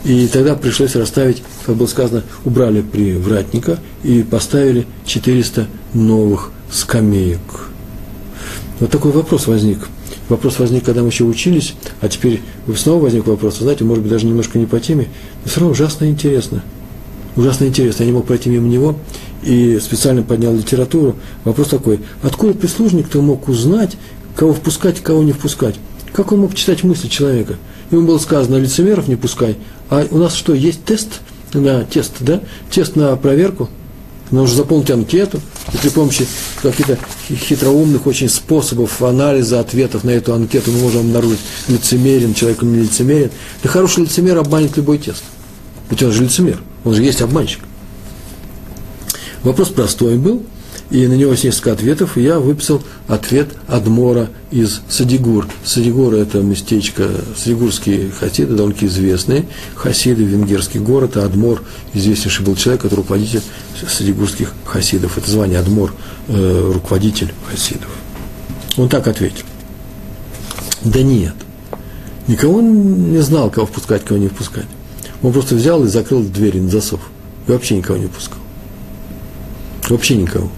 И 0.05 0.27
тогда 0.27 0.57
пришлось 0.57 0.97
расставить, 0.97 1.43
как 1.65 1.77
было 1.77 1.87
сказано, 1.87 2.23
убрали 2.45 2.83
привратника 2.83 3.79
и 4.03 4.23
поставили 4.23 4.87
400 5.07 5.67
новых 5.95 6.51
скамеек. 6.71 7.41
Вот 8.81 8.91
такой 8.91 9.13
вопрос 9.13 9.47
возник. 9.47 9.89
Вопрос 10.29 10.59
возник, 10.59 10.85
когда 10.85 11.03
мы 11.03 11.09
еще 11.09 11.25
учились, 11.25 11.75
а 12.01 12.09
теперь 12.09 12.41
снова 12.77 13.05
возник 13.05 13.27
вопрос, 13.27 13.59
знаете, 13.59 13.85
может 13.85 14.03
быть, 14.03 14.13
даже 14.13 14.27
немножко 14.27 14.59
не 14.59 14.67
по 14.67 14.81
теме, 14.81 15.09
но 15.45 15.51
все 15.51 15.61
равно 15.61 15.73
ужасно 15.73 16.07
интересно. 16.07 16.63
Ужасно 17.37 17.65
интересно. 17.65 18.03
Я 18.03 18.07
не 18.07 18.13
мог 18.13 18.27
пройти 18.27 18.51
мимо 18.51 18.69
него 18.69 18.97
и 19.43 19.79
специально 19.81 20.23
поднял 20.23 20.55
литературу. 20.55 21.17
Вопрос 21.45 21.69
такой, 21.69 22.01
откуда 22.23 22.55
прислужник-то 22.55 23.23
мог 23.23 23.49
узнать, 23.49 23.97
кого 24.37 24.53
впускать, 24.53 25.01
кого 25.01 25.23
не 25.23 25.33
впускать? 25.33 25.77
Как 26.13 26.33
он 26.33 26.41
мог 26.41 26.55
читать 26.55 26.85
мысли 26.85 27.09
человека? 27.09 27.57
Ему 27.91 28.07
было 28.07 28.19
сказано, 28.19 28.57
лицемеров 28.57 29.09
не 29.09 29.17
пускай. 29.17 29.57
А 29.89 30.07
у 30.11 30.19
нас 30.19 30.35
что, 30.35 30.55
есть 30.55 30.85
тест 30.85 31.21
на 31.61 31.85
тест, 31.85 32.15
да? 32.21 32.41
Тест 32.71 32.97
на 32.97 33.17
проверку– 33.17 33.69
нужно 34.33 34.57
заполнить 34.57 34.91
анкету, 34.91 35.41
и 35.73 35.77
при 35.77 35.91
помощи 35.91 36.27
каких-то 36.63 36.99
хитроумных 37.29 38.07
очень 38.07 38.29
способов 38.29 39.01
анализа 39.03 39.61
ответов 39.61 40.05
на 40.05 40.11
эту 40.11 40.35
анкету 40.35 40.73
мы 40.73 40.81
можем 40.81 41.03
обнаружить, 41.03 41.41
лицемерен 41.69 42.35
человек 42.35 42.63
или 42.63 42.71
не 42.71 42.79
лицемерен. 42.81 43.31
Да 43.63 43.69
хороший 43.69 44.05
лицемер 44.05 44.39
обманет 44.39 44.77
любой 44.77 44.99
тест. 44.99 45.23
Ведь 45.91 46.03
он 46.03 46.11
же 46.11 46.25
лицемер, 46.25 46.61
он 46.85 46.95
же 46.95 47.03
есть 47.03 47.21
обманщик. 47.21 47.61
Вопрос 49.43 49.69
простой 49.69 50.17
был, 50.17 50.43
и 50.93 51.07
на 51.07 51.15
него 51.15 51.31
есть 51.31 51.45
несколько 51.45 51.73
ответов, 51.73 52.19
и 52.19 52.23
я 52.23 52.39
выписал 52.39 52.83
ответ 53.09 53.49
Адмора 53.67 54.29
из 54.51 54.83
Садигур. 54.91 55.49
Садигур– 55.65 56.13
это 56.15 56.41
местечко, 56.41 57.09
садигурские 57.35 58.11
хасиды, 58.11 58.55
довольно 58.55 58.77
известные, 58.83 59.47
хасиды, 59.75 60.23
венгерский 60.23 60.79
город, 60.79 61.17
а 61.17 61.25
Адмор– 61.25 61.63
известнейший 61.95 62.45
был 62.45 62.57
человек, 62.57 62.83
который 62.83 63.01
руководитель 63.01 63.41
садигурских 63.89 64.53
хасидов. 64.67 65.17
Это 65.17 65.31
звание 65.31 65.61
Адмор 65.61 65.95
э,– 66.29 66.71
руководитель 66.75 67.33
хасидов. 67.51 67.89
Он 68.77 68.91
так 68.91 69.07
ответил. 69.07 69.47
Да 70.85 71.01
нет, 71.01 71.35
никого 72.29 72.61
не 72.61 73.23
знал, 73.23 73.51
кого 73.51 73.65
впускать, 73.65 74.05
кого 74.05 74.21
не 74.21 74.29
впускать. 74.29 74.67
Он 75.23 75.33
просто 75.33 75.55
взял 75.55 75.83
и 75.85 75.89
закрыл 75.89 76.23
двери 76.23 76.61
на 76.61 76.69
засов. 76.69 77.01
И 77.49 77.51
вообще 77.51 77.79
никого 77.79 77.97
не 77.97 78.09
пускал. 78.09 78.41
Вообще 79.89 80.17
никого. 80.17 80.51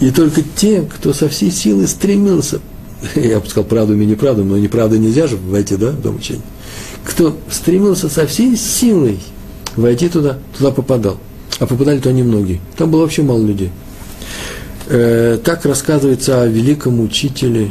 И 0.00 0.10
только 0.10 0.42
те, 0.42 0.82
кто 0.82 1.12
со 1.12 1.28
всей 1.28 1.50
силы 1.50 1.86
стремился, 1.86 2.60
я 3.14 3.40
бы 3.40 3.46
сказал 3.46 3.64
правду 3.64 3.98
и 3.98 4.06
неправду, 4.06 4.44
но 4.44 4.56
неправда 4.56 4.98
нельзя 4.98 5.26
же 5.26 5.36
войти, 5.36 5.76
да, 5.76 5.90
в 5.90 6.00
дом 6.00 6.16
учения, 6.16 6.42
кто 7.04 7.36
стремился 7.50 8.08
со 8.08 8.26
всей 8.26 8.56
силой 8.56 9.18
войти 9.76 10.08
туда, 10.08 10.38
туда 10.56 10.70
попадал. 10.70 11.18
А 11.60 11.66
попадали 11.66 12.00
то 12.00 12.12
немногие. 12.12 12.60
Там 12.76 12.90
было 12.90 13.02
вообще 13.02 13.22
мало 13.22 13.44
людей. 13.44 13.70
Э, 14.88 15.38
так 15.42 15.64
рассказывается 15.64 16.42
о 16.42 16.46
великом 16.48 17.00
учителе, 17.00 17.70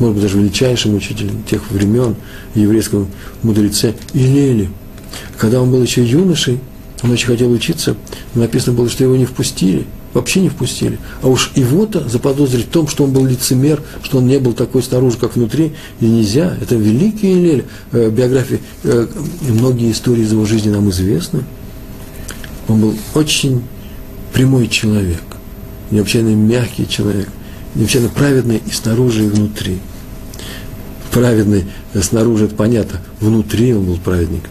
может 0.00 0.14
быть, 0.14 0.24
даже 0.24 0.38
величайшем 0.38 0.94
учителе 0.94 1.30
тех 1.48 1.70
времен, 1.70 2.16
еврейском 2.54 3.08
мудреце 3.42 3.94
Илеле. 4.14 4.70
Когда 5.38 5.60
он 5.60 5.70
был 5.70 5.82
еще 5.82 6.04
юношей, 6.04 6.58
он 7.02 7.12
очень 7.12 7.28
хотел 7.28 7.52
учиться, 7.52 7.96
написано 8.34 8.76
было, 8.76 8.88
что 8.88 9.04
его 9.04 9.16
не 9.16 9.26
впустили– 9.26 9.86
вообще 10.12 10.40
не 10.40 10.48
впустили. 10.48 10.98
А 11.22 11.28
уж 11.28 11.52
его-то 11.54 12.08
заподозрить 12.08 12.66
в 12.66 12.70
том, 12.70 12.88
что 12.88 13.04
он 13.04 13.12
был 13.12 13.24
лицемер, 13.26 13.82
что 14.02 14.18
он 14.18 14.26
не 14.26 14.38
был 14.38 14.52
такой 14.52 14.82
снаружи, 14.82 15.16
как 15.18 15.36
внутри, 15.36 15.72
и 16.00 16.06
нельзя. 16.06 16.56
Это 16.60 16.74
великий 16.74 17.32
Илель. 17.32 17.64
Э, 17.92 18.10
биографии, 18.10 18.60
э, 18.84 19.06
многие 19.48 19.90
истории 19.90 20.22
из 20.22 20.32
его 20.32 20.44
жизни 20.44 20.70
нам 20.70 20.90
известны. 20.90 21.44
Он 22.68 22.80
был 22.80 22.94
очень 23.14 23.62
прямой 24.32 24.68
человек, 24.68 25.22
необычайно 25.90 26.28
мягкий 26.28 26.88
человек, 26.88 27.28
необычайно 27.74 28.08
праведный 28.08 28.62
и 28.64 28.70
снаружи, 28.70 29.24
и 29.24 29.28
внутри. 29.28 29.78
Праведный 31.10 31.66
снаружи, 32.00 32.46
это 32.46 32.54
понятно, 32.54 33.00
внутри 33.20 33.74
он 33.74 33.84
был 33.84 33.98
праведником. 33.98 34.50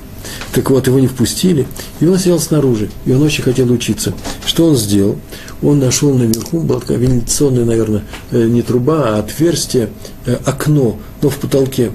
Так 0.54 0.70
вот, 0.70 0.88
его 0.88 1.00
не 1.00 1.08
впустили, 1.08 1.68
и 2.00 2.06
он 2.06 2.18
сидел 2.18 2.40
снаружи, 2.40 2.90
и 3.06 3.14
он 3.14 3.22
очень 3.22 3.44
хотел 3.44 3.72
учиться. 3.72 4.14
Что 4.46 4.68
он 4.68 4.76
сделал? 4.76 5.18
Он 5.62 5.80
нашел 5.80 6.14
наверху, 6.14 6.60
была 6.60 6.80
такая 6.80 6.98
вентиляционная, 6.98 7.66
наверное, 7.66 8.04
э, 8.32 8.46
не 8.48 8.62
труба, 8.62 9.16
а 9.16 9.20
отверстие, 9.20 9.90
э, 10.26 10.38
окно, 10.46 10.98
но 11.22 11.30
в 11.30 11.38
потолке, 11.38 11.92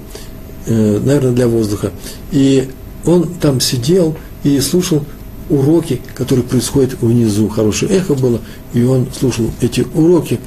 э, 0.65 0.99
наверное, 1.03 1.33
для 1.33 1.47
воздуха. 1.47 1.91
И 2.31 2.69
он 3.05 3.27
там 3.35 3.59
сидел 3.59 4.17
и 4.43 4.59
слушал 4.59 5.03
уроки, 5.49 6.01
которые 6.15 6.43
происходят 6.43 6.99
внизу. 7.01 7.47
Хорошее 7.49 7.91
эхо 7.91 8.15
было, 8.15 8.41
и 8.73 8.83
он 8.83 9.07
слушал 9.17 9.51
эти 9.61 9.85
уроки. 9.93 10.39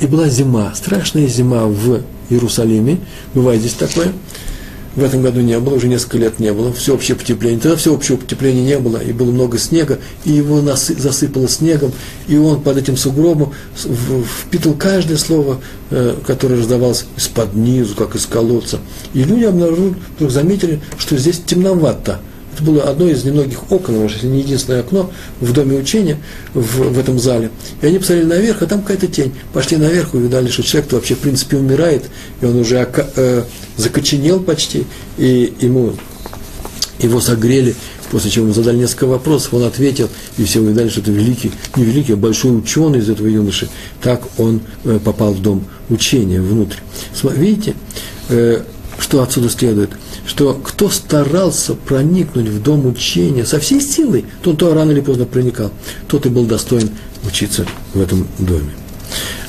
И 0.00 0.06
была 0.06 0.28
зима, 0.28 0.72
страшная 0.74 1.26
зима 1.26 1.66
в 1.66 2.02
Иерусалиме. 2.30 2.98
Бывает 3.34 3.60
здесь 3.60 3.72
такое 3.72 4.12
в 4.96 5.02
этом 5.02 5.22
году 5.22 5.40
не 5.40 5.58
было, 5.58 5.74
уже 5.74 5.88
несколько 5.88 6.18
лет 6.18 6.38
не 6.38 6.52
было, 6.52 6.72
всеобщее 6.72 7.16
потепление. 7.16 7.60
Тогда 7.60 7.76
всеобщего 7.76 8.16
потепления 8.16 8.62
не 8.62 8.78
было, 8.78 8.98
и 8.98 9.12
было 9.12 9.30
много 9.30 9.58
снега, 9.58 9.98
и 10.24 10.32
его 10.32 10.60
насы, 10.60 10.94
засыпало 10.98 11.48
снегом, 11.48 11.92
и 12.28 12.36
он 12.36 12.62
под 12.62 12.76
этим 12.76 12.96
сугробом 12.96 13.52
впитал 13.74 14.74
каждое 14.74 15.16
слово, 15.16 15.60
э, 15.90 16.14
которое 16.26 16.56
раздавалось 16.56 17.06
из-под 17.16 17.54
низу, 17.54 17.94
как 17.94 18.14
из 18.14 18.26
колодца. 18.26 18.78
И 19.12 19.24
люди 19.24 19.44
обнаружили, 19.44 19.94
вдруг 20.16 20.30
заметили, 20.30 20.80
что 20.98 21.16
здесь 21.16 21.40
темновато– 21.44 22.20
это 22.54 22.62
было 22.62 22.82
одно 22.84 23.08
из 23.08 23.24
немногих 23.24 23.70
окон, 23.70 23.96
может, 23.96 24.16
если 24.18 24.28
не 24.28 24.40
единственное 24.40 24.80
окно 24.80 25.10
в 25.40 25.52
доме 25.52 25.76
учения, 25.76 26.18
в, 26.54 26.92
в 26.92 26.98
этом 26.98 27.18
зале. 27.18 27.50
И 27.82 27.86
они 27.86 27.98
посмотрели 27.98 28.26
наверх, 28.26 28.62
а 28.62 28.66
там 28.66 28.82
какая-то 28.82 29.08
тень. 29.08 29.32
Пошли 29.52 29.76
наверх, 29.76 30.14
увидали, 30.14 30.48
что 30.48 30.62
человек 30.62 30.92
вообще, 30.92 31.14
в 31.14 31.18
принципе, 31.18 31.56
умирает, 31.56 32.04
и 32.40 32.46
он 32.46 32.56
уже 32.56 32.88
э, 33.16 33.42
закоченел 33.76 34.40
почти, 34.40 34.86
и 35.18 35.52
ему, 35.60 35.94
его 37.00 37.20
согрели, 37.20 37.74
после 38.10 38.30
чего 38.30 38.44
ему 38.44 38.54
задали 38.54 38.78
несколько 38.78 39.06
вопросов, 39.06 39.54
он 39.54 39.64
ответил, 39.64 40.08
и 40.38 40.44
все 40.44 40.60
увидали, 40.60 40.88
что 40.88 41.00
это 41.00 41.10
великий, 41.10 41.50
не 41.76 41.84
великий, 41.84 42.12
а 42.12 42.16
большой 42.16 42.56
ученый 42.56 43.00
из 43.00 43.10
этого 43.10 43.26
юноши. 43.26 43.68
Так 44.02 44.22
он 44.38 44.60
э, 44.84 44.98
попал 45.04 45.34
в 45.34 45.42
дом 45.42 45.64
учения 45.90 46.40
внутрь. 46.40 46.78
Видите, 47.36 47.74
э, 48.28 48.62
что 48.98 49.22
отсюда 49.22 49.48
следует? 49.48 49.90
Что 50.26 50.54
кто 50.54 50.88
старался 50.88 51.74
проникнуть 51.74 52.48
в 52.48 52.62
дом 52.62 52.86
учения 52.86 53.44
со 53.44 53.60
всей 53.60 53.80
силой, 53.80 54.24
тот 54.42 54.58
то 54.58 54.74
рано 54.74 54.92
или 54.92 55.00
поздно 55.00 55.24
проникал, 55.24 55.70
тот 56.08 56.26
и 56.26 56.28
был 56.28 56.44
достоин 56.44 56.90
учиться 57.26 57.66
в 57.92 58.00
этом 58.00 58.26
доме. 58.38 58.70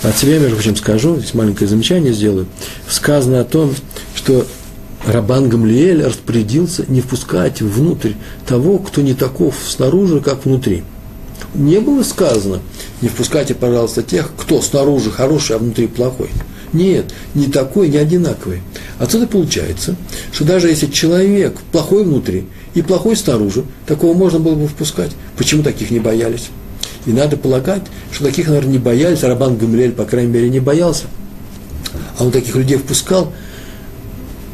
От 0.04 0.18
себя, 0.18 0.40
между 0.40 0.56
прочим, 0.56 0.76
скажу, 0.76 1.18
здесь 1.18 1.34
маленькое 1.34 1.68
замечание 1.68 2.14
сделаю. 2.14 2.48
Сказано 2.88 3.42
о 3.42 3.46
том, 3.46 3.74
что 4.14 4.46
Рабан 5.06 5.50
Гамлиэль 5.50 6.04
распорядился 6.04 6.86
не 6.88 7.02
впускать 7.02 7.62
внутрь 7.62 8.14
того, 8.46 8.80
кто 8.80 9.02
не 9.02 9.14
таков 9.14 9.56
снаружи, 9.66 10.20
как 10.20 10.46
внутри. 10.46 10.84
Не 11.54 11.80
было 11.80 12.04
сказано, 12.04 12.60
не 13.02 13.10
впускайте, 13.10 13.56
пожалуйста, 13.56 14.04
тех, 14.04 14.32
кто 14.36 14.62
снаружи 14.62 15.12
хороший, 15.12 15.56
а 15.56 15.60
внутри 15.60 15.88
плохой. 15.88 16.30
Нет, 16.76 17.06
не 17.34 17.48
такой, 17.48 17.88
не 17.88 17.98
одинаковый. 17.98 18.62
Отсюда 19.00 19.28
получается, 19.28 19.96
что 20.34 20.44
даже 20.44 20.68
если 20.68 20.88
человек 20.88 21.56
плохой 21.72 22.04
внутри 22.04 22.46
и 22.74 22.82
плохой 22.82 23.16
снаружи, 23.16 23.64
такого 23.88 24.14
можно 24.14 24.40
было 24.40 24.56
бы 24.56 24.68
впускать. 24.68 25.12
Почему 25.38 25.64
таких 25.64 25.90
не 25.90 26.00
боялись? 26.00 26.50
И 27.06 27.12
надо 27.12 27.38
полагать, 27.38 27.84
что 28.12 28.26
таких, 28.26 28.48
наверное, 28.48 28.74
не 28.74 28.78
боялись, 28.78 29.24
Рабан 29.24 29.56
Гамлель, 29.56 29.94
по 29.94 30.04
крайней 30.04 30.32
мере, 30.32 30.50
не 30.50 30.60
боялся. 30.60 31.06
А 32.18 32.26
он 32.26 32.32
таких 32.32 32.56
людей 32.56 32.78
впускал, 32.78 33.32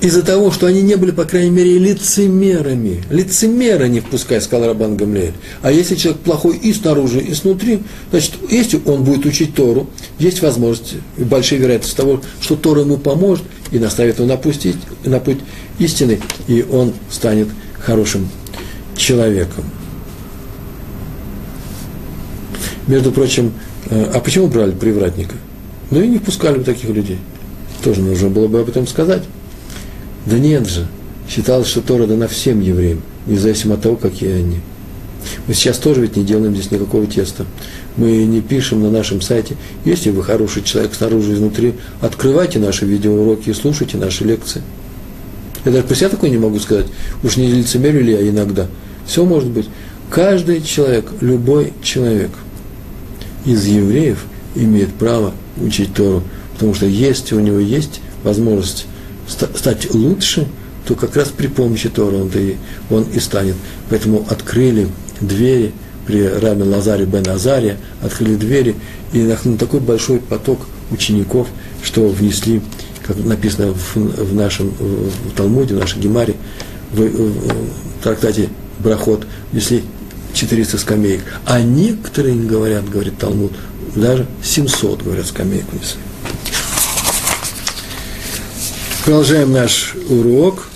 из-за 0.01 0.23
того, 0.23 0.51
что 0.51 0.65
они 0.65 0.81
не 0.81 0.95
были, 0.95 1.11
по 1.11 1.25
крайней 1.25 1.51
мере, 1.51 1.77
лицемерами. 1.77 3.03
Лицемера 3.11 3.85
не 3.85 3.99
впускай, 3.99 4.41
сказал 4.41 4.69
Рабан 4.69 4.97
Гамлеэль. 4.97 5.33
А 5.61 5.71
если 5.71 5.95
человек 5.95 6.21
плохой 6.21 6.57
и 6.57 6.73
снаружи, 6.73 7.21
и 7.21 7.33
снутри, 7.35 7.83
значит, 8.09 8.33
если 8.49 8.81
он 8.85 9.03
будет 9.03 9.25
учить 9.25 9.53
Тору, 9.53 9.87
есть 10.17 10.41
возможность, 10.41 10.95
большая 11.17 11.59
вероятность 11.59 11.95
того, 11.95 12.21
что 12.41 12.55
Тора 12.55 12.81
ему 12.81 12.97
поможет 12.97 13.45
и 13.71 13.77
наставит 13.77 14.17
его 14.17 14.27
на, 14.27 14.37
пустить, 14.37 14.77
на 15.05 15.19
путь 15.19 15.37
истины, 15.77 16.19
и 16.47 16.65
он 16.69 16.93
станет 17.11 17.49
хорошим 17.79 18.27
человеком. 18.97 19.65
Между 22.87 23.11
прочим, 23.11 23.53
э, 23.89 24.11
а 24.15 24.19
почему 24.19 24.47
брали 24.47 24.71
привратника? 24.71 25.35
Ну 25.91 26.01
и 26.01 26.07
не 26.07 26.17
впускали 26.17 26.57
бы 26.57 26.63
таких 26.63 26.89
людей. 26.89 27.19
Тоже 27.83 28.01
нужно 28.01 28.29
было 28.29 28.47
бы 28.47 28.61
об 28.61 28.69
этом 28.69 28.87
сказать. 28.87 29.23
Да 30.26 30.38
нет 30.38 30.67
же. 30.67 30.88
Считалось, 31.30 31.67
что 31.67 31.82
Тора 31.82 32.07
дана 32.07 32.28
всем 32.28 32.59
евреям, 32.61 33.01
независимо 33.26 33.76
от 33.76 33.82
того, 33.82 33.95
какие 33.95 34.34
они. 34.34 34.59
Мы 35.47 35.53
сейчас 35.53 35.78
тоже 35.78 36.01
ведь 36.01 36.15
не 36.15 36.24
делаем 36.24 36.55
здесь 36.55 36.72
никакого 36.72 37.05
теста. 37.05 37.45
Мы 37.95 38.24
не 38.26 38.41
пишем 38.41 38.82
на 38.82 38.89
нашем 38.89 39.22
сайте. 39.22 39.55
Если 39.86 40.09
вы 40.09 40.24
хороший 40.24 40.63
человек 40.63 40.93
снаружи 40.93 41.32
и 41.32 41.34
изнутри, 41.36 41.74
открывайте 42.01 42.59
наши 42.59 42.86
видеоуроки 42.86 43.49
и 43.49 43.53
слушайте 43.53 43.97
наши 43.97 44.24
лекции. 44.24 44.61
Я 45.65 45.72
даже 45.72 45.84
про 45.84 45.95
себя 45.95 46.09
такое 46.09 46.30
не 46.30 46.38
могу 46.38 46.59
сказать. 46.59 46.88
Уж 47.24 47.38
не 47.38 47.51
лицемерю 47.51 48.03
ли 48.03 48.13
я 48.13 48.30
иногда. 48.30 48.67
Все 49.05 49.26
может 49.26 49.49
быть. 49.49 49.69
Каждый 50.09 50.61
человек, 50.61 51.05
любой 51.22 51.74
человек 51.84 52.32
из 53.45 53.65
евреев 53.65 54.26
имеет 54.55 54.93
право 54.93 55.34
учить 55.57 55.93
Тору. 55.93 56.24
Потому 56.53 56.74
что 56.74 56.86
если 56.86 57.36
у 57.36 57.39
него 57.39 57.59
есть 57.59 58.01
возможность 58.24 58.88
стать 59.32 59.93
лучше, 59.93 60.47
то 60.86 60.95
как 60.95 61.15
раз 61.15 61.29
при 61.29 61.47
помощи 61.47 61.89
Тора 61.89 62.15
он, 62.15 62.32
и, 62.34 62.55
он 62.89 63.03
и 63.13 63.19
станет. 63.19 63.55
Поэтому 63.89 64.25
открыли 64.29 64.88
двери 65.19 65.73
при 66.05 66.27
Раме 66.27 66.63
Лазаре 66.63 67.05
бен 67.05 67.27
Азаре, 67.29 67.77
открыли 68.01 68.36
двери, 68.36 68.75
и 69.13 69.19
нахнул 69.19 69.57
такой 69.57 69.79
большой 69.79 70.19
поток 70.19 70.67
учеников, 70.89 71.47
что 71.84 72.07
внесли, 72.07 72.61
как 73.05 73.17
написано 73.17 73.73
в, 73.73 73.95
в 73.95 74.36
нашем 74.36 74.69
в 74.69 75.36
Талмуде, 75.36 75.75
в 75.75 75.79
нашей 75.79 75.99
Гемаре, 75.99 76.36
в, 76.91 77.01
в 77.01 78.03
трактате 78.03 78.49
Брахот, 78.79 79.25
внесли 79.51 79.84
400 80.34 80.77
скамеек. 80.77 81.21
А 81.45 81.61
некоторые 81.61 82.36
говорят, 82.36 82.89
говорит 82.89 83.17
Талмуд, 83.17 83.53
даже 83.95 84.25
700, 84.43 85.03
говорят, 85.03 85.27
скамеек 85.27 85.65
внесли. 85.71 85.99
Продолжаем 89.03 89.51
наш 89.51 89.95
урок. 90.09 90.67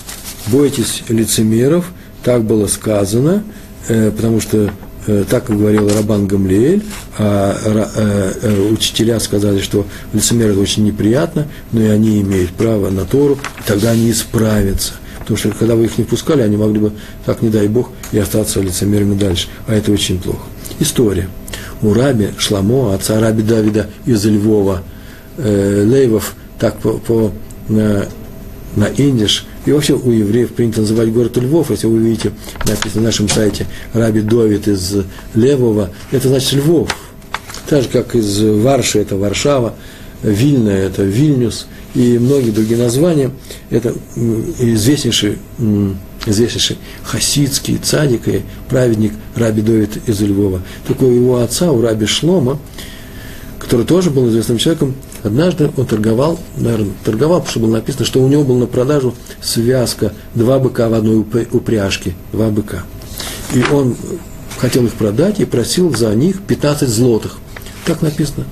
Бойтесь 0.48 1.04
лицемеров. 1.10 1.86
Так 2.24 2.44
было 2.44 2.66
сказано, 2.66 3.44
э, 3.88 4.10
потому 4.10 4.42
что 4.42 4.72
э, 5.06 5.26
так 5.30 5.46
говорил 5.46 5.88
Рабан 5.90 6.26
Гамлиэль, 6.26 6.82
а 7.20 7.56
э, 7.64 8.72
учителя 8.72 9.20
сказали, 9.20 9.60
что 9.60 9.86
лицемеры 10.12 10.54
это 10.54 10.60
очень 10.60 10.86
неприятно, 10.86 11.48
но 11.72 11.82
и 11.82 11.86
они 11.86 12.20
имеют 12.22 12.50
право 12.50 12.90
на 12.90 13.06
Тору, 13.06 13.38
и 13.60 13.68
тогда 13.68 13.92
они 13.92 14.10
исправятся. 14.10 14.94
Потому 15.20 15.38
что 15.38 15.52
когда 15.52 15.76
вы 15.76 15.86
их 15.86 16.00
не 16.00 16.04
пускали, 16.04 16.42
они 16.42 16.58
могли 16.58 16.80
бы, 16.80 16.94
так 17.28 17.44
не 17.44 17.50
дай 17.50 17.68
Бог, 17.68 17.92
и 18.12 18.18
остаться 18.18 18.60
лицемерами 18.60 19.16
дальше. 19.16 19.50
А 19.68 19.76
это 19.76 19.92
очень 19.92 20.20
плохо. 20.20 20.48
История. 20.80 21.30
У 21.84 21.94
раби 21.94 22.30
Шламо, 22.40 22.96
отца 22.96 23.20
раби 23.20 23.44
Давида 23.44 23.88
из 24.08 24.26
Львова, 24.26 24.82
Лейвов, 25.38 26.34
так 26.58 26.80
по, 26.80 26.94
по 26.94 27.32
на, 27.70 28.08
на 28.76 28.90
индиш, 28.98 29.46
и 29.66 29.72
вообще 29.72 29.94
у 29.94 30.12
евреев 30.12 30.54
принято 30.54 30.82
называть 30.82 31.12
город 31.12 31.38
Львов, 31.38 31.72
если 31.72 31.88
вы 31.88 31.98
видите, 32.00 32.32
написано 32.66 33.02
на 33.02 33.08
нашем 33.08 33.30
сайте 33.30 33.66
Раби 33.94 34.22
Довид 34.22 34.68
из 34.68 34.96
Левова, 35.34 35.90
это 36.12 36.28
значит 36.28 36.54
Львов. 36.54 36.90
Так 37.68 37.84
же, 37.84 37.90
как 37.90 38.16
из 38.16 38.42
Варши, 38.42 39.00
это 39.00 39.18
Варшава, 39.18 39.74
Вильна– 40.22 40.70
это 40.72 41.04
Вильнюс, 41.04 41.68
и 41.94 42.18
многие 42.20 42.52
другие 42.52 42.78
названия. 42.78 43.32
Это 43.70 43.94
известнейший, 44.16 45.38
известнейший 46.26 46.78
хасидский 47.04 47.78
цадик 47.78 48.28
и 48.28 48.42
праведник 48.70 49.14
Раби 49.36 49.62
Довид 49.62 49.98
из 50.08 50.22
Львова. 50.22 50.62
У 51.00 51.06
его 51.06 51.38
отца, 51.38 51.72
у 51.72 51.82
Раби 51.82 52.06
Шлома, 52.06 52.60
который 53.60 53.86
тоже 53.86 54.12
был 54.12 54.30
известным 54.30 54.58
человеком, 54.58 54.94
однажды 55.26 55.72
он 55.76 55.86
торговал, 55.86 56.40
наверное, 56.58 56.94
торговал, 57.04 57.40
потому 57.40 57.52
что 57.52 57.60
было 57.60 57.72
написано, 57.72 58.06
что 58.06 58.22
у 58.22 58.28
него 58.28 58.44
была 58.44 58.60
на 58.60 58.68
продажу 58.68 59.14
связка, 59.42 60.14
два 60.34 60.60
быка 60.60 60.90
в 60.90 60.94
одной 60.94 61.18
упряжке, 61.52 62.16
два 62.32 62.50
быка. 62.50 62.84
И 63.54 63.64
он 63.72 63.96
хотел 64.58 64.86
их 64.86 64.94
продать 64.94 65.40
и 65.40 65.46
просил 65.46 65.96
за 65.96 66.14
них 66.16 66.42
15 66.42 66.88
злотых. 66.88 67.38
Так 67.86 68.02
написано, 68.02 68.46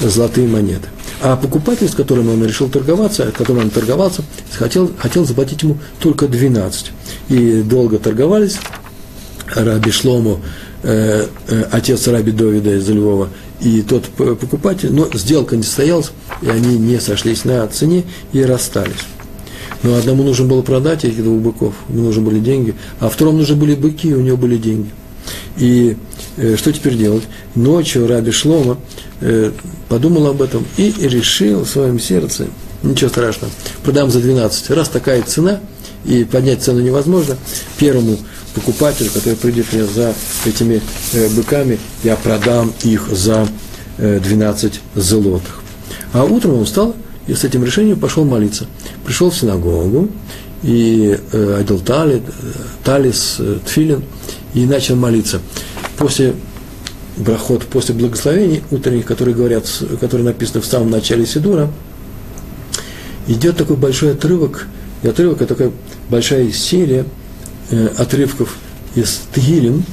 золотые 0.00 0.48
монеты. 0.48 0.88
А 1.22 1.36
покупатель, 1.36 1.88
с 1.88 1.94
которым 1.94 2.30
он 2.30 2.44
решил 2.44 2.68
торговаться, 2.68 3.30
которым 3.36 3.64
он 3.64 3.70
торговался, 3.70 4.22
хотел, 4.52 4.90
хотел 4.98 5.26
заплатить 5.26 5.62
ему 5.62 5.78
только 5.98 6.28
12. 6.28 6.92
И 7.28 7.62
долго 7.62 7.98
торговались. 7.98 8.56
Раби 9.54 9.90
Шлому, 9.90 10.40
э, 10.82 11.26
э, 11.48 11.64
отец 11.72 12.06
Раби 12.06 12.32
Довида 12.32 12.76
из 12.76 12.88
Львова, 12.88 13.28
и 13.60 13.82
тот 13.82 14.04
покупатель, 14.08 14.92
но 14.92 15.08
сделка 15.12 15.56
не 15.56 15.62
состоялась, 15.62 16.12
и 16.42 16.48
они 16.48 16.78
не 16.78 17.00
сошлись 17.00 17.44
на 17.44 17.66
цене 17.68 18.04
и 18.32 18.42
расстались. 18.42 18.94
Но 19.82 19.94
одному 19.94 20.22
нужно 20.22 20.46
было 20.46 20.62
продать 20.62 21.04
этих 21.04 21.22
двух 21.22 21.40
быков, 21.40 21.74
ему 21.88 22.06
нужны 22.06 22.22
были 22.22 22.38
деньги, 22.38 22.74
а 22.98 23.08
второму 23.08 23.38
нужны 23.38 23.56
были 23.56 23.74
быки, 23.74 24.14
у 24.14 24.20
него 24.20 24.36
были 24.36 24.56
деньги. 24.56 24.90
И 25.56 25.96
э, 26.36 26.56
что 26.56 26.72
теперь 26.72 26.96
делать? 26.96 27.24
Ночью 27.54 28.06
Раби 28.06 28.30
Шлома 28.30 28.78
э, 29.20 29.52
подумал 29.88 30.26
об 30.26 30.42
этом 30.42 30.66
и 30.76 30.94
решил 30.98 31.64
в 31.64 31.68
своем 31.68 31.98
сердце, 31.98 32.48
ничего 32.82 33.10
страшного, 33.10 33.52
продам 33.82 34.10
за 34.10 34.20
12. 34.20 34.70
Раз 34.70 34.88
такая 34.88 35.22
цена, 35.22 35.60
и 36.04 36.24
поднять 36.24 36.62
цену 36.62 36.80
невозможно, 36.80 37.36
первому 37.78 38.18
покупателю, 38.54 39.10
который 39.10 39.36
придет 39.36 39.72
мне 39.72 39.84
за 39.84 40.14
этими 40.44 40.80
э, 41.12 41.28
быками, 41.30 41.78
я 42.02 42.16
продам 42.16 42.72
их 42.82 43.08
за 43.08 43.46
э, 43.98 44.20
12 44.22 44.80
золотых. 44.94 45.60
А 46.12 46.24
утром 46.24 46.54
он 46.54 46.64
встал 46.64 46.94
и 47.26 47.34
с 47.34 47.44
этим 47.44 47.64
решением 47.64 47.98
пошел 47.98 48.24
молиться. 48.24 48.66
Пришел 49.04 49.30
в 49.30 49.36
синагогу 49.36 50.08
и 50.62 51.18
э, 51.32 51.56
одел 51.60 51.78
тали, 51.78 52.22
талис, 52.84 53.36
э, 53.38 53.58
тфилин 53.64 54.02
и 54.54 54.66
начал 54.66 54.96
молиться. 54.96 55.40
После 55.96 56.34
брахот, 57.16 57.66
после 57.66 57.94
благословений 57.94 58.62
утренних, 58.70 59.06
которые 59.06 59.34
говорят, 59.34 59.66
которые 60.00 60.24
написаны 60.24 60.60
в 60.60 60.66
самом 60.66 60.90
начале 60.90 61.26
Сидура, 61.26 61.70
идет 63.28 63.56
такой 63.56 63.76
большой 63.76 64.12
отрывок, 64.12 64.66
и 65.02 65.08
отрывок– 65.08 65.36
это 65.42 65.54
такая 65.54 65.72
большая 66.08 66.50
серия 66.50 67.02
э, 67.02 67.19
отрывков 67.96 68.56
из 68.94 69.20
Тгилем, 69.34 69.84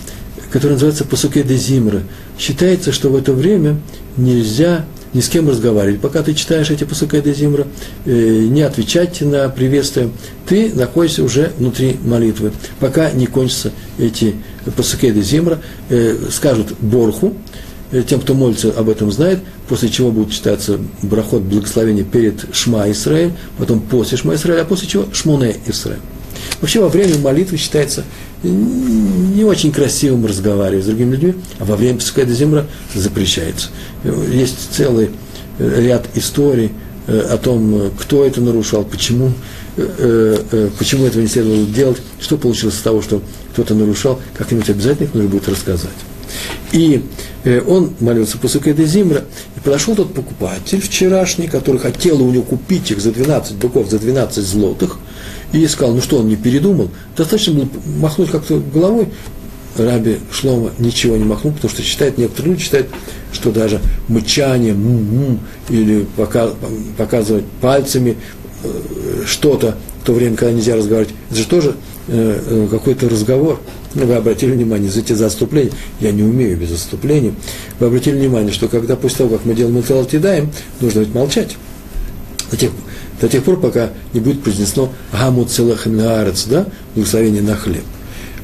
который 0.51 0.73
называется 0.73 1.05
«Пасуке 1.05 1.43
де 1.43 1.55
Зимра». 1.55 2.01
Считается, 2.39 2.91
что 2.91 3.09
в 3.09 3.15
это 3.15 3.34
время 3.34 3.78
нельзя 4.15 4.86
ни 5.13 5.21
с 5.21 5.30
кем 5.30 5.49
разговаривать. 5.49 6.01
Пока 6.01 6.21
ты 6.21 6.34
читаешь 6.34 6.69
эти 6.69 6.84
пасуке 6.84 7.21
де 7.21 7.34
Зимра, 7.34 7.67
э, 8.05 8.45
не 8.49 8.61
отвечать 8.61 9.21
на 9.21 9.49
приветствие, 9.49 10.09
ты 10.45 10.73
находишься 10.73 11.23
уже 11.23 11.51
внутри 11.57 11.97
молитвы. 12.03 12.51
Пока 12.80 13.11
не 13.11 13.25
кончатся 13.25 13.71
эти 13.97 14.36
пасуке 14.75 15.11
де 15.11 15.21
Зимра, 15.21 15.59
э, 15.89 16.15
скажут 16.32 16.73
Борху, 16.80 17.34
э, 17.91 18.03
тем, 18.07 18.19
кто 18.19 18.34
молится, 18.34 18.71
об 18.71 18.89
этом 18.89 19.11
знает, 19.11 19.39
после 19.67 19.89
чего 19.89 20.11
будет 20.11 20.32
читаться 20.32 20.80
брахот 21.01 21.41
благословения 21.41 22.03
перед 22.03 22.53
Шма 22.53 22.89
Исраэль, 22.91 23.32
потом 23.57 23.80
после 23.80 24.17
Шма 24.17 24.36
Исраэль, 24.36 24.61
а 24.61 24.65
после 24.65 24.88
чего 24.88 25.05
Шмуне 25.13 25.55
Исраэль. 25.65 25.99
Вообще 26.62 26.80
во 26.80 26.89
время 26.89 27.18
молитвы 27.18 27.58
считается 27.58 28.04
не 28.43 29.43
очень 29.43 29.72
красивым 29.72 30.26
разговаривать 30.26 30.84
с 30.84 30.88
другими 30.88 31.16
людьми, 31.16 31.34
а 31.60 31.66
во 31.66 31.76
время 31.76 31.98
Пасхайда 31.98 32.34
Земра 32.34 32.66
запрещается. 32.93 33.70
Есть 34.04 34.74
целый 34.74 35.10
ряд 35.60 36.08
историй 36.16 36.72
э, 37.08 37.20
о 37.20 37.38
том, 37.38 37.91
кто 38.00 38.26
это 38.26 38.41
нарушал, 38.41 38.84
почему, 38.84 39.34
э, 39.78 40.43
э, 40.52 40.70
почему 40.78 41.06
этого 41.06 41.22
не 41.22 41.28
следовало 41.28 41.66
делать, 41.66 41.98
что 42.20 42.38
получилось 42.38 42.76
из 42.76 42.82
того, 42.82 43.02
что 43.02 43.22
кто-то 43.54 43.74
нарушал, 43.74 44.20
как-нибудь 44.38 44.70
обязательно 44.70 45.08
их 45.08 45.14
нужно 45.14 45.30
будет 45.30 45.50
рассказать. 45.50 45.89
И 46.74 47.02
он 47.66 47.93
молился 48.02 48.38
по 48.38 48.50
Сукеде 48.50 48.84
Зимра, 48.86 49.24
и 49.56 49.60
подошел 49.62 49.95
тот 49.95 50.14
покупатель 50.14 50.82
вчерашний, 50.82 51.48
который 51.48 51.80
хотел 51.80 52.22
у 52.22 52.30
него 52.30 52.43
купить 52.43 52.91
их 52.91 53.00
за 53.00 53.14
12 53.14 53.56
быков, 53.56 53.89
за 53.89 54.00
12 54.00 54.43
злотых, 54.43 55.00
и 55.54 55.66
сказал, 55.68 55.95
ну 55.95 56.02
что, 56.02 56.18
он 56.18 56.28
не 56.28 56.36
передумал, 56.36 56.89
достаточно 57.16 57.54
было 57.54 57.68
махнуть 58.00 58.30
как-то 58.30 58.62
головой, 58.74 59.08
Раби 59.78 60.18
Шлома 60.32 60.72
ничего 60.80 61.18
не 61.18 61.24
махнул, 61.24 61.54
потому 61.54 61.72
что 61.72 61.84
считает, 61.84 62.18
некоторые 62.18 62.54
люди 62.54 62.64
считают, 62.64 62.88
что 63.32 63.52
даже 63.52 63.80
мычание, 64.08 64.72
м-м, 64.72 65.39
или 65.70 66.06
пока, 66.16 66.50
показывать 66.98 67.45
пальцами 67.62 68.18
э, 68.64 69.24
что-то 69.26 69.78
в 70.02 70.06
то 70.06 70.14
время, 70.14 70.36
когда 70.36 70.54
нельзя 70.54 70.76
разговаривать, 70.76 71.14
это 71.30 71.39
же 71.39 71.45
тоже 71.45 71.76
э, 72.08 72.41
э 72.48 72.68
какой-то 72.72 73.10
разговор. 73.10 73.60
Вы 73.93 74.14
обратили 74.16 74.52
внимание, 74.52 74.91
за 74.91 75.00
эти 75.00 75.14
заступления, 75.14 75.72
я 76.00 76.12
не 76.12 76.24
умею 76.24 76.58
без 76.58 76.70
заступления, 76.70 77.34
вы 77.80 77.88
обратили 77.88 78.18
внимание, 78.18 78.52
что 78.52 78.68
когда 78.68 78.95
после 78.95 79.20
того, 79.20 79.38
как 79.38 79.45
мы 79.45 79.54
делаем 79.54 79.76
Муталатидаем, 79.76 80.52
нужно 80.82 81.00
ведь 81.00 81.14
молчать. 81.14 81.56
До 83.20 83.28
тех 83.28 83.43
пор, 83.43 83.59
пока 83.59 83.89
не 84.13 84.20
будет 84.20 84.43
произнесено 84.43 84.89
«Гаму 85.11 85.45
целахаминаарец», 85.45 86.45
да, 86.45 86.68
благословение 86.95 87.41
на 87.41 87.55
хлеб. 87.55 87.84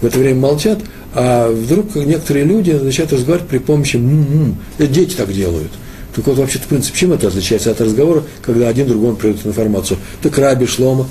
В 0.02 0.06
это 0.06 0.20
время 0.20 0.40
молчат, 0.40 0.80
а 1.14 1.52
вдруг 1.52 1.96
некоторые 1.96 2.46
люди 2.46 2.72
начинают 2.72 3.14
разговаривать 3.14 3.50
при 3.50 3.60
помощи 3.60 3.98
«м-м». 3.98 4.58
Это 4.78 4.88
дети 4.92 5.16
так 5.16 5.32
делают. 5.32 5.72
Так 6.16 6.28
вот, 6.28 6.38
вообще-то, 6.38 6.66
в 6.66 6.68
принципе, 6.68 6.98
чем 6.98 7.14
это 7.14 7.28
отличается 7.28 7.72
от 7.72 7.82
разговора, 7.82 8.24
когда 8.42 8.68
один 8.68 8.88
другому 8.88 9.16
передает 9.16 9.46
информацию? 9.46 9.98
Так 10.22 10.38
Раби 10.38 10.66
Шлома, 10.66 11.08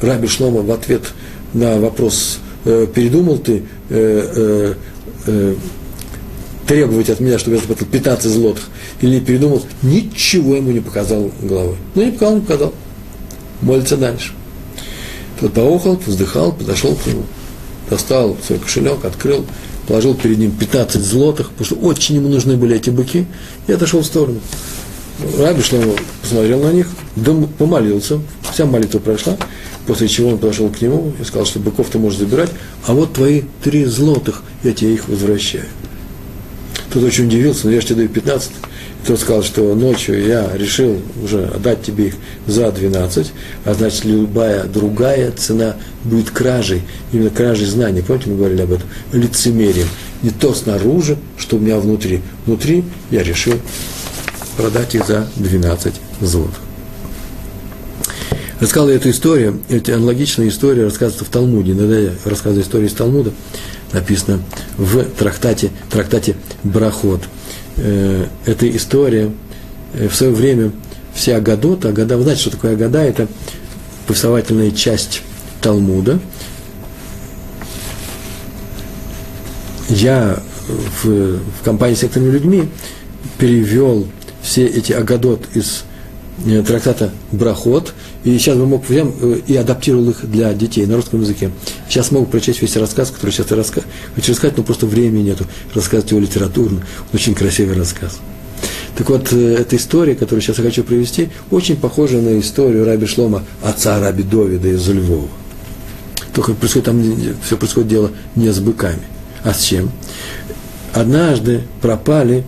Раби 0.00 0.26
Шлома 0.26 0.62
в 0.62 0.70
ответ 0.70 1.02
на 1.52 1.78
вопрос 1.78 2.38
э, 2.64 2.86
передумал 2.94 3.38
ты 3.38 3.62
э, 3.90 4.32
э, 4.36 4.74
э, 5.26 5.54
требовать 6.66 7.10
от 7.10 7.20
меня, 7.20 7.38
чтобы 7.38 7.56
я 7.56 7.62
заплатил 7.62 7.86
15 7.86 8.30
злотых, 8.30 8.64
или 9.00 9.16
не 9.16 9.20
передумал, 9.20 9.62
ничего 9.82 10.56
ему 10.56 10.72
не 10.72 10.80
показал 10.80 11.30
головой. 11.40 11.76
Ну, 11.94 12.04
не 12.04 12.10
показал, 12.12 12.34
не 12.34 12.40
показал. 12.40 12.74
Молится 13.62 13.96
дальше. 13.96 14.32
Тот 15.40 15.52
поохал, 15.52 16.00
вздыхал, 16.04 16.52
подошел 16.52 16.94
к 16.94 17.06
нему, 17.06 17.24
достал 17.90 18.36
свой 18.46 18.58
кошелек, 18.58 19.04
открыл, 19.04 19.44
положил 19.86 20.14
перед 20.14 20.38
ним 20.38 20.50
15 20.52 21.02
злотых, 21.02 21.50
потому 21.50 21.66
что 21.66 21.74
очень 21.76 22.16
ему 22.16 22.28
нужны 22.28 22.56
были 22.56 22.76
эти 22.76 22.90
быки, 22.90 23.26
и 23.66 23.72
отошел 23.72 24.00
в 24.00 24.06
сторону. 24.06 24.40
Раби 25.38 25.62
Шломо 25.62 25.94
посмотрел 26.20 26.62
на 26.62 26.72
них, 26.72 26.88
помолился, 27.58 28.20
вся 28.52 28.66
молитва 28.66 28.98
прошла, 28.98 29.36
после 29.86 30.08
чего 30.08 30.30
он 30.30 30.38
подошел 30.38 30.68
к 30.68 30.80
нему 30.80 31.12
и 31.20 31.24
сказал, 31.24 31.46
что 31.46 31.58
быков 31.58 31.88
ты 31.88 31.98
можешь 31.98 32.18
забирать, 32.18 32.50
а 32.86 32.92
вот 32.92 33.14
твои 33.14 33.42
три 33.62 33.84
злотых, 33.84 34.42
я 34.62 34.72
тебе 34.72 34.94
их 34.94 35.08
возвращаю. 35.08 35.66
Тот 36.92 37.02
очень 37.02 37.26
удивился, 37.26 37.66
но 37.66 37.72
я 37.72 37.80
же 37.80 37.88
тебе 37.88 37.96
даю 37.96 38.08
15. 38.08 38.50
И 38.50 39.06
тот 39.06 39.20
сказал, 39.20 39.42
что 39.42 39.74
ночью 39.74 40.24
я 40.24 40.50
решил 40.56 41.00
уже 41.22 41.44
отдать 41.46 41.82
тебе 41.82 42.08
их 42.08 42.14
за 42.46 42.70
12, 42.70 43.32
а 43.64 43.74
значит, 43.74 44.04
любая 44.04 44.64
другая 44.64 45.30
цена 45.32 45.76
будет 46.04 46.30
кражей, 46.30 46.82
именно 47.12 47.30
кражей 47.30 47.66
знаний. 47.66 48.02
Помните, 48.02 48.30
мы 48.30 48.36
говорили 48.36 48.62
об 48.62 48.72
этом? 48.72 48.88
Лицемерием. 49.12 49.88
Не 50.22 50.30
то 50.30 50.54
снаружи, 50.54 51.16
что 51.36 51.56
у 51.56 51.58
меня 51.58 51.78
внутри. 51.78 52.22
Внутри 52.46 52.84
я 53.10 53.22
решил 53.22 53.54
продать 54.56 54.94
их 54.94 55.06
за 55.06 55.28
12 55.36 55.94
злотых. 56.20 56.60
Рассказал 58.58 58.88
я 58.88 58.96
эту 58.96 59.10
историю, 59.10 59.60
эти 59.68 59.90
аналогичные 59.90 60.48
истории 60.48 60.80
рассказываются 60.80 61.26
в 61.26 61.28
Талмуде. 61.28 61.72
Иногда 61.72 61.98
я 61.98 62.12
рассказываю 62.24 62.64
истории 62.64 62.86
из 62.86 62.94
Талмуда, 62.94 63.32
написано 63.92 64.40
в 64.76 65.04
трактате, 65.04 65.70
трактате 65.90 66.36
Брахот. 66.62 67.22
Э, 67.76 68.26
эта 68.44 68.68
история 68.76 69.32
э, 69.94 70.08
в 70.08 70.14
свое 70.14 70.32
время 70.32 70.72
все 71.14 71.36
Агадот, 71.36 71.84
Агада, 71.84 72.16
вы 72.16 72.24
знаете, 72.24 72.42
что 72.42 72.50
такое 72.50 72.72
Агада, 72.72 73.00
это 73.00 73.28
повествовательная 74.06 74.70
часть 74.70 75.22
Талмуда. 75.60 76.18
Я 79.88 80.38
в, 80.68 81.38
в 81.38 81.64
компании 81.64 81.94
с 81.94 82.02
некоторыми 82.02 82.30
людьми 82.30 82.68
перевел 83.38 84.06
все 84.42 84.66
эти 84.66 84.92
агадот 84.92 85.44
из 85.54 85.84
э, 86.44 86.62
трактата 86.62 87.10
Брахот, 87.32 87.94
и 88.26 88.38
сейчас 88.38 88.56
бы 88.56 88.66
мог 88.66 88.88
взял 88.88 89.14
э, 89.20 89.40
и 89.46 89.56
адаптировал 89.56 90.10
их 90.10 90.28
для 90.28 90.52
детей 90.52 90.84
на 90.86 90.96
русском 90.96 91.20
языке. 91.20 91.52
Сейчас 91.88 92.10
могу 92.10 92.26
прочесть 92.26 92.60
весь 92.60 92.76
рассказ, 92.76 93.12
который 93.12 93.30
сейчас 93.30 93.52
я 93.52 93.56
раска... 93.56 93.82
хочу 94.16 94.32
рассказать, 94.32 94.56
но 94.56 94.64
просто 94.64 94.86
времени 94.86 95.28
нету 95.28 95.44
рассказывать 95.74 96.10
его 96.10 96.20
литературно. 96.20 96.84
Очень 97.12 97.36
красивый 97.36 97.76
рассказ. 97.76 98.18
Так 98.96 99.08
вот, 99.10 99.32
э, 99.32 99.54
эта 99.54 99.76
история, 99.76 100.16
которую 100.16 100.42
сейчас 100.42 100.58
я 100.58 100.64
хочу 100.64 100.82
привести, 100.82 101.28
очень 101.52 101.76
похожа 101.76 102.16
на 102.16 102.40
историю 102.40 102.84
Раби 102.84 103.06
Шлома, 103.06 103.44
отца 103.62 104.00
Раби 104.00 104.24
Довида 104.24 104.70
из 104.70 104.88
Львова. 104.88 105.28
Только 106.34 106.54
происходит, 106.54 106.86
там 106.86 107.00
все 107.44 107.56
происходит 107.56 107.88
дело 107.88 108.10
не 108.34 108.50
с 108.50 108.58
быками, 108.58 109.02
а 109.44 109.54
с 109.54 109.62
чем? 109.62 109.92
Однажды 110.92 111.62
пропали 111.80 112.44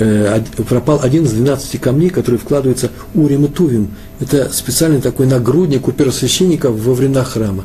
Э, 0.00 0.40
пропал 0.68 1.00
один 1.02 1.24
из 1.24 1.32
12 1.32 1.80
камней, 1.80 2.10
который 2.10 2.36
вкладывается 2.36 2.90
Урим 3.14 3.46
и 3.46 3.48
Тувим. 3.48 3.90
Это 4.20 4.50
специальный 4.52 5.00
такой 5.00 5.26
нагрудник 5.26 5.88
у 5.88 5.92
первосвященников 5.92 6.78
во 6.78 6.94
времена 6.94 7.24
храма. 7.24 7.64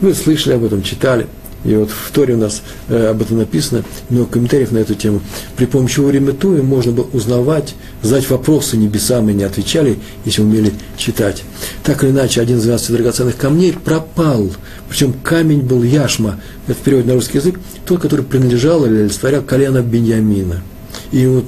Вы 0.00 0.14
слышали 0.14 0.54
об 0.54 0.64
этом, 0.64 0.82
читали. 0.82 1.26
И 1.64 1.74
вот 1.74 1.90
в 1.90 2.10
Торе 2.12 2.34
у 2.34 2.36
нас 2.36 2.62
э, 2.88 3.08
об 3.08 3.22
этом 3.22 3.38
написано, 3.38 3.84
много 4.10 4.32
комментариев 4.32 4.70
на 4.70 4.78
эту 4.78 4.94
тему. 4.94 5.22
При 5.56 5.64
помощи 5.64 5.98
Урим 5.98 6.28
и 6.28 6.32
Тувим 6.32 6.66
можно 6.66 6.92
было 6.92 7.08
узнавать, 7.14 7.74
задать 8.02 8.28
вопросы 8.28 8.76
небесам, 8.76 9.30
и 9.30 9.32
не 9.32 9.44
отвечали, 9.44 9.98
если 10.26 10.42
умели 10.42 10.74
читать. 10.98 11.42
Так 11.82 12.04
или 12.04 12.10
иначе, 12.10 12.42
один 12.42 12.58
из 12.58 12.64
12 12.64 12.90
драгоценных 12.92 13.38
камней 13.38 13.72
пропал. 13.72 14.50
Причем 14.90 15.14
камень 15.14 15.62
был 15.62 15.82
яшма, 15.82 16.38
это 16.66 16.78
в 16.78 16.82
переводе 16.82 17.08
на 17.08 17.14
русский 17.14 17.38
язык, 17.38 17.58
тот, 17.86 18.02
который 18.02 18.26
принадлежал 18.26 18.84
или 18.84 19.00
олицетворял 19.00 19.42
колено 19.42 19.80
Беньямина– 19.80 20.62
и 21.12 21.26
вот 21.26 21.44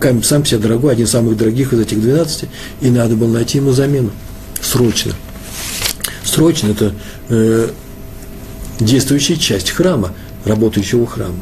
камень 0.00 0.22
сам 0.22 0.44
себе 0.44 0.58
дорогой, 0.60 0.92
один 0.92 1.06
из 1.06 1.10
самых 1.10 1.36
дорогих 1.36 1.72
из 1.72 1.80
этих 1.80 2.00
12, 2.00 2.48
и 2.80 2.90
надо 2.90 3.16
было 3.16 3.32
найти 3.32 3.58
ему 3.58 3.72
замену. 3.72 4.10
Срочно. 4.60 5.12
Срочно 6.24 6.68
это 6.68 6.92
э, 7.28 7.68
действующая 8.80 9.36
часть 9.36 9.70
храма, 9.70 10.12
работающего 10.44 11.06
храма. 11.06 11.38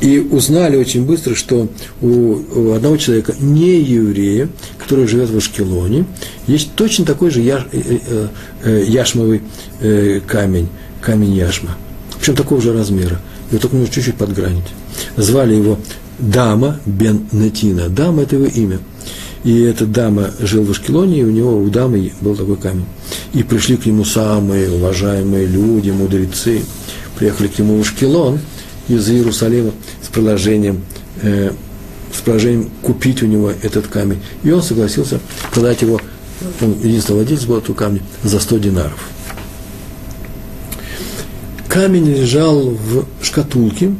И 0.00 0.18
узнали 0.18 0.76
очень 0.76 1.06
быстро, 1.06 1.34
что 1.34 1.68
у, 2.02 2.72
одного 2.72 2.98
человека, 2.98 3.34
не 3.40 3.80
еврея, 3.80 4.48
который 4.78 5.06
живет 5.06 5.30
в 5.30 5.36
Ашкелоне, 5.36 6.04
есть 6.46 6.74
точно 6.74 7.06
такой 7.06 7.30
же 7.30 7.40
яш, 7.40 7.66
э, 7.72 7.80
э, 7.82 8.28
э, 8.64 8.84
яшмовый 8.86 9.40
э, 9.80 10.20
камень, 10.26 10.68
камень 11.00 11.32
яшма. 11.34 11.76
Причем 12.18 12.36
такого 12.36 12.60
же 12.60 12.74
размера. 12.74 13.20
Его 13.50 13.60
только 13.60 13.76
нужно 13.76 13.92
чуть-чуть 13.92 14.16
подгранить. 14.16 14.66
Звали 15.16 15.54
его 15.54 15.78
Дама 16.18 16.80
бен 16.86 17.26
Натина. 17.32 17.88
Дама– 17.88 18.22
это 18.24 18.36
его 18.36 18.46
имя. 18.46 18.78
И 19.44 19.60
эта 19.60 19.86
дама 19.86 20.30
жил 20.40 20.64
в 20.64 20.70
Ашкелоне, 20.70 21.20
и 21.20 21.24
у 21.24 21.30
него, 21.30 21.56
у 21.56 21.68
дамы 21.68 22.12
был 22.20 22.34
такой 22.34 22.56
камень. 22.56 22.86
И 23.32 23.42
пришли 23.42 23.76
к 23.76 23.86
нему 23.86 24.04
самые 24.04 24.70
уважаемые 24.70 25.46
люди, 25.46 25.90
мудрецы. 25.90 26.62
Приехали 27.16 27.48
к 27.48 27.58
нему 27.58 27.78
в 27.78 27.82
Ашкелон 27.82 28.40
из 28.88 29.08
Иерусалима 29.08 29.70
с 30.02 30.08
предложением, 30.08 30.82
э, 31.22 31.52
с 32.12 32.20
предложением 32.22 32.70
купить 32.82 33.22
у 33.22 33.26
него 33.26 33.52
этот 33.62 33.86
камень. 33.86 34.20
И 34.42 34.50
он 34.50 34.62
согласился 34.62 35.20
продать 35.52 35.82
его, 35.82 36.00
он 36.60 36.74
единственный 36.82 37.16
владелец 37.16 37.44
был 37.44 37.58
этого 37.58 37.76
камня, 37.76 38.02
за 38.24 38.40
100 38.40 38.58
динаров. 38.58 39.10
Камень 41.68 42.06
лежал 42.06 42.70
в 42.70 43.04
шкатулке, 43.22 43.92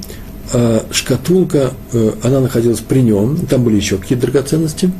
шкатулка, 0.90 1.72
э, 1.92 2.12
она 2.22 2.40
находилась 2.40 2.80
при 2.80 3.00
нем, 3.00 3.36
там 3.46 3.64
были 3.64 3.76
еще 3.76 3.98
какие-то 3.98 4.26
драгоценности, 4.26 4.90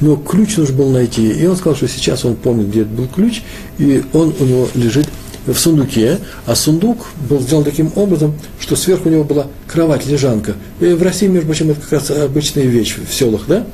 но 0.00 0.16
ключ 0.16 0.56
нужно 0.56 0.76
было 0.76 0.92
найти. 0.92 1.30
И 1.30 1.46
он 1.46 1.56
сказал, 1.56 1.76
что 1.76 1.88
сейчас 1.88 2.24
он 2.24 2.36
помнит, 2.36 2.68
где 2.68 2.84
был 2.84 3.06
ключ, 3.06 3.42
и 3.78 4.02
он 4.12 4.34
у 4.38 4.44
него 4.44 4.68
лежит 4.74 5.06
в 5.46 5.58
сундуке, 5.58 6.18
а 6.44 6.54
сундук 6.54 7.06
был 7.28 7.40
сделан 7.40 7.64
таким 7.64 7.92
образом, 7.94 8.34
что 8.58 8.76
сверху 8.76 9.08
у 9.08 9.12
него 9.12 9.24
была 9.24 9.46
кровать-лежанка. 9.68 10.54
И 10.80 10.86
в 10.86 11.02
России, 11.02 11.26
между 11.26 11.46
прочим, 11.46 11.70
это 11.70 11.80
как 11.80 11.92
раз 11.92 12.10
обычная 12.10 12.64
вещь 12.64 12.96
в 12.96 13.14
селах, 13.14 13.42
да? 13.46 13.64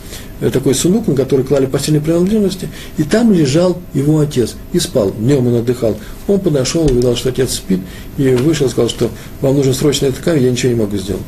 Э, 0.41 0.51
такой 0.51 0.75
сундук, 0.75 1.07
на 1.07 1.15
который 1.15 1.45
клали 1.45 1.67
постельные 1.67 2.03
принадлежности, 2.03 2.69
и 2.99 3.05
там 3.05 3.33
лежал 3.33 3.79
его 3.95 4.19
отец 4.21 4.57
и 4.73 4.81
спал. 4.81 5.13
Днем 5.13 5.47
он 5.47 5.55
отдыхал. 5.57 5.97
Он 6.27 6.41
подошел, 6.41 6.85
увидел, 6.85 7.17
что 7.17 7.31
отец 7.31 7.55
спит, 7.55 7.81
и 8.19 8.29
вышел 8.31 8.67
и 8.67 8.71
сказал, 8.71 8.91
что 8.91 9.11
вам 9.41 9.57
нужен 9.57 9.73
срочно 9.73 10.07
этот 10.07 10.23
камень, 10.23 10.45
я 10.45 10.51
ничего 10.51 10.73
не 10.73 10.79
могу 10.79 10.97
сделать. 10.97 11.23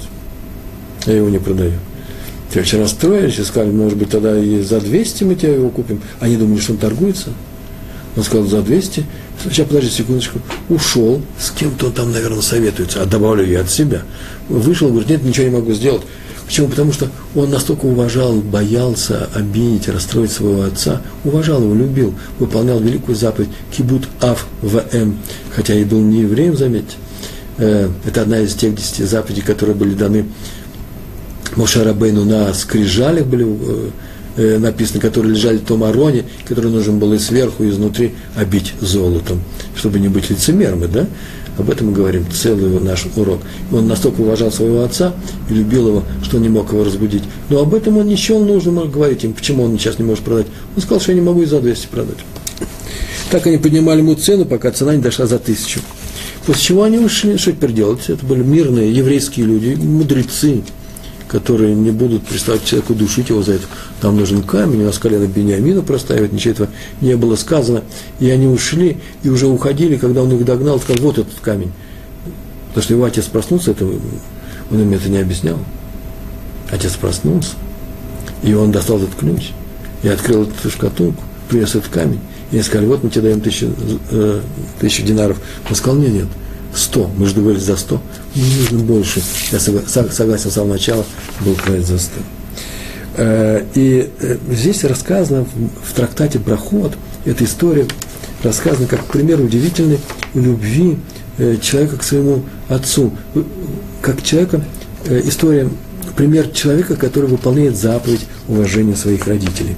Я 1.06 1.14
его 1.14 1.28
не 1.28 1.38
продаю. 1.38 1.72
Те 2.52 2.60
очень 2.60 2.80
расстроились 2.80 3.38
и 3.38 3.44
сказали, 3.44 3.70
может 3.72 3.98
быть, 3.98 4.10
тогда 4.10 4.38
и 4.38 4.60
за 4.62 4.80
200 4.80 5.24
мы 5.24 5.34
тебе 5.34 5.54
его 5.54 5.70
купим. 5.70 6.00
Они 6.20 6.36
думали, 6.36 6.60
что 6.60 6.72
он 6.72 6.78
торгуется. 6.78 7.30
Он 8.16 8.22
сказал, 8.22 8.46
за 8.46 8.62
200. 8.62 9.04
Сейчас, 9.42 9.66
подожди 9.66 9.90
секундочку. 9.90 10.40
Ушел, 10.68 11.20
с 11.38 11.50
кем-то 11.50 11.86
он 11.86 11.92
там, 11.92 12.12
наверное, 12.12 12.40
советуется, 12.40 13.02
а 13.02 13.06
добавлю 13.06 13.44
я 13.44 13.60
от 13.60 13.70
себя. 13.70 14.02
Вышел, 14.48 14.88
говорит, 14.88 15.10
нет, 15.10 15.22
ничего 15.22 15.46
не 15.46 15.52
могу 15.52 15.72
сделать. 15.72 16.02
Почему? 16.46 16.68
Потому 16.68 16.92
что 16.92 17.08
он 17.34 17.50
настолько 17.50 17.86
уважал, 17.86 18.34
боялся 18.34 19.28
обидеть, 19.34 19.88
расстроить 19.88 20.30
своего 20.30 20.62
отца, 20.62 21.00
уважал 21.24 21.62
его, 21.62 21.74
любил, 21.74 22.14
выполнял 22.38 22.78
великую 22.80 23.16
заповедь 23.16 23.50
Кибут 23.70 24.08
Ав 24.20 24.46
В.М., 24.60 25.18
хотя 25.54 25.74
и 25.74 25.84
был 25.84 26.00
не 26.00 26.20
евреем, 26.20 26.56
заметьте. 26.56 26.96
Э, 27.56 27.88
это 28.04 28.22
одна 28.22 28.40
из 28.40 28.54
тех 28.54 28.74
десяти 28.74 29.04
заповедей, 29.04 29.42
которые 29.42 29.74
были 29.74 29.94
даны 29.94 30.26
Мошарабейну 31.56 32.24
на 32.24 32.52
скрижалях, 32.52 33.26
были 33.26 33.46
э, 34.36 34.58
написаны, 34.58 35.00
которые 35.00 35.34
лежали 35.34 35.58
в 35.58 35.64
том 35.64 35.84
ароне, 35.84 36.24
который 36.46 36.70
нужно 36.70 36.94
было 36.94 37.14
и 37.14 37.18
сверху, 37.18 37.64
и 37.64 37.70
изнутри 37.70 38.14
обить 38.36 38.74
золотом, 38.80 39.40
чтобы 39.76 39.98
не 39.98 40.08
быть 40.08 40.30
лицемерами, 40.30 40.86
да? 40.86 41.06
Об 41.56 41.70
этом 41.70 41.88
мы 41.88 41.92
говорим 41.92 42.26
целый 42.32 42.80
наш 42.80 43.06
урок. 43.14 43.40
Он 43.72 43.86
настолько 43.86 44.22
уважал 44.22 44.50
своего 44.50 44.82
отца 44.82 45.14
и 45.48 45.54
любил 45.54 45.88
его, 45.88 46.02
что 46.22 46.38
не 46.38 46.48
мог 46.48 46.72
его 46.72 46.82
разбудить. 46.82 47.22
Но 47.48 47.60
об 47.60 47.74
этом 47.74 47.96
он 47.96 48.08
не 48.08 48.16
счел 48.16 48.44
нужным 48.44 48.90
говорить 48.90 49.22
им, 49.22 49.34
почему 49.34 49.62
он 49.62 49.78
сейчас 49.78 49.98
не 49.98 50.04
может 50.04 50.24
продать. 50.24 50.46
Он 50.74 50.82
сказал, 50.82 51.00
что 51.00 51.12
я 51.12 51.18
не 51.18 51.24
могу 51.24 51.42
и 51.42 51.46
за 51.46 51.60
200 51.60 51.86
продать. 51.86 52.18
Так 53.30 53.46
они 53.46 53.58
поднимали 53.58 53.98
ему 53.98 54.14
цену, 54.14 54.44
пока 54.44 54.72
цена 54.72 54.96
не 54.96 55.02
дошла 55.02 55.26
за 55.26 55.38
тысячу. 55.38 55.80
После 56.46 56.62
чего 56.62 56.82
они 56.82 56.98
ушли, 56.98 57.38
что 57.38 57.52
теперь 57.52 57.72
делать? 57.72 58.08
Это 58.08 58.24
были 58.26 58.42
мирные 58.42 58.92
еврейские 58.92 59.46
люди, 59.46 59.74
мудрецы, 59.80 60.62
которые 61.28 61.74
не 61.74 61.90
будут 61.90 62.26
приставать 62.26 62.64
человеку 62.64 62.94
душить 62.94 63.30
его 63.30 63.42
за 63.42 63.54
это. 63.54 63.64
Там 64.00 64.16
нужен 64.16 64.42
камень, 64.42 64.82
у 64.82 64.86
нас 64.86 64.98
колено 64.98 65.26
Бениамина 65.26 65.82
проставить, 65.82 66.32
ничего 66.32 66.52
этого 66.52 66.68
не 67.00 67.16
было 67.16 67.36
сказано. 67.36 67.82
И 68.20 68.28
они 68.30 68.46
ушли, 68.46 68.98
и 69.22 69.28
уже 69.28 69.46
уходили, 69.46 69.96
когда 69.96 70.22
он 70.22 70.32
их 70.32 70.44
догнал, 70.44 70.80
сказал, 70.80 71.02
вот 71.02 71.18
этот 71.18 71.40
камень. 71.40 71.72
Потому 72.68 72.84
что 72.84 72.94
его 72.94 73.04
отец 73.04 73.24
проснулся, 73.26 73.70
это, 73.70 73.84
он 73.84 74.80
им 74.80 74.92
это 74.92 75.08
не 75.08 75.18
объяснял. 75.18 75.58
Отец 76.70 76.92
проснулся, 76.94 77.52
и 78.42 78.52
он 78.54 78.72
достал 78.72 78.98
этот 78.98 79.14
ключ, 79.14 79.50
и 80.02 80.08
открыл 80.08 80.42
эту 80.42 80.70
шкатулку, 80.70 81.22
принес 81.48 81.70
этот 81.70 81.88
камень. 81.88 82.20
И 82.50 82.60
сказали, 82.62 82.86
вот 82.86 83.02
мы 83.02 83.10
тебе 83.10 83.22
даем 83.22 83.40
тысячу, 83.40 83.70
э, 84.10 84.40
тысячу 84.80 85.02
динаров. 85.02 85.40
Он 85.68 85.74
сказал, 85.74 85.98
нет, 85.98 86.12
нет, 86.12 86.26
сто, 86.74 87.10
мы 87.16 87.26
же 87.26 87.34
договорились 87.34 87.64
за 87.64 87.76
сто, 87.76 88.00
мне 88.34 88.44
нужно 88.60 88.78
больше. 88.80 89.22
Я 89.52 89.58
согласен 89.58 90.50
с 90.50 90.54
самого 90.54 90.72
начала, 90.72 91.04
был 91.44 91.54
проект 91.54 91.86
за 91.86 91.98
сто. 91.98 92.20
Э, 93.16 93.64
и 93.74 94.10
э, 94.20 94.36
здесь 94.50 94.84
рассказано 94.84 95.46
в 95.82 95.92
трактате 95.94 96.38
Брахот, 96.38 96.94
эта 97.24 97.44
история 97.44 97.86
рассказана 98.42 98.86
как 98.86 99.04
пример 99.04 99.40
удивительной 99.40 100.00
любви 100.34 100.98
э, 101.38 101.56
человека 101.60 101.96
к 101.98 102.02
своему 102.02 102.42
отцу. 102.68 103.12
Как 104.02 104.22
человека, 104.22 104.62
история, 105.08 105.68
пример 106.16 106.48
человека, 106.48 106.96
который 106.96 107.30
выполняет 107.30 107.76
заповедь 107.76 108.26
уважения 108.48 108.96
своих 108.96 109.26
родителей. 109.26 109.76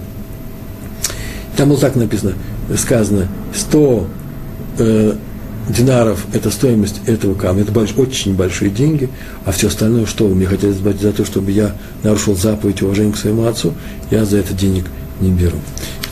Там 1.57 1.68
было 1.68 1.78
так 1.78 1.94
написано, 1.94 2.32
сказано, 2.76 3.28
100 3.55 4.09
динаров– 5.68 6.26
это 6.32 6.50
стоимость 6.50 7.00
этого 7.06 7.34
камня, 7.34 7.62
это 7.62 7.72
больш, 7.72 7.94
очень 7.96 8.34
большие 8.34 8.70
деньги, 8.70 9.08
а 9.44 9.52
все 9.52 9.68
остальное, 9.68 10.06
что 10.06 10.28
мне 10.28 10.46
хотели 10.46 10.72
заплатить 10.72 11.02
за 11.02 11.12
то, 11.12 11.24
чтобы 11.24 11.50
я 11.50 11.72
нарушил 12.02 12.36
заповедь 12.36 12.82
уважения 12.82 13.12
к 13.12 13.16
своему 13.16 13.46
отцу, 13.46 13.74
я 14.10 14.24
за 14.24 14.38
это 14.38 14.54
денег 14.54 14.86
не 15.20 15.30
беру. 15.30 15.58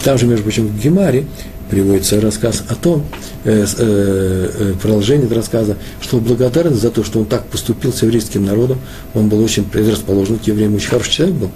Там 0.02 0.18
же, 0.18 0.26
между 0.26 0.42
прочим, 0.42 0.66
в 0.66 0.80
Гемаре 0.80 1.26
приводится 1.70 2.20
рассказ 2.20 2.62
о 2.68 2.74
том, 2.74 3.04
э, 3.44 3.64
э, 3.78 4.50
э, 4.58 4.74
продолжение 4.80 5.26
этого 5.26 5.40
рассказа, 5.40 5.76
что 6.00 6.18
благодарен 6.18 6.74
за 6.74 6.90
то, 6.90 7.04
что 7.04 7.20
он 7.20 7.24
так 7.24 7.46
поступил 7.46 7.92
с 7.92 8.02
еврейским 8.02 8.44
народом, 8.44 8.78
он 9.14 9.28
был 9.28 9.42
очень 9.42 9.64
предрасположен 9.64 10.38
к 10.38 10.44
евреям, 10.44 10.74
очень 10.74 10.90
хороший 10.90 11.12
человек 11.12 11.36
был. 11.36 11.50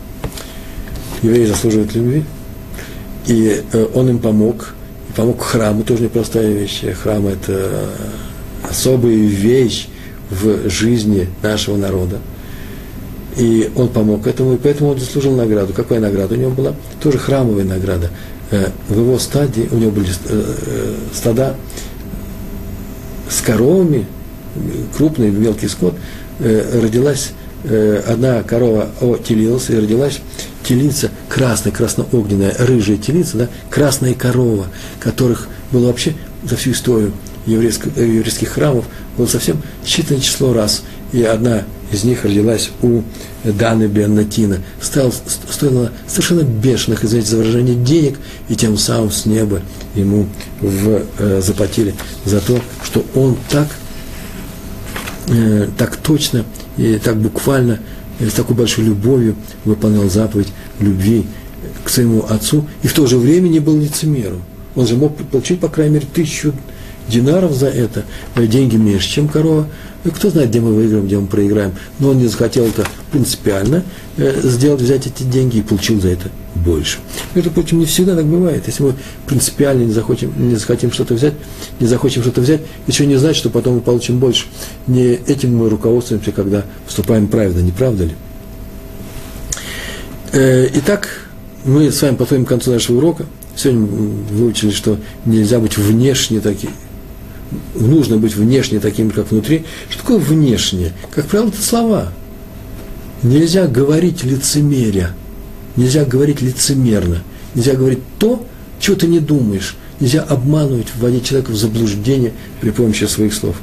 Евреи 1.23 1.47
заслуживают 1.47 1.95
любви. 1.95 2.25
И 3.27 3.63
э, 3.73 3.87
он 3.95 4.09
им 4.09 4.19
помог, 4.19 4.75
помог 5.19 5.43
храму, 5.43 5.83
тоже 5.83 6.05
непростая 6.05 6.53
вещь. 6.53 6.85
Храм– 7.03 7.27
это 7.27 7.91
особая 8.71 9.17
вещь 9.17 9.89
в 10.31 10.71
жизни 10.71 11.29
нашего 11.43 11.77
народа. 11.77 12.21
И 13.37 13.69
он 13.75 13.89
помог 13.89 14.29
этому, 14.29 14.55
и 14.55 14.57
поэтому 14.57 14.91
он 14.91 15.01
заслужил 15.01 15.35
награду. 15.35 15.73
Какая 15.73 15.99
награда 15.99 16.35
у 16.35 16.39
него 16.39 16.51
была? 16.53 16.75
Тоже 17.03 17.19
храмовая 17.19 17.65
награда. 17.65 18.11
Э, 18.53 18.69
в 18.89 18.97
его 18.97 19.19
стадии, 19.19 19.69
у 19.73 19.79
него 19.79 19.91
были 19.91 20.09
э, 20.09 20.13
э, 20.29 20.95
стада 21.13 21.57
с 23.29 23.41
коровами, 23.41 24.07
крупный 24.97 25.31
мелкий 25.31 25.69
скот, 25.69 25.95
родилась 26.41 27.33
одна 28.09 28.43
корова 28.45 28.89
отелилась, 29.01 29.69
и 29.69 29.77
родилась 29.77 30.21
телица, 30.69 31.11
красная, 31.31 31.73
красноогненная, 31.73 32.55
рыжая 32.59 32.99
телица, 32.99 33.39
да, 33.39 33.49
красная 33.71 34.13
корова, 34.13 34.67
которых 35.01 35.49
было 35.73 35.87
вообще 35.87 36.15
за 36.45 36.57
всю 36.57 36.73
историю 36.73 37.13
еврейских, 37.47 37.97
э, 37.97 38.05
еврейских 38.05 38.51
храмов 38.51 38.85
было 39.17 39.27
совсем 39.27 39.63
считанное 39.85 40.21
число 40.21 40.53
раз. 40.53 40.83
И 41.13 41.23
одна 41.23 41.63
из 41.91 42.05
них 42.05 42.25
родилась 42.25 42.69
у 42.83 43.01
Даны 43.45 43.85
Беннатина. 43.85 44.59
Стала, 44.83 45.11
стоила 45.51 45.91
совершенно 46.07 46.43
бешеных, 46.43 47.03
извините 47.03 47.31
за 47.31 47.37
выражение, 47.39 47.75
денег, 47.75 48.19
и 48.51 48.55
тем 48.55 48.77
самым 48.77 49.11
с 49.11 49.25
неба 49.25 49.63
ему 49.95 50.27
в, 50.61 51.03
э, 51.19 51.41
заплатили 51.43 51.95
за 52.27 52.43
то, 52.43 52.61
что 52.85 53.03
он 53.15 53.39
так, 53.49 53.69
э, 55.29 55.69
так 55.79 55.97
точно 55.97 56.45
и 56.77 57.01
так 57.03 57.17
буквально 57.17 57.81
с 58.21 58.33
такой 58.33 58.57
большой 58.57 58.85
любовью 58.85 59.37
выполнял 59.65 60.09
заповедь 60.09 60.53
любви 60.81 61.27
к 61.85 61.89
своему 61.89 62.25
отцу, 62.29 62.67
и 62.83 62.89
в 62.89 62.93
то 62.93 63.07
же 63.07 63.19
время 63.19 63.49
не 63.49 63.61
был 63.61 63.79
лицемером. 63.79 64.43
Он 64.75 64.87
же 64.87 64.97
мог 64.97 65.17
получить, 65.17 65.61
по 65.61 65.69
крайней 65.69 65.95
мере, 65.95 66.07
тысячу 66.13 66.53
динаров 67.09 67.53
за 67.53 67.69
это, 67.69 68.05
деньги 68.37 68.77
меньше, 68.77 69.09
чем 69.09 69.29
корова. 69.29 69.67
И 70.09 70.11
кто 70.11 70.31
знает, 70.31 70.49
где 70.49 70.61
мы 70.61 70.73
выиграем, 70.73 71.05
где 71.05 71.19
мы 71.19 71.27
проиграем. 71.27 71.75
Но 71.99 72.11
он 72.11 72.19
не 72.19 72.29
захотел 72.29 72.65
это 72.65 72.87
принципиально 73.13 73.85
э, 74.17 74.41
сделать, 74.43 74.81
взять 74.81 75.07
эти 75.07 75.23
деньги 75.23 75.59
и 75.59 75.63
получил 75.63 76.01
за 76.01 76.09
это 76.09 76.31
больше. 76.55 76.97
Между 77.35 77.51
прочим, 77.51 77.79
не 77.79 77.85
всегда 77.85 78.17
так 78.17 78.25
бывает. 78.25 78.63
Если 78.67 78.85
мы 78.85 78.95
принципиально 79.27 79.83
не 79.85 79.93
захотим, 79.93 80.33
не 80.39 80.57
захотим 80.57 80.93
что-то 80.93 81.13
взять, 81.13 81.35
не 81.79 81.87
захотим 81.87 82.23
что-то 82.23 82.41
взять, 82.41 82.63
еще 82.87 83.05
не 83.05 83.17
значит, 83.17 83.37
что 83.37 83.51
потом 83.51 83.75
мы 83.75 83.81
получим 83.83 84.19
больше. 84.19 84.47
Не 84.87 85.09
этим 85.09 85.55
мы 85.55 85.69
руководствуемся, 85.69 86.33
когда 86.33 86.65
вступаем 86.87 87.29
правильно, 87.29 87.61
не 87.61 87.73
правда 87.73 88.05
ли? 88.05 88.15
Э, 90.33 90.69
итак, 90.73 91.29
мы 91.67 91.93
с 91.93 92.01
вами 92.01 92.17
подходим 92.17 92.47
к 92.47 92.49
концу 92.49 92.71
нашего 92.71 92.97
урока. 92.97 93.27
Сегодня 93.55 93.85
выучили, 93.85 94.71
что 94.71 94.97
нельзя 95.27 95.59
быть 95.59 95.77
внешне 95.77 96.41
таким, 96.41 96.71
нужно 97.75 98.17
быть 98.17 98.35
внешне 98.35 98.81
таким, 98.81 99.11
как 99.11 99.31
внутри. 99.31 99.65
Что 99.89 100.01
такое 100.01 100.19
внешне? 100.19 100.93
Как 101.11 101.27
правило, 101.27 101.49
это 101.49 101.63
слова. 101.63 102.13
Нельзя 103.23 103.67
говорить 103.67 104.23
лицемеря, 104.25 105.15
нельзя 105.77 106.05
говорить 106.05 106.41
лицемерно, 106.41 107.23
нельзя 107.55 107.75
говорить 107.75 108.01
то, 108.19 108.47
чего 108.79 108.97
ты 108.97 109.07
не 109.07 109.21
думаешь. 109.21 109.77
Нельзя 110.01 110.23
обманывать, 110.23 110.87
вводить 110.95 111.25
человека 111.25 111.51
в 111.51 111.57
заблуждение 111.57 112.33
при 112.61 112.71
помощи 112.71 113.05
своих 113.05 113.35
слов. 113.35 113.57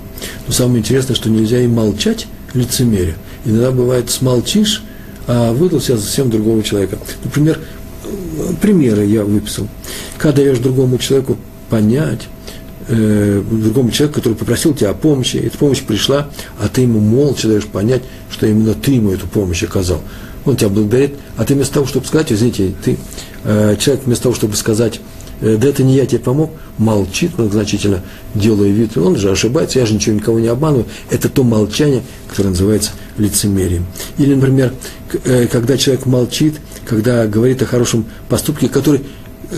Но 0.48 0.54
самое 0.54 0.80
интересное, 0.80 1.16
что 1.16 1.30
нельзя 1.30 1.62
и 1.62 1.68
молчать 1.68 2.28
лицемеря. 2.54 3.16
Иногда 3.46 3.72
бывает, 3.72 4.10
смолчишь, 4.10 4.84
а 5.28 5.54
выдал 5.54 5.80
себя 5.80 5.98
совсем 5.98 6.30
другого 6.30 6.62
человека. 6.62 6.98
Например, 7.24 7.60
примеры 8.62 9.06
я 9.06 9.24
выписал. 9.24 9.70
Когда 10.18 10.42
даешь 10.42 10.60
другому 10.60 10.98
человеку 10.98 11.38
понять, 11.70 12.28
э, 12.88 13.44
другому 13.50 13.92
человеку, 13.92 14.20
который 14.20 14.36
попросил 14.36 14.74
тебя 14.74 14.92
о 14.92 14.94
помощи, 14.94 15.38
эта 15.38 15.58
помощь 15.58 15.82
пришла, 15.82 16.30
а 16.60 16.68
ты 16.68 16.82
ему 16.82 17.00
молча 17.00 17.48
даешь 17.48 17.66
понять, 17.66 18.04
что 18.30 18.46
именно 18.48 18.74
ты 18.74 18.92
ему 18.92 19.12
эту 19.12 19.28
помощь 19.28 19.64
оказал. 19.64 20.02
Он 20.46 20.56
тебя 20.56 20.70
благодарит, 20.70 21.16
а 21.38 21.46
ты 21.46 21.56
вместо 21.56 21.76
того, 21.76 21.88
чтобы 21.88 22.06
сказать, 22.06 22.32
извините, 22.32 22.74
ты, 22.84 22.98
э, 23.44 23.76
человек 23.80 24.06
вместо 24.06 24.24
того, 24.24 24.36
чтобы 24.36 24.56
сказать, 24.56 25.02
э, 25.42 25.58
да 25.58 25.68
это 25.68 25.84
не 25.84 25.96
я 25.96 26.06
тебе 26.06 26.20
помог, 26.20 26.52
молчит 26.78 27.38
многозначительно, 27.38 28.04
делая 28.36 28.70
вид, 28.70 28.98
он 28.98 29.16
же 29.16 29.32
ошибается, 29.32 29.80
я 29.80 29.86
же 29.86 29.96
ничего 29.96 30.16
никого 30.16 30.40
не 30.40 30.48
обманываю. 30.48 30.86
Это 31.10 31.30
то 31.30 31.44
молчание, 31.44 32.04
которое 32.30 32.50
называется 32.50 32.92
лицемерием. 33.18 33.86
Или, 34.18 34.36
например, 34.36 34.74
э, 35.24 35.48
когда 35.48 35.78
человек 35.78 36.06
молчит, 36.06 36.56
когда 36.86 37.26
говорит 37.26 37.62
о 37.64 37.66
хорошем 37.66 38.06
поступке, 38.30 38.70
который 38.70 39.02
э, 39.50 39.56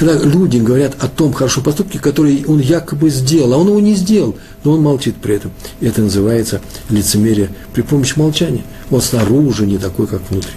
когда 0.00 0.14
люди 0.14 0.56
говорят 0.56 0.94
о 0.98 1.08
том 1.08 1.34
хорошем 1.34 1.62
поступке, 1.62 1.98
который 1.98 2.46
он 2.48 2.58
якобы 2.58 3.10
сделал, 3.10 3.52
а 3.52 3.58
он 3.58 3.68
его 3.68 3.80
не 3.80 3.94
сделал, 3.94 4.34
но 4.64 4.72
он 4.72 4.80
молчит 4.80 5.16
при 5.16 5.34
этом. 5.34 5.50
Это 5.82 6.00
называется 6.00 6.62
лицемерие 6.88 7.50
при 7.74 7.82
помощи 7.82 8.18
молчания. 8.18 8.62
Он 8.90 9.02
снаружи 9.02 9.66
не 9.66 9.76
такой, 9.76 10.06
как 10.06 10.22
внутри. 10.30 10.52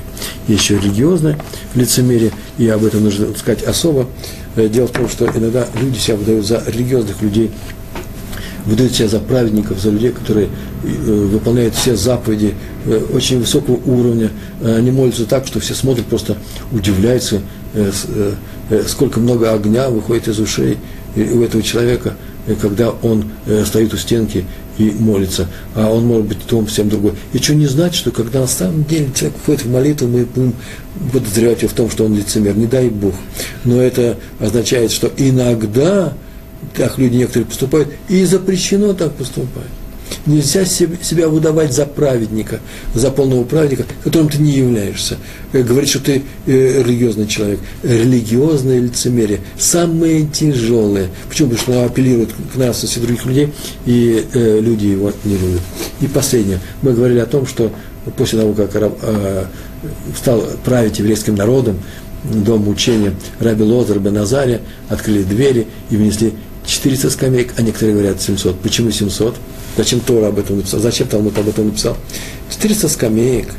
Есть 0.48 0.64
еще 0.64 0.78
религиозное 0.78 1.38
лицемерие, 1.76 2.32
и 2.58 2.70
об 2.70 2.86
этом 2.86 3.04
нужно 3.04 3.36
сказать 3.38 3.64
особо. 3.64 4.08
Э, 4.56 4.70
дело 4.70 4.88
в 4.88 4.92
том, 4.92 5.10
что 5.10 5.26
иногда 5.26 5.68
люди 5.78 5.98
себя 5.98 6.16
выдают 6.16 6.48
за 6.48 6.64
религиозных 6.66 7.22
людей, 7.22 7.52
выдают 8.66 8.94
себя 8.94 9.10
за 9.10 9.20
праведников, 9.20 9.78
за 9.78 9.90
людей, 9.90 10.12
которые 10.12 10.48
э, 10.86 10.88
выполняют 10.88 11.76
все 11.76 11.98
заповеди 11.98 12.54
э, 12.86 13.08
очень 13.14 13.40
высокого 13.40 13.76
уровня. 13.76 14.30
Они 14.64 14.92
молятся 14.92 15.26
так, 15.26 15.46
что 15.46 15.60
все 15.60 15.74
смотрят, 15.74 16.06
просто 16.06 16.38
удивляются, 16.72 17.42
сколько 18.88 19.20
много 19.20 19.54
огня 19.54 19.90
выходит 19.90 20.28
из 20.28 20.40
ушей 20.40 20.78
у 21.16 21.42
этого 21.42 21.62
человека, 21.62 22.16
когда 22.62 22.90
он 22.90 23.26
стоит 23.66 23.94
у 23.94 23.98
стенки 23.98 24.46
и 24.78 24.90
молится, 24.92 25.48
а 25.76 25.90
он 25.90 26.06
может 26.06 26.26
быть 26.26 26.40
том 26.48 26.66
всем 26.66 26.90
другой. 26.90 27.14
И 27.32 27.38
что 27.38 27.54
не 27.54 27.68
значит, 27.68 27.96
что 27.96 28.12
когда 28.12 28.40
на 28.42 28.48
самом 28.48 28.84
деле 28.86 29.10
человек 29.14 29.38
входит 29.42 29.66
в 29.66 29.72
молитву, 29.72 30.08
мы 30.08 30.26
будем 30.26 30.54
подозревать 31.12 31.62
его 31.62 31.70
в 31.70 31.74
том, 31.74 31.92
что 31.92 32.06
он 32.06 32.16
лицемер. 32.16 32.58
Не 32.58 32.66
дай 32.66 32.90
Бог. 32.90 33.14
Но 33.64 33.80
это 33.80 34.18
означает, 34.40 34.92
что 34.92 35.12
иногда 35.16 36.14
так 36.76 36.98
люди 36.98 37.18
некоторые 37.18 37.46
поступают, 37.46 37.90
и 38.10 38.26
запрещено 38.26 38.94
так 38.94 39.14
поступать. 39.14 39.64
Нельзя 40.26 40.64
себя 40.64 41.28
выдавать 41.28 41.74
за 41.74 41.86
праведника, 41.86 42.62
за 42.94 43.12
полного 43.12 43.44
праведника, 43.44 43.84
которым 44.04 44.30
ты 44.30 44.38
не 44.38 44.52
являешься. 44.52 45.18
Э, 45.52 45.64
говорить, 45.64 45.90
что 45.90 46.00
ты 46.00 46.24
э, 46.46 46.82
религиозный 46.82 47.28
человек. 47.28 47.60
Религиозное 47.84 48.80
лицемерие. 48.80 49.42
Самое 49.58 50.26
тяжелое. 50.26 51.10
Почему? 51.28 51.50
Потому 51.50 51.64
что 51.64 51.72
оно 51.74 51.86
апеллирует 51.88 52.30
к 52.54 52.56
нас 52.56 52.84
и 52.84 53.00
других 53.02 53.26
людей, 53.26 53.54
и 53.86 54.26
э, 54.34 54.60
люди 54.62 54.86
его 54.86 55.12
не 55.26 55.38
любят. 55.38 55.62
И 56.00 56.08
последнее. 56.08 56.60
Мы 56.82 56.94
говорили 56.94 57.20
о 57.20 57.26
том, 57.26 57.46
что 57.46 57.72
после 58.16 58.40
того, 58.40 58.54
как 58.54 58.72
стал 60.18 60.44
править 60.64 61.00
еврейским 61.00 61.36
народом, 61.36 61.80
дом 62.24 62.68
учения 62.68 63.14
Раби 63.40 63.64
Лозер 63.64 64.00
Беназария, 64.00 64.62
открыли 64.90 65.24
двери 65.24 65.68
и 65.90 65.98
внесли 65.98 66.34
400 66.66 67.10
скамеек, 67.10 67.54
а 67.58 67.62
некоторые 67.62 67.96
говорят 67.96 68.22
700. 68.22 68.60
Почему 68.60 68.92
700? 68.92 69.36
Зачем 69.78 70.00
Тора 70.00 70.28
об 70.28 70.40
этом 70.40 70.58
написал? 70.58 70.80
Зачем 70.80 71.08
Талмуд 71.08 71.38
об 71.38 71.50
этом 71.50 71.68
написал? 71.68 71.98
400 72.50 72.90
скамеек. 72.90 73.50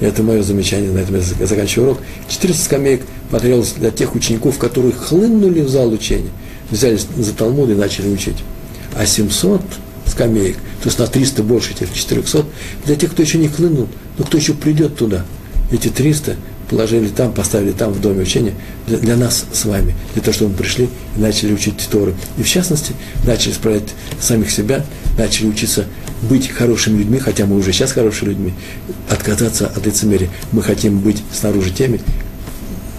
Это 0.00 0.22
мое 0.22 0.42
замечание, 0.42 0.90
на 0.90 0.98
этом 0.98 1.16
я 1.16 1.46
заканчиваю 1.46 1.90
урок. 1.90 2.02
400 2.28 2.64
скамеек 2.64 3.02
потребовалось 3.30 3.72
для 3.72 3.90
тех 3.90 4.14
учеников, 4.14 4.58
которые 4.58 4.92
хлынули 4.92 5.60
в 5.60 5.68
зал 5.68 5.90
учения, 5.92 6.30
взялись 6.70 7.06
за 7.16 7.32
Талмуд 7.32 7.70
и 7.70 7.74
начали 7.74 8.08
учить. 8.08 8.36
А 8.94 9.06
700 9.06 9.62
скамеек, 10.06 10.56
то 10.56 10.86
есть 10.86 10.98
на 10.98 11.06
300 11.06 11.42
больше 11.42 11.74
тех 11.74 11.92
400, 11.92 12.44
для 12.84 12.96
тех, 12.96 13.12
кто 13.12 13.22
еще 13.22 13.38
не 13.38 13.48
хлынул, 13.48 13.88
но 14.18 14.24
кто 14.24 14.36
еще 14.36 14.54
придет 14.54 14.96
туда. 14.96 15.24
Эти 15.70 15.88
300 15.88 16.36
положили 16.72 17.08
там, 17.08 17.32
поставили 17.32 17.72
там, 17.72 17.92
в 17.92 18.00
доме 18.00 18.22
учения, 18.22 18.54
для, 18.86 18.96
для 18.96 19.16
нас 19.16 19.44
с 19.52 19.64
вами, 19.66 19.94
для 20.14 20.22
того, 20.22 20.32
чтобы 20.32 20.52
мы 20.52 20.56
пришли 20.56 20.88
и 21.16 21.20
начали 21.20 21.52
учить 21.52 21.86
Торы. 21.90 22.14
И 22.38 22.42
в 22.42 22.48
частности, 22.48 22.94
начали 23.26 23.52
исправлять 23.52 23.90
самих 24.18 24.50
себя, 24.50 24.84
начали 25.18 25.48
учиться 25.48 25.84
быть 26.22 26.48
хорошими 26.48 26.98
людьми, 26.98 27.18
хотя 27.18 27.44
мы 27.44 27.56
уже 27.56 27.72
сейчас 27.72 27.92
хорошими 27.92 28.30
людьми, 28.30 28.54
отказаться 29.10 29.66
от 29.66 29.84
лицемерия. 29.84 30.30
Мы 30.50 30.62
хотим 30.62 31.00
быть 31.00 31.22
снаружи 31.30 31.70
теми, 31.70 32.00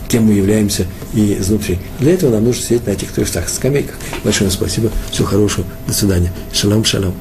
кем 0.07 0.25
мы 0.25 0.33
являемся 0.33 0.85
и 1.15 1.33
изнутри. 1.39 1.79
Для 1.99 2.13
этого 2.13 2.31
нам 2.31 2.45
нужно 2.45 2.61
сидеть 2.61 2.85
на 2.85 2.91
этих 2.91 3.11
трех 3.11 3.27
скамейках. 3.27 3.95
Большое 4.23 4.51
спасибо, 4.51 4.91
всего 5.11 5.27
хорошего, 5.27 5.65
до 5.87 5.93
свидания. 5.93 6.31
Шалом, 6.53 6.85
шалом. 6.85 7.15